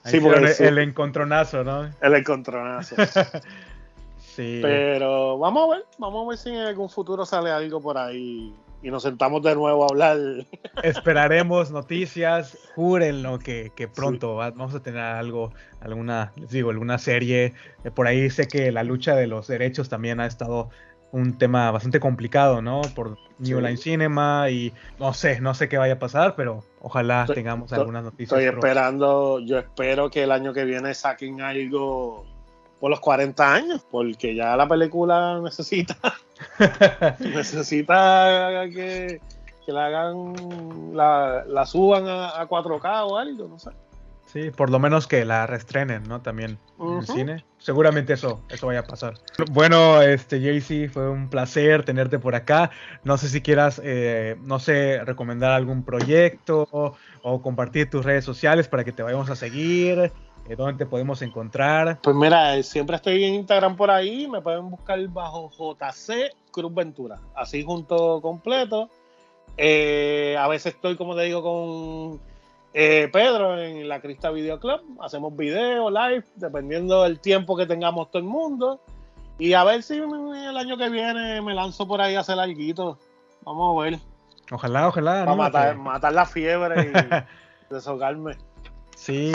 [0.06, 1.90] sí porque el, encontronazo, ¿no?
[2.02, 2.96] el encontronazo
[4.36, 4.60] Sí.
[4.62, 8.54] pero vamos a ver vamos a ver si en algún futuro sale algo por ahí
[8.82, 10.18] y nos sentamos de nuevo a hablar
[10.84, 15.52] Esperaremos noticias, júrenlo que, que pronto va- vamos a tener algo,
[15.82, 17.54] alguna, les digo, alguna serie.
[17.84, 20.70] Eh, Por ahí sé que la lucha de los derechos también ha estado
[21.12, 22.82] un tema bastante complicado, ¿no?
[22.96, 23.66] Por New Sí.
[23.66, 27.74] Line Cinema y no sé, no sé qué vaya a pasar, pero ojalá Estoy- tengamos
[27.74, 28.40] algunas noticias.
[28.40, 32.26] Estoy esperando, yo espero que el año que viene saquen algo
[32.80, 35.98] por los 40 años, porque ya la película necesita,
[37.20, 39.20] necesita que,
[39.66, 40.34] que la hagan,
[40.96, 43.72] la, la suban a, a 4K o algo, no sé.
[44.32, 46.22] Sí, por lo menos que la restrenen, ¿no?
[46.22, 47.46] También en el cine.
[47.58, 49.16] Seguramente eso, eso vaya a pasar.
[49.52, 52.70] Bueno, este Jaycee, fue un placer tenerte por acá.
[53.04, 56.94] No sé si quieras, eh, no sé, recomendar algún proyecto o,
[57.24, 60.12] o compartir tus redes sociales para que te vayamos a seguir.
[60.48, 62.00] eh, ¿Dónde te podemos encontrar?
[62.04, 66.74] Pues mira, eh, siempre estoy en Instagram por ahí, me pueden buscar bajo JC Cruz
[66.76, 68.92] Ventura, así junto completo.
[69.58, 72.29] Eh, a veces estoy, como te digo, con
[72.74, 74.82] eh, Pedro en la Crista Video Club.
[75.02, 78.82] Hacemos video, live, dependiendo del tiempo que tengamos todo el mundo.
[79.38, 82.98] Y a ver si el año que viene me lanzo por ahí a hacer algo.
[83.44, 84.00] Vamos a ver.
[84.52, 85.26] Ojalá, ojalá.
[85.26, 88.36] Para matar, matar, la fiebre y desahogarme.
[89.00, 89.32] Sí,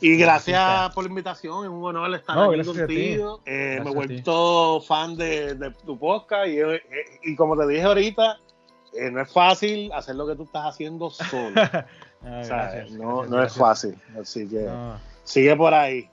[0.00, 3.40] Y gracias por la invitación, es un honor estar aquí contigo.
[3.46, 6.82] Eh, me he vuelto fan de, tu podcast y, eh,
[7.22, 8.40] y, como te dije ahorita,
[8.94, 11.54] eh, no es fácil hacer lo que tú estás haciendo solo.
[12.24, 14.68] Ah, no, no es fácil, así que
[15.24, 16.08] sigue por ahí.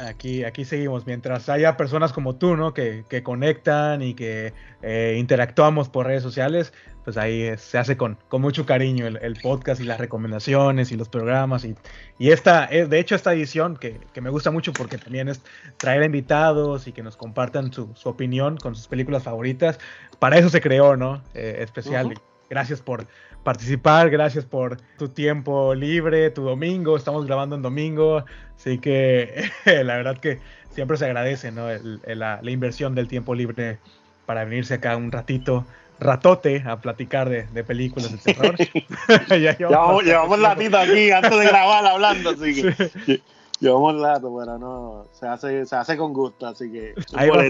[0.00, 1.06] Aquí, aquí seguimos.
[1.06, 2.72] Mientras haya personas como tú, ¿no?
[2.72, 4.52] Que, que conectan y que
[4.82, 6.72] eh, interactuamos por redes sociales,
[7.04, 11.08] pues ahí se hace con, con mucho cariño el, podcast y las recomendaciones y los
[11.08, 11.64] programas.
[11.64, 11.74] Y,
[12.18, 15.40] y esta, eh, de hecho, esta edición que, que, me gusta mucho porque también es
[15.78, 19.78] traer invitados y que nos compartan su, su opinión con sus películas favoritas.
[20.18, 21.22] Para eso se creó, ¿no?
[21.34, 22.14] Eh, especial.
[22.48, 23.06] Gracias por,
[23.42, 24.10] participar.
[24.10, 26.96] Gracias por tu tiempo libre, tu domingo.
[26.96, 28.24] Estamos grabando en domingo.
[28.56, 30.40] Así que la verdad que
[30.70, 31.68] siempre se agradece ¿no?
[32.06, 33.78] la, inversión del tiempo libre
[34.26, 35.66] para venirse acá un ratito,
[36.00, 38.56] ratote, a platicar de, películas de terror.
[39.28, 43.20] ya llevamos, llevamos ratito aquí antes de grabar hablando, así que
[43.60, 47.42] llevamos rato, pero no, se hace, se hace con gusto, así que Ahí va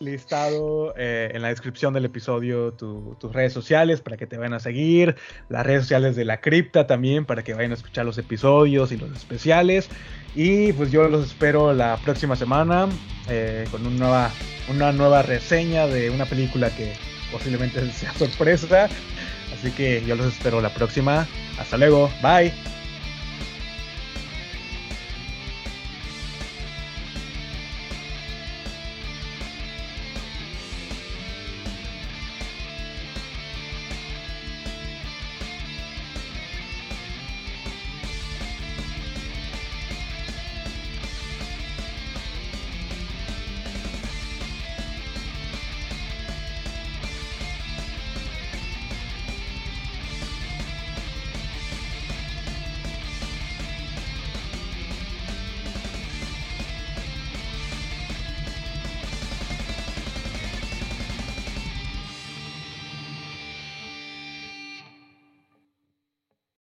[0.00, 4.60] listado eh, en la descripción del episodio tus redes sociales para que te vayan a
[4.60, 5.16] seguir,
[5.48, 8.96] las redes sociales de la cripta también para que vayan a escuchar los episodios y
[8.96, 9.88] los especiales.
[10.34, 12.88] Y pues yo los espero la próxima semana
[13.28, 14.30] eh, con una nueva,
[14.68, 16.92] una nueva reseña de una película que
[17.32, 18.88] posiblemente sea sorpresa.
[19.54, 21.26] Así que yo los espero la próxima.
[21.58, 22.10] Hasta luego.
[22.22, 22.75] Bye.